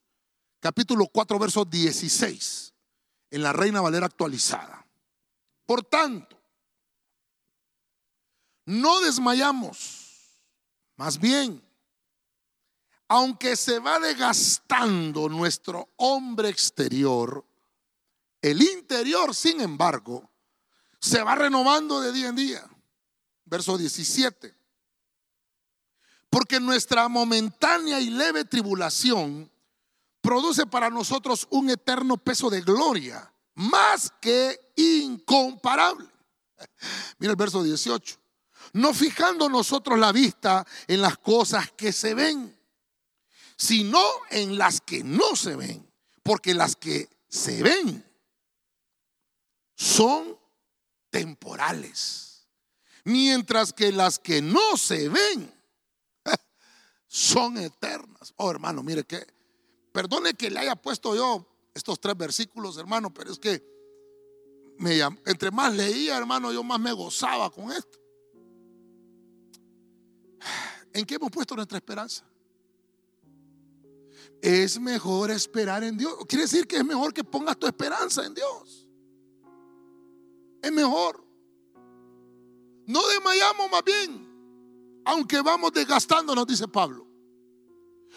capítulo 0.60 1.08
4, 1.08 1.40
verso 1.40 1.66
16, 1.66 2.74
en 3.32 3.44
la 3.44 3.54
Reina 3.54 3.82
Valera 3.82 4.06
actualizada. 4.06 4.86
Por 5.66 5.84
tanto, 5.84 6.40
no 8.66 9.00
desmayamos, 9.02 9.99
más 11.00 11.18
bien 11.18 11.64
aunque 13.10 13.56
se 13.56 13.80
va 13.80 14.00
desgastando 14.00 15.28
nuestro 15.28 15.90
hombre 15.98 16.50
exterior, 16.50 17.44
el 18.40 18.62
interior, 18.62 19.34
sin 19.34 19.62
embargo, 19.62 20.30
se 21.02 21.22
va 21.24 21.34
renovando 21.34 22.02
de 22.02 22.14
día 22.14 22.28
en 22.28 22.36
día. 22.36 22.70
Verso 23.46 23.80
17. 23.80 24.56
Porque 26.30 26.60
nuestra 26.60 27.08
momentánea 27.08 28.00
y 28.00 28.12
leve 28.12 28.46
tribulación 28.46 29.52
produce 30.22 30.68
para 30.68 30.92
nosotros 30.92 31.48
un 31.50 31.72
eterno 31.72 32.16
peso 32.16 32.52
de 32.52 32.62
gloria, 32.62 33.34
más 33.56 34.14
que 34.22 34.72
incomparable. 34.76 36.08
Mira 37.18 37.32
el 37.32 37.38
verso 37.38 37.64
18. 37.64 38.19
No 38.74 38.94
fijando 38.94 39.50
nosotros 39.50 39.98
la 39.98 40.12
vista 40.12 40.66
en 40.88 41.02
las 41.02 41.18
cosas 41.18 41.72
que 41.72 41.92
se 41.92 42.14
ven 42.14 42.60
sino 43.60 44.02
en 44.30 44.58
las 44.58 44.80
que 44.80 45.04
no 45.04 45.36
se 45.36 45.58
ven. 45.58 45.86
Porque 46.24 46.54
las 46.54 46.78
que 46.78 47.10
se 47.28 47.62
ven 47.62 48.06
son 49.76 50.40
temporales. 51.10 52.48
Mientras 53.04 53.74
que 53.74 53.92
las 53.92 54.18
que 54.18 54.42
no 54.42 54.78
se 54.78 55.10
ven 55.10 55.54
son 57.08 57.58
eternas. 57.58 58.34
Oh, 58.38 58.50
hermano, 58.50 58.82
mire 58.82 59.04
que, 59.04 59.28
perdone 59.92 60.36
que 60.36 60.50
le 60.50 60.60
haya 60.60 60.76
puesto 60.78 61.14
yo 61.14 61.46
estos 61.74 62.00
tres 62.00 62.16
versículos, 62.16 62.78
hermano, 62.78 63.14
pero 63.14 63.32
es 63.32 63.40
que 63.40 63.62
me, 64.78 65.00
entre 65.26 65.52
más 65.52 65.74
leía, 65.74 66.18
hermano, 66.18 66.54
yo 66.54 66.64
más 66.64 66.80
me 66.80 66.94
gozaba 66.94 67.50
con 67.50 67.74
esto. 67.74 68.00
¿En 70.94 71.06
qué 71.06 71.16
hemos 71.16 71.32
puesto 71.32 71.56
nuestra 71.56 71.78
esperanza? 71.78 72.26
es 74.42 74.80
mejor 74.80 75.32
esperar 75.32 75.84
en 75.84 75.98
Dios. 75.98 76.14
Quiere 76.28 76.44
decir 76.44 76.68
que 76.68 76.78
es 76.78 76.86
mejor 76.86 77.14
que 77.14 77.24
pongas 77.24 77.58
tu 77.58 77.68
esperanza 77.68 78.26
en 78.26 78.34
Dios. 78.34 78.88
Es 80.62 80.72
mejor. 80.72 81.24
No 82.86 83.08
desmayamos 83.08 83.70
más 83.70 83.84
bien, 83.84 85.02
aunque 85.06 85.42
vamos 85.42 85.72
desgastándonos, 85.74 86.48
dice 86.48 86.68
Pablo. 86.68 87.06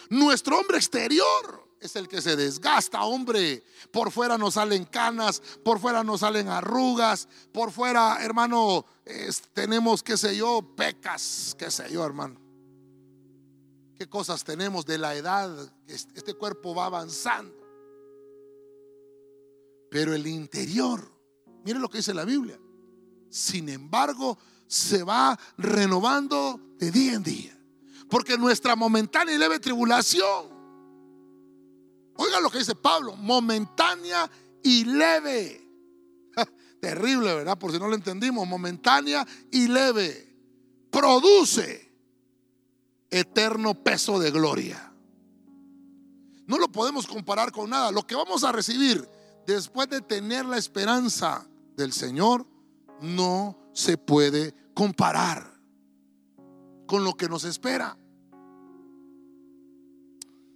Nuestro 0.09 0.59
hombre 0.59 0.79
exterior 0.79 1.69
es 1.79 1.95
el 1.97 2.09
que 2.09 2.23
se 2.23 2.37
desgasta, 2.37 3.03
hombre. 3.05 3.63
Por 3.91 4.11
fuera 4.11 4.39
nos 4.39 4.55
salen 4.55 4.85
canas, 4.87 5.43
por 5.63 5.79
fuera 5.79 6.03
nos 6.03 6.21
salen 6.21 6.49
arrugas, 6.49 7.29
por 7.53 7.71
fuera, 7.71 8.19
hermano, 8.23 8.87
tenemos, 9.53 10.03
qué 10.03 10.17
sé 10.17 10.37
yo, 10.37 10.63
pecas, 10.75 11.55
qué 11.59 11.71
sé 11.71 11.93
yo, 11.93 12.05
hermano 12.05 12.42
cosas 14.09 14.45
tenemos 14.45 14.87
de 14.87 14.99
la 14.99 15.15
edad, 15.15 15.51
este 15.87 16.35
cuerpo 16.35 16.75
va 16.75 16.87
avanzando. 16.87 17.55
Pero 19.91 20.15
el 20.15 20.27
interior, 20.27 21.07
mire 21.65 21.79
lo 21.79 21.89
que 21.89 21.99
dice 21.99 22.15
la 22.15 22.25
Biblia, 22.25 22.59
sin 23.29 23.69
embargo, 23.69 24.39
se 24.67 25.03
va 25.03 25.39
renovando 25.59 26.61
de 26.79 26.91
día 26.91 27.13
en 27.13 27.23
día. 27.23 27.59
Porque 28.09 28.39
nuestra 28.39 28.75
momentánea 28.75 29.35
y 29.35 29.39
leve 29.39 29.59
tribulación, 29.59 30.47
oiga 32.17 32.41
lo 32.41 32.51
que 32.51 32.59
dice 32.59 32.75
Pablo, 32.75 33.17
momentánea 33.17 34.31
y 34.63 34.85
leve. 34.85 35.67
Terrible, 36.81 37.35
¿verdad? 37.35 37.59
Por 37.59 37.73
si 37.73 37.79
no 37.79 37.89
lo 37.89 37.95
entendimos, 37.95 38.47
momentánea 38.47 39.27
y 39.51 39.69
leve. 39.69 40.35
Produce 40.91 41.92
eterno 43.13 43.75
peso 43.75 44.19
de 44.19 44.31
gloria. 44.31 44.93
No 46.47 46.59
lo 46.59 46.73
podemos 46.73 47.07
comparar 47.07 47.53
con 47.53 47.71
nada. 47.71 47.93
Lo 47.93 48.07
que 48.07 48.17
vamos 48.17 48.43
a 48.43 48.51
recibir 48.51 49.07
después 49.47 49.89
de 49.89 50.01
tener 50.01 50.47
la 50.47 50.59
esperanza 50.59 51.47
del 51.77 51.93
Señor 51.93 52.47
no 53.01 53.57
se 53.73 53.99
puede 53.99 54.55
comparar 54.75 55.53
con 56.87 57.05
lo 57.05 57.15
que 57.15 57.29
nos 57.29 57.45
espera. 57.45 57.97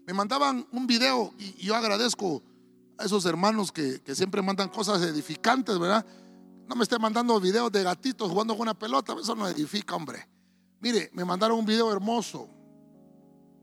Me 0.07 0.13
mandaban 0.15 0.67
un 0.73 0.87
video 0.87 1.35
y 1.39 1.67
yo 1.67 1.75
agradezco 1.75 2.43
a 2.99 3.05
esos 3.05 3.27
hermanos 3.27 3.71
que, 3.71 4.01
siempre 4.15 4.41
mandan 4.41 4.71
cosas 4.71 5.03
edificantes, 5.03 5.79
¿verdad? 5.79 6.07
No 6.67 6.75
me 6.75 6.85
esté 6.85 6.99
mandando 6.99 7.39
videos 7.39 7.71
de 7.71 7.83
gatitos 7.83 8.31
jugando 8.31 8.55
con 8.55 8.63
una 8.63 8.79
pelota, 8.79 9.15
eso 9.21 9.35
no 9.35 9.47
edifica, 9.47 9.95
hombre. 9.95 10.27
Mire, 10.87 11.11
me 11.14 11.24
mandaron 11.24 11.59
un 11.59 11.66
video 11.66 11.91
hermoso. 11.91 12.49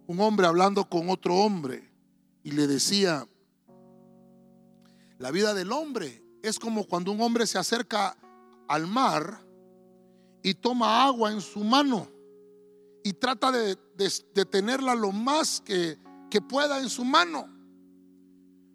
Un 0.07 0.19
hombre 0.19 0.45
hablando 0.45 0.89
con 0.89 1.09
otro 1.09 1.37
hombre 1.37 1.89
y 2.43 2.51
le 2.51 2.67
decía, 2.67 3.25
la 5.19 5.31
vida 5.31 5.53
del 5.53 5.71
hombre 5.71 6.21
es 6.41 6.59
como 6.59 6.85
cuando 6.85 7.13
un 7.13 7.21
hombre 7.21 7.47
se 7.47 7.57
acerca 7.57 8.17
al 8.67 8.87
mar 8.87 9.39
y 10.41 10.53
toma 10.55 11.05
agua 11.05 11.31
en 11.31 11.39
su 11.39 11.63
mano 11.63 12.09
y 13.05 13.13
trata 13.13 13.53
de, 13.53 13.77
tenerla 14.51 14.93
lo 14.93 15.13
más 15.13 15.61
que, 15.61 15.97
que 16.29 16.41
pueda 16.41 16.81
en 16.81 16.89
su 16.89 17.05
mano. 17.05 17.47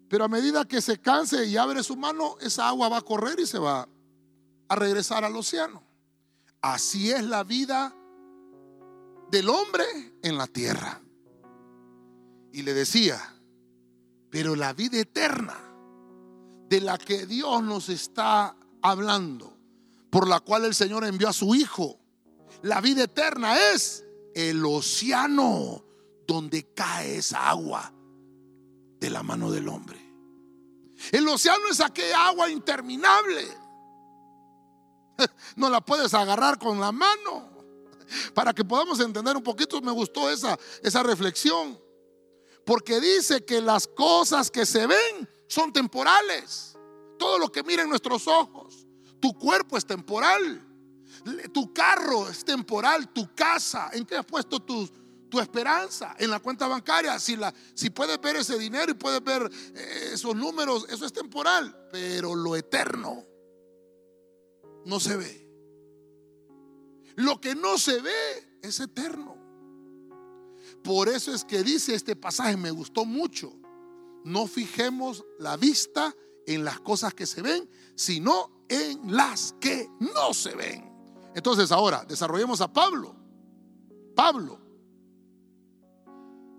Pero 0.09 0.23
a 0.23 0.27
medida 0.27 0.65
que 0.65 0.81
se 0.81 0.97
canse 0.97 1.45
y 1.45 1.55
abre 1.55 1.83
su 1.83 1.95
mano, 1.95 2.35
esa 2.41 2.67
agua 2.67 2.89
va 2.89 2.97
a 2.97 3.01
correr 3.01 3.39
y 3.39 3.45
se 3.45 3.59
va 3.59 3.87
a 4.67 4.75
regresar 4.75 5.23
al 5.23 5.35
océano. 5.35 5.83
Así 6.61 7.11
es 7.11 7.23
la 7.23 7.43
vida 7.43 7.93
del 9.31 9.49
hombre 9.49 9.85
en 10.21 10.37
la 10.37 10.47
tierra. 10.47 11.01
Y 12.51 12.63
le 12.63 12.73
decía, 12.73 13.21
pero 14.29 14.55
la 14.55 14.73
vida 14.73 14.99
eterna 14.99 15.57
de 16.67 16.81
la 16.81 16.97
que 16.97 17.25
Dios 17.25 17.63
nos 17.63 17.89
está 17.89 18.55
hablando, 18.81 19.57
por 20.09 20.27
la 20.27 20.39
cual 20.39 20.65
el 20.65 20.75
Señor 20.75 21.03
envió 21.05 21.29
a 21.29 21.33
su 21.33 21.55
Hijo, 21.55 21.99
la 22.61 22.81
vida 22.81 23.03
eterna 23.03 23.57
es 23.71 24.05
el 24.33 24.65
océano 24.65 25.83
donde 26.27 26.73
cae 26.73 27.17
esa 27.17 27.49
agua 27.49 27.91
de 28.99 29.09
la 29.09 29.23
mano 29.23 29.51
del 29.51 29.67
hombre. 29.67 29.99
El 31.11 31.27
océano 31.27 31.63
es 31.71 31.79
aquella 31.79 32.27
agua 32.27 32.49
interminable. 32.49 33.47
No 35.57 35.69
la 35.69 35.81
puedes 35.81 36.13
agarrar 36.13 36.57
con 36.57 36.79
la 36.79 36.93
mano. 36.93 37.49
Para 38.33 38.53
que 38.53 38.65
podamos 38.65 38.99
entender 38.99 39.35
un 39.35 39.43
poquito, 39.43 39.81
me 39.81 39.91
gustó 39.91 40.29
esa, 40.29 40.57
esa 40.81 41.03
reflexión. 41.03 41.79
Porque 42.65 42.99
dice 42.99 43.43
que 43.43 43.61
las 43.61 43.87
cosas 43.87 44.51
que 44.51 44.65
se 44.65 44.85
ven 44.85 45.27
son 45.47 45.73
temporales. 45.73 46.77
Todo 47.17 47.39
lo 47.39 47.51
que 47.51 47.63
miren 47.63 47.89
nuestros 47.89 48.27
ojos. 48.27 48.85
Tu 49.19 49.33
cuerpo 49.33 49.77
es 49.77 49.85
temporal. 49.85 50.65
Tu 51.51 51.73
carro 51.73 52.29
es 52.29 52.45
temporal. 52.45 53.11
Tu 53.11 53.33
casa. 53.33 53.89
¿En 53.93 54.05
qué 54.05 54.17
has 54.17 54.25
puesto 54.25 54.59
tu, 54.59 54.87
esperanza? 55.39 56.15
En 56.19 56.29
la 56.29 56.39
cuenta 56.39 56.67
bancaria. 56.67 57.17
Si, 57.19 57.35
la, 57.35 57.53
si 57.73 57.89
puedes 57.89 58.21
ver 58.21 58.35
ese 58.35 58.57
dinero 58.57 58.91
y 58.91 58.95
puedes 58.95 59.23
ver 59.23 59.49
eh, 59.75 60.11
esos 60.13 60.35
números, 60.35 60.85
eso 60.89 61.05
es 61.05 61.13
temporal. 61.13 61.89
Pero 61.91 62.35
lo 62.35 62.55
eterno 62.55 63.25
no 64.85 64.99
se 64.99 65.17
ve. 65.17 65.48
Lo 67.19 67.41
que 67.41 67.53
no 67.53 67.77
se 67.77 67.99
ve 67.99 68.59
es 68.61 68.79
eterno. 68.79 69.35
Por 70.81 71.09
eso 71.09 71.33
es 71.33 71.43
que 71.43 71.63
dice 71.63 71.93
este 71.93 72.15
pasaje, 72.15 72.55
me 72.55 72.71
gustó 72.71 73.03
mucho. 73.03 73.51
No 74.23 74.47
fijemos 74.47 75.25
la 75.37 75.57
vista 75.57 76.15
en 76.47 76.63
las 76.63 76.79
cosas 76.79 77.13
que 77.13 77.25
se 77.25 77.41
ven, 77.41 77.69
sino 77.95 78.63
en 78.69 79.13
las 79.13 79.53
que 79.59 79.89
no 79.99 80.33
se 80.33 80.55
ven. 80.55 80.89
Entonces 81.35 81.73
ahora 81.73 82.05
desarrollemos 82.07 82.61
a 82.61 82.71
Pablo. 82.71 83.13
Pablo, 84.15 84.57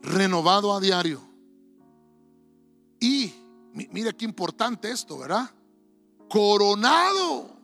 renovado 0.02 0.74
a 0.74 0.80
diario. 0.80 1.22
Y 3.00 3.32
mire 3.72 4.14
qué 4.14 4.26
importante 4.26 4.90
esto, 4.90 5.16
¿verdad? 5.20 5.50
Coronado 6.28 7.59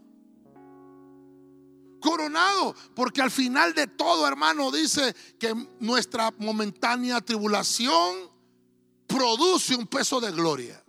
coronado, 2.00 2.74
porque 2.94 3.22
al 3.22 3.30
final 3.30 3.74
de 3.74 3.86
todo, 3.86 4.26
hermano, 4.26 4.70
dice 4.70 5.14
que 5.38 5.54
nuestra 5.80 6.32
momentánea 6.38 7.20
tribulación 7.20 8.30
produce 9.06 9.74
un 9.74 9.86
peso 9.86 10.20
de 10.20 10.32
gloria. 10.32 10.82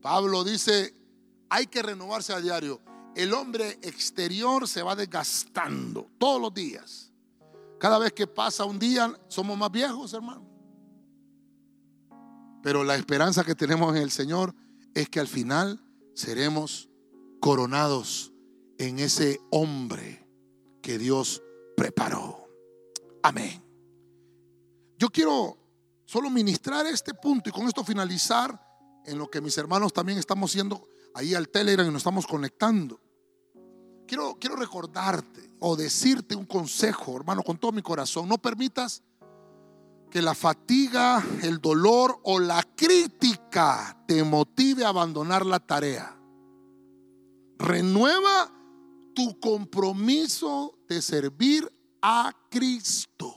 Pablo 0.00 0.44
dice, 0.44 0.94
hay 1.48 1.66
que 1.66 1.82
renovarse 1.82 2.32
a 2.32 2.40
diario. 2.40 2.80
El 3.14 3.32
hombre 3.32 3.78
exterior 3.82 4.68
se 4.68 4.82
va 4.82 4.94
desgastando 4.94 6.10
todos 6.18 6.40
los 6.40 6.54
días. 6.54 7.12
Cada 7.78 7.98
vez 7.98 8.12
que 8.12 8.26
pasa 8.26 8.64
un 8.64 8.78
día, 8.78 9.18
somos 9.28 9.56
más 9.56 9.70
viejos, 9.70 10.12
hermano. 10.12 10.46
Pero 12.62 12.84
la 12.84 12.96
esperanza 12.96 13.44
que 13.44 13.54
tenemos 13.54 13.94
en 13.94 14.02
el 14.02 14.10
Señor 14.10 14.54
es 14.94 15.08
que 15.08 15.20
al 15.20 15.28
final 15.28 15.80
seremos 16.14 16.88
coronados 17.40 18.32
en 18.78 18.98
ese 18.98 19.40
hombre 19.50 20.26
que 20.82 20.98
Dios 20.98 21.42
preparó. 21.76 22.48
Amén. 23.22 23.62
Yo 24.98 25.10
quiero 25.10 25.58
solo 26.04 26.30
ministrar 26.30 26.86
este 26.86 27.12
punto 27.14 27.50
y 27.50 27.52
con 27.52 27.66
esto 27.66 27.84
finalizar 27.84 28.58
en 29.04 29.18
lo 29.18 29.28
que 29.28 29.40
mis 29.40 29.56
hermanos 29.58 29.92
también 29.92 30.18
estamos 30.18 30.50
haciendo 30.50 30.88
ahí 31.14 31.34
al 31.34 31.48
Telegram 31.48 31.86
y 31.86 31.90
nos 31.90 32.00
estamos 32.00 32.26
conectando. 32.26 33.00
Quiero, 34.06 34.36
quiero 34.38 34.56
recordarte 34.56 35.50
o 35.58 35.74
decirte 35.76 36.36
un 36.36 36.46
consejo, 36.46 37.16
hermano, 37.16 37.42
con 37.42 37.58
todo 37.58 37.72
mi 37.72 37.82
corazón. 37.82 38.28
No 38.28 38.38
permitas 38.38 39.02
que 40.10 40.22
la 40.22 40.34
fatiga, 40.34 41.24
el 41.42 41.58
dolor 41.58 42.20
o 42.22 42.38
la 42.38 42.62
crítica 42.62 44.04
te 44.06 44.22
motive 44.22 44.84
a 44.84 44.88
abandonar 44.88 45.44
la 45.44 45.58
tarea. 45.58 46.16
Renueva 47.58 48.52
tu 49.16 49.40
compromiso 49.40 50.78
de 50.86 51.00
servir 51.00 51.72
a 52.02 52.36
Cristo. 52.50 53.34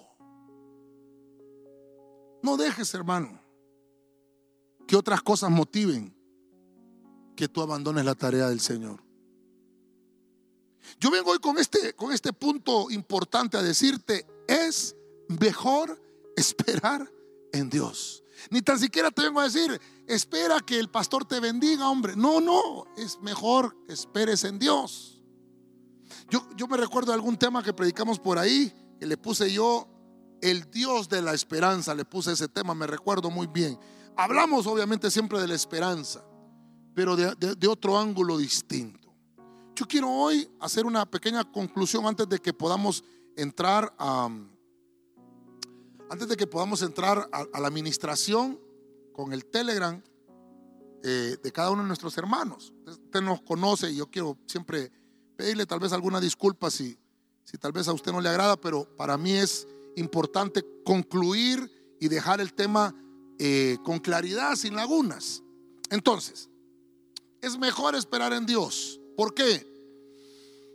No 2.44 2.58
dejes, 2.58 2.94
hermano, 2.94 3.42
que 4.86 4.98
otras 4.98 5.22
cosas 5.22 5.50
motiven 5.50 6.14
que 7.34 7.48
tú 7.48 7.62
abandones 7.62 8.04
la 8.04 8.14
tarea 8.14 8.50
del 8.50 8.60
Señor. 8.60 9.02
Yo 11.00 11.10
vengo 11.12 11.32
hoy 11.32 11.40
con 11.40 11.58
este, 11.58 11.94
con 11.94 12.12
este 12.12 12.34
punto 12.34 12.92
importante 12.92 13.56
a 13.56 13.64
decirte, 13.64 14.28
es 14.50 14.98
mejor 15.30 16.02
esperar 16.36 17.10
en 17.54 17.70
Dios. 17.70 18.26
Ni 18.50 18.62
tan 18.62 18.78
siquiera 18.80 19.12
te 19.12 19.22
vengo 19.22 19.40
a 19.40 19.46
decir, 19.46 19.80
espera 20.08 20.60
que 20.60 20.78
el 20.78 20.90
pastor 20.90 21.24
te 21.24 21.40
bendiga, 21.40 21.90
hombre. 21.90 22.18
No, 22.18 22.42
no, 22.42 22.86
es 22.98 23.18
mejor 23.22 23.78
esperes 23.88 24.44
en 24.44 24.60
Dios. 24.60 25.19
Yo, 26.30 26.68
me 26.68 26.78
recuerdo 26.78 27.12
de 27.12 27.16
algún 27.16 27.38
tema 27.38 27.64
que 27.64 27.74
predicamos 27.74 28.20
por 28.20 28.38
ahí, 28.38 28.72
que 29.00 29.06
le 29.06 29.18
puse 29.18 29.52
yo 29.52 29.88
el 30.42 30.70
Dios 30.70 31.10
de 31.10 31.22
la 31.22 31.34
esperanza, 31.34 31.96
le 31.96 32.06
puse 32.06 32.32
ese 32.34 32.48
tema, 32.48 32.76
me 32.76 32.86
recuerdo 32.86 33.32
muy 33.32 33.48
bien. 33.48 33.80
Hablamos 34.16 34.68
obviamente 34.68 35.10
siempre 35.10 35.40
de 35.40 35.48
la 35.48 35.56
esperanza, 35.56 36.24
pero 36.94 37.16
de, 37.16 37.68
otro 37.68 37.98
ángulo 37.98 38.38
distinto. 38.38 39.14
Yo 39.76 39.88
quiero 39.88 40.10
hoy 40.10 40.50
hacer 40.60 40.86
una 40.86 41.06
pequeña 41.06 41.50
conclusión 41.50 42.06
antes 42.06 42.30
de 42.30 42.40
que 42.40 42.54
podamos 42.54 43.04
entrar 43.36 43.94
a, 43.98 44.30
antes 46.10 46.28
de 46.28 46.38
que 46.38 46.46
podamos 46.46 46.82
entrar 46.84 47.28
a, 47.32 47.60
la 47.60 47.68
administración 47.68 48.60
con 49.14 49.34
el 49.34 49.46
Telegram 49.46 50.02
eh, 51.04 51.38
de 51.42 51.52
cada 51.52 51.72
uno 51.72 51.82
de 51.82 51.88
nuestros 51.88 52.18
hermanos. 52.18 52.74
Usted 52.86 53.22
nos 53.22 53.42
conoce 53.42 53.90
y 53.90 53.96
yo 53.96 54.08
quiero 54.08 54.38
siempre 54.46 54.92
pedirle 55.40 55.66
tal 55.66 55.80
vez 55.80 55.94
alguna 55.94 56.20
disculpa 56.20 56.70
si, 56.70 57.00
si 57.46 57.58
tal 57.58 57.72
vez 57.72 57.88
a 57.88 57.94
usted 57.94 58.12
no 58.12 58.20
le 58.20 58.28
agrada, 58.28 58.60
pero 58.60 58.94
para 58.98 59.18
mí 59.18 59.32
es 59.32 59.66
importante 59.96 60.66
concluir 60.84 61.96
y 61.98 62.10
dejar 62.10 62.42
el 62.42 62.54
tema 62.54 62.94
eh, 63.40 63.78
con 63.86 64.00
claridad, 64.00 64.58
sin 64.58 64.76
lagunas. 64.76 65.42
Entonces, 65.92 66.50
es 67.42 67.58
mejor 67.58 67.96
esperar 67.96 68.34
en 68.34 68.46
Dios. 68.46 69.00
¿Por 69.16 69.34
qué? 69.34 69.66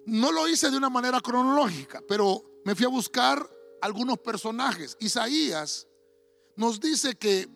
No 0.06 0.32
lo 0.32 0.48
hice 0.48 0.70
de 0.70 0.78
una 0.78 0.88
manera 0.88 1.20
cronológica, 1.20 2.00
pero 2.08 2.42
me 2.64 2.74
fui 2.74 2.86
a 2.86 2.88
buscar 2.88 3.46
algunos 3.82 4.16
personajes. 4.16 4.96
Isaías 4.98 5.86
nos 6.56 6.80
dice 6.80 7.16
que 7.16 7.50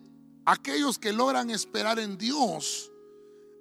aquellos 0.45 0.99
que 0.99 1.11
logran 1.11 1.49
esperar 1.49 1.97
en 1.97 2.19
Dios, 2.19 2.91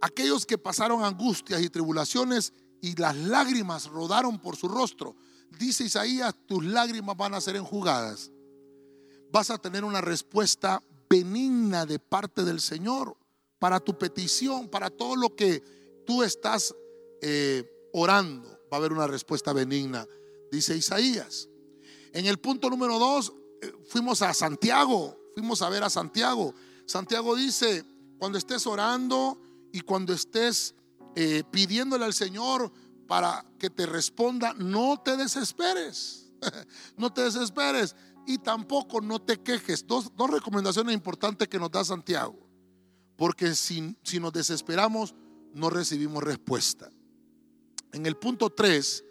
aquellos 0.02 0.44
que 0.44 0.58
pasaron 0.58 1.02
angustias 1.02 1.62
y 1.62 1.70
tribulaciones 1.70 2.52
y 2.80 2.94
las 2.96 3.16
lágrimas 3.16 3.86
rodaron 3.86 4.38
por 4.38 4.56
su 4.56 4.68
rostro, 4.68 5.16
dice 5.58 5.84
Isaías, 5.84 6.34
tus 6.46 6.64
lágrimas 6.64 7.16
van 7.16 7.34
a 7.34 7.40
ser 7.40 7.56
enjugadas. 7.56 8.30
Vas 9.30 9.50
a 9.50 9.58
tener 9.58 9.84
una 9.84 10.00
respuesta 10.00 10.82
benigna 11.08 11.86
de 11.86 11.98
parte 11.98 12.44
del 12.44 12.60
Señor 12.60 13.16
para 13.58 13.80
tu 13.80 13.98
petición, 13.98 14.68
para 14.68 14.90
todo 14.90 15.16
lo 15.16 15.34
que 15.34 15.62
tú 16.06 16.22
estás 16.22 16.74
eh, 17.20 17.64
orando. 17.92 18.48
Va 18.72 18.76
a 18.76 18.80
haber 18.80 18.92
una 18.92 19.06
respuesta 19.06 19.52
benigna, 19.52 20.06
dice 20.50 20.76
Isaías. 20.76 21.48
En 22.12 22.26
el 22.26 22.38
punto 22.38 22.70
número 22.70 22.98
dos, 22.98 23.32
eh, 23.60 23.72
fuimos 23.88 24.22
a 24.22 24.32
Santiago, 24.32 25.18
fuimos 25.34 25.62
a 25.62 25.68
ver 25.68 25.82
a 25.82 25.90
Santiago. 25.90 26.54
Santiago 26.86 27.34
dice, 27.34 27.84
cuando 28.18 28.38
estés 28.38 28.66
orando 28.66 29.40
y 29.72 29.80
cuando 29.80 30.12
estés 30.12 30.74
eh, 31.20 31.42
pidiéndole 31.50 32.04
al 32.04 32.14
Señor 32.14 32.70
para 33.08 33.44
que 33.58 33.70
te 33.70 33.86
responda, 33.86 34.54
no 34.54 35.02
te 35.04 35.16
desesperes, 35.16 36.30
no 36.96 37.12
te 37.12 37.22
desesperes 37.22 37.96
y 38.24 38.38
tampoco 38.38 39.00
no 39.00 39.20
te 39.20 39.42
quejes. 39.42 39.84
Dos, 39.84 40.12
dos 40.16 40.30
recomendaciones 40.30 40.94
importantes 40.94 41.48
que 41.48 41.58
nos 41.58 41.72
da 41.72 41.84
Santiago, 41.84 42.38
porque 43.16 43.56
si, 43.56 43.96
si 44.04 44.20
nos 44.20 44.32
desesperamos, 44.32 45.16
no 45.54 45.70
recibimos 45.70 46.22
respuesta. 46.22 46.88
En 47.92 48.06
el 48.06 48.16
punto 48.16 48.50
3, 48.50 49.04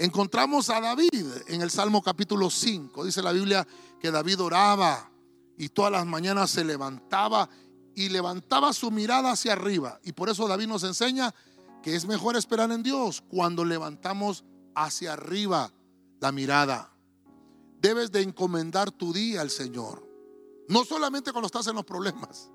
encontramos 0.00 0.68
a 0.68 0.80
David 0.80 1.26
en 1.46 1.62
el 1.62 1.70
Salmo 1.70 2.02
capítulo 2.02 2.50
5. 2.50 3.04
Dice 3.04 3.22
la 3.22 3.30
Biblia 3.30 3.64
que 4.00 4.10
David 4.10 4.40
oraba 4.40 5.12
y 5.56 5.68
todas 5.68 5.92
las 5.92 6.06
mañanas 6.06 6.50
se 6.50 6.64
levantaba 6.64 7.48
y 7.94 8.08
levantaba 8.08 8.72
su 8.72 8.90
mirada 8.90 9.30
hacia 9.30 9.52
arriba. 9.52 10.00
Y 10.02 10.10
por 10.10 10.28
eso 10.28 10.48
David 10.48 10.66
nos 10.66 10.82
enseña 10.82 11.32
que 11.82 11.96
es 11.96 12.06
mejor 12.06 12.36
esperar 12.36 12.70
en 12.70 12.82
Dios 12.82 13.22
cuando 13.28 13.64
levantamos 13.64 14.44
hacia 14.74 15.14
arriba 15.14 15.72
la 16.20 16.32
mirada. 16.32 16.94
Debes 17.80 18.12
de 18.12 18.22
encomendar 18.22 18.90
tu 18.90 19.12
día 19.12 19.40
al 19.40 19.50
Señor. 19.50 20.08
No 20.68 20.84
solamente 20.84 21.32
cuando 21.32 21.46
estás 21.46 21.66
en 21.66 21.74
los 21.74 21.84
problemas, 21.84 22.50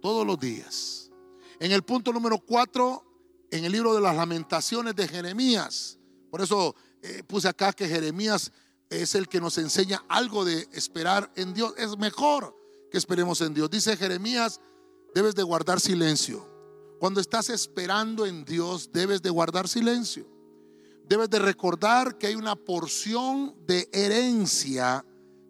todos 0.00 0.26
los 0.26 0.38
días. 0.38 1.10
En 1.58 1.72
el 1.72 1.82
punto 1.82 2.12
número 2.12 2.38
4, 2.38 3.04
en 3.50 3.64
el 3.64 3.72
libro 3.72 3.94
de 3.94 4.00
las 4.00 4.16
lamentaciones 4.16 4.94
de 4.94 5.08
Jeremías. 5.08 5.98
Por 6.30 6.40
eso 6.40 6.74
eh, 7.02 7.22
puse 7.26 7.48
acá 7.48 7.72
que 7.72 7.88
Jeremías 7.88 8.52
es 8.88 9.14
el 9.14 9.28
que 9.28 9.40
nos 9.40 9.58
enseña 9.58 10.04
algo 10.08 10.44
de 10.44 10.68
esperar 10.72 11.30
en 11.34 11.52
Dios. 11.54 11.74
Es 11.76 11.98
mejor 11.98 12.56
que 12.90 12.98
esperemos 12.98 13.40
en 13.40 13.54
Dios. 13.54 13.68
Dice 13.70 13.96
Jeremías, 13.96 14.60
debes 15.14 15.34
de 15.34 15.42
guardar 15.42 15.80
silencio. 15.80 16.51
Cuando 17.02 17.20
estás 17.20 17.50
esperando 17.50 18.26
en 18.26 18.44
Dios, 18.44 18.92
debes 18.92 19.22
de 19.22 19.30
guardar 19.30 19.66
silencio. 19.66 20.24
Debes 21.08 21.28
de 21.30 21.40
recordar 21.40 22.16
que 22.16 22.28
hay 22.28 22.36
una 22.36 22.54
porción 22.54 23.56
de 23.66 23.88
herencia 23.92 25.04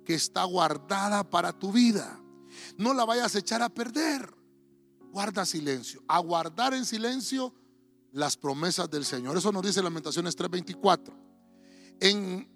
que 0.07 0.15
está 0.15 0.45
guardada 0.45 1.29
para 1.29 1.53
tu 1.53 1.71
vida. 1.71 2.19
No 2.79 2.95
la 2.95 3.05
vayas 3.05 3.35
a 3.35 3.41
echar 3.41 3.61
a 3.61 3.69
perder. 3.69 4.35
Guarda 5.11 5.45
silencio. 5.45 6.03
A 6.09 6.21
guardar 6.21 6.73
en 6.73 6.87
silencio 6.87 7.53
las 8.13 8.35
promesas 8.39 8.89
del 8.91 9.05
Señor. 9.05 9.37
Eso 9.37 9.53
nos 9.53 9.63
dice 9.63 9.83
Lamentaciones 9.83 10.35
3:24. 10.35 11.13
En 12.01 12.49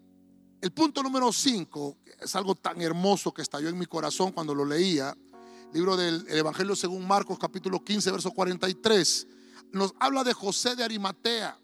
el 0.62 0.72
punto 0.72 1.02
número 1.02 1.34
5, 1.34 1.98
es 2.22 2.34
algo 2.34 2.54
tan 2.54 2.80
hermoso 2.80 3.34
que 3.34 3.42
estalló 3.42 3.68
en 3.68 3.76
mi 3.76 3.84
corazón 3.84 4.32
cuando 4.32 4.54
lo 4.54 4.64
leía, 4.64 5.14
libro 5.76 5.94
del 5.94 6.26
Evangelio 6.30 6.74
según 6.74 7.06
Marcos 7.06 7.38
capítulo 7.38 7.84
15, 7.84 8.10
verso 8.10 8.30
43, 8.30 9.28
nos 9.72 9.94
habla 10.00 10.24
de 10.24 10.32
José 10.32 10.74
de 10.74 10.82
Arimatea. 10.82 11.60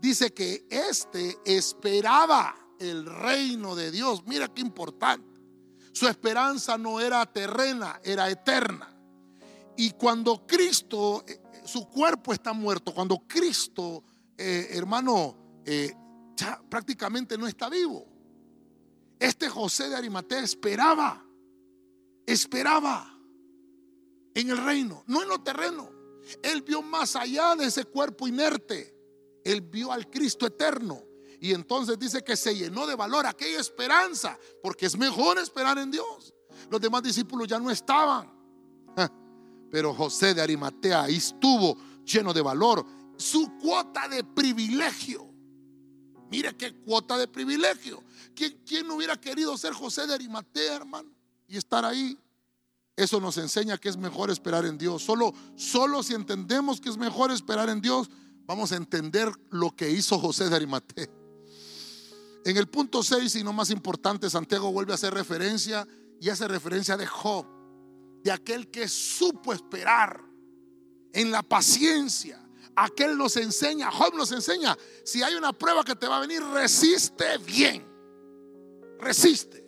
Dice 0.00 0.32
que 0.32 0.64
éste 0.70 1.36
esperaba 1.44 2.54
el 2.78 3.04
reino 3.04 3.74
de 3.74 3.90
Dios. 3.90 4.22
Mira 4.24 4.46
qué 4.46 4.60
importante. 4.60 5.40
Su 5.90 6.06
esperanza 6.06 6.78
no 6.78 7.00
era 7.00 7.26
terrena, 7.26 8.00
era 8.04 8.30
eterna. 8.30 8.88
Y 9.76 9.90
cuando 9.90 10.46
Cristo, 10.46 11.24
eh, 11.26 11.42
su 11.64 11.88
cuerpo 11.88 12.32
está 12.32 12.52
muerto, 12.52 12.94
cuando 12.94 13.24
Cristo, 13.26 14.04
eh, 14.38 14.68
hermano, 14.70 15.62
eh, 15.64 15.92
prácticamente 16.68 17.36
no 17.36 17.48
está 17.48 17.68
vivo. 17.68 18.06
Este 19.18 19.48
José 19.48 19.88
de 19.88 19.96
Arimatea 19.96 20.38
esperaba, 20.38 21.26
esperaba 22.26 23.15
en 24.40 24.50
el 24.50 24.58
reino, 24.58 25.02
no 25.06 25.22
en 25.22 25.28
lo 25.28 25.42
terreno. 25.42 25.90
Él 26.42 26.62
vio 26.62 26.82
más 26.82 27.16
allá 27.16 27.54
de 27.56 27.66
ese 27.66 27.84
cuerpo 27.84 28.28
inerte. 28.28 28.94
Él 29.44 29.62
vio 29.62 29.92
al 29.92 30.10
Cristo 30.10 30.46
eterno. 30.46 31.02
Y 31.40 31.52
entonces 31.52 31.98
dice 31.98 32.22
que 32.22 32.36
se 32.36 32.54
llenó 32.54 32.86
de 32.86 32.94
valor 32.94 33.26
aquella 33.26 33.60
esperanza, 33.60 34.38
porque 34.62 34.86
es 34.86 34.96
mejor 34.96 35.38
esperar 35.38 35.78
en 35.78 35.90
Dios. 35.90 36.34
Los 36.70 36.80
demás 36.80 37.02
discípulos 37.02 37.46
ya 37.48 37.58
no 37.58 37.70
estaban. 37.70 38.34
Pero 39.70 39.94
José 39.94 40.34
de 40.34 40.42
Arimatea 40.42 41.04
ahí 41.04 41.16
estuvo 41.16 41.76
lleno 42.04 42.32
de 42.32 42.42
valor. 42.42 42.84
Su 43.16 43.56
cuota 43.58 44.08
de 44.08 44.22
privilegio. 44.24 45.30
Mire 46.30 46.56
qué 46.56 46.74
cuota 46.74 47.16
de 47.16 47.28
privilegio. 47.28 48.02
¿Quién, 48.34 48.60
¿Quién 48.66 48.90
hubiera 48.90 49.18
querido 49.20 49.56
ser 49.56 49.72
José 49.72 50.06
de 50.06 50.14
Arimatea, 50.14 50.76
hermano? 50.76 51.10
Y 51.48 51.56
estar 51.56 51.84
ahí. 51.84 52.18
Eso 52.96 53.20
nos 53.20 53.36
enseña 53.36 53.76
que 53.76 53.90
es 53.90 53.98
mejor 53.98 54.30
esperar 54.30 54.64
en 54.64 54.78
Dios. 54.78 55.02
Solo, 55.02 55.34
solo 55.54 56.02
si 56.02 56.14
entendemos 56.14 56.80
que 56.80 56.88
es 56.88 56.96
mejor 56.96 57.30
esperar 57.30 57.68
en 57.68 57.82
Dios, 57.82 58.10
vamos 58.46 58.72
a 58.72 58.76
entender 58.76 59.30
lo 59.50 59.76
que 59.76 59.90
hizo 59.90 60.18
José 60.18 60.48
de 60.48 60.56
Arimatea. 60.56 61.08
En 62.46 62.56
el 62.56 62.68
punto 62.68 63.02
6, 63.02 63.36
y 63.36 63.44
no 63.44 63.52
más 63.52 63.70
importante, 63.70 64.30
Santiago 64.30 64.72
vuelve 64.72 64.92
a 64.92 64.94
hacer 64.94 65.12
referencia 65.12 65.86
y 66.20 66.30
hace 66.30 66.48
referencia 66.48 66.96
de 66.96 67.06
Job, 67.06 67.44
de 68.22 68.32
aquel 68.32 68.70
que 68.70 68.88
supo 68.88 69.52
esperar 69.52 70.22
en 71.12 71.30
la 71.30 71.42
paciencia. 71.42 72.42
Aquel 72.76 73.18
nos 73.18 73.36
enseña, 73.36 73.90
Job 73.90 74.14
nos 74.14 74.32
enseña, 74.32 74.76
si 75.04 75.22
hay 75.22 75.34
una 75.34 75.52
prueba 75.52 75.84
que 75.84 75.96
te 75.96 76.06
va 76.06 76.18
a 76.18 76.20
venir, 76.20 76.42
resiste 76.42 77.36
bien. 77.38 77.84
Resiste. 79.00 79.64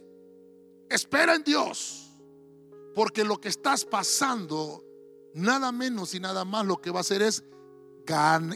Espera 0.88 1.34
en 1.34 1.42
Dios. 1.42 2.07
Porque 2.99 3.22
lo 3.22 3.40
que 3.40 3.49
estás 3.49 3.84
pasando, 3.84 4.84
nada 5.32 5.70
menos 5.70 6.14
y 6.14 6.18
nada 6.18 6.44
más 6.44 6.66
lo 6.66 6.80
que 6.80 6.90
va 6.90 6.99
a 6.99 7.03
hacer 7.03 7.22
es 7.22 7.44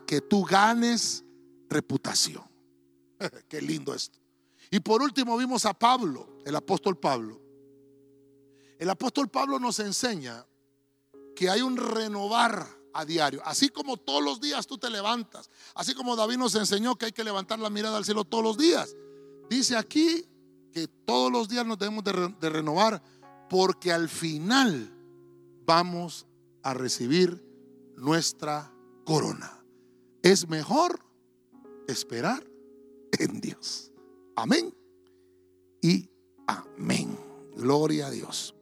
que 0.05 0.21
tú 0.21 0.43
ganes 0.43 1.25
reputación. 1.69 2.43
Qué 3.49 3.63
lindo 3.63 3.95
esto. 3.95 4.19
Y 4.69 4.81
por 4.81 5.01
último 5.01 5.37
vimos 5.37 5.65
a 5.65 5.73
Pablo, 5.73 6.41
el 6.45 6.57
apóstol 6.57 6.99
Pablo. 6.99 7.41
El 8.81 8.91
apóstol 8.91 9.29
Pablo 9.29 9.61
nos 9.61 9.79
enseña 9.79 10.45
que 11.37 11.49
hay 11.49 11.63
un 11.63 11.77
renovar 11.77 12.67
a 12.95 13.05
diario. 13.05 13.43
Así 13.45 13.69
como 13.69 13.97
todos 13.97 14.25
los 14.25 14.41
días 14.41 14.67
tú 14.67 14.77
te 14.77 14.91
levantas. 14.91 15.51
Así 15.73 15.95
como 15.95 16.17
David 16.17 16.39
nos 16.39 16.57
enseñó 16.57 16.97
que 16.97 17.07
hay 17.07 17.13
que 17.13 17.23
levantar 17.23 17.61
la 17.61 17.71
mirada 17.71 17.97
al 17.97 18.05
cielo 18.05 18.25
todos 18.25 18.43
los 18.43 18.59
días. 18.59 18.97
Dice 19.49 19.77
aquí 19.77 20.27
que 20.73 20.89
todos 20.89 21.31
los 21.31 21.49
días 21.49 21.65
nos 21.65 21.79
debemos 21.79 22.03
de 22.03 22.51
renovar 22.51 23.01
porque 23.53 23.93
al 23.93 24.09
final 24.09 24.91
vamos 25.67 26.27
a 26.63 26.73
recibir 26.73 27.45
nuestra 27.99 28.73
corona. 29.05 29.63
Es 30.23 30.49
mejor 30.49 31.05
esperar 31.87 32.43
en 33.19 33.43
Dios. 33.43 33.93
Amén 34.37 34.75
y 35.83 36.09
amén. 36.47 37.15
Gloria 37.55 38.07
a 38.07 38.11
Dios. 38.11 38.55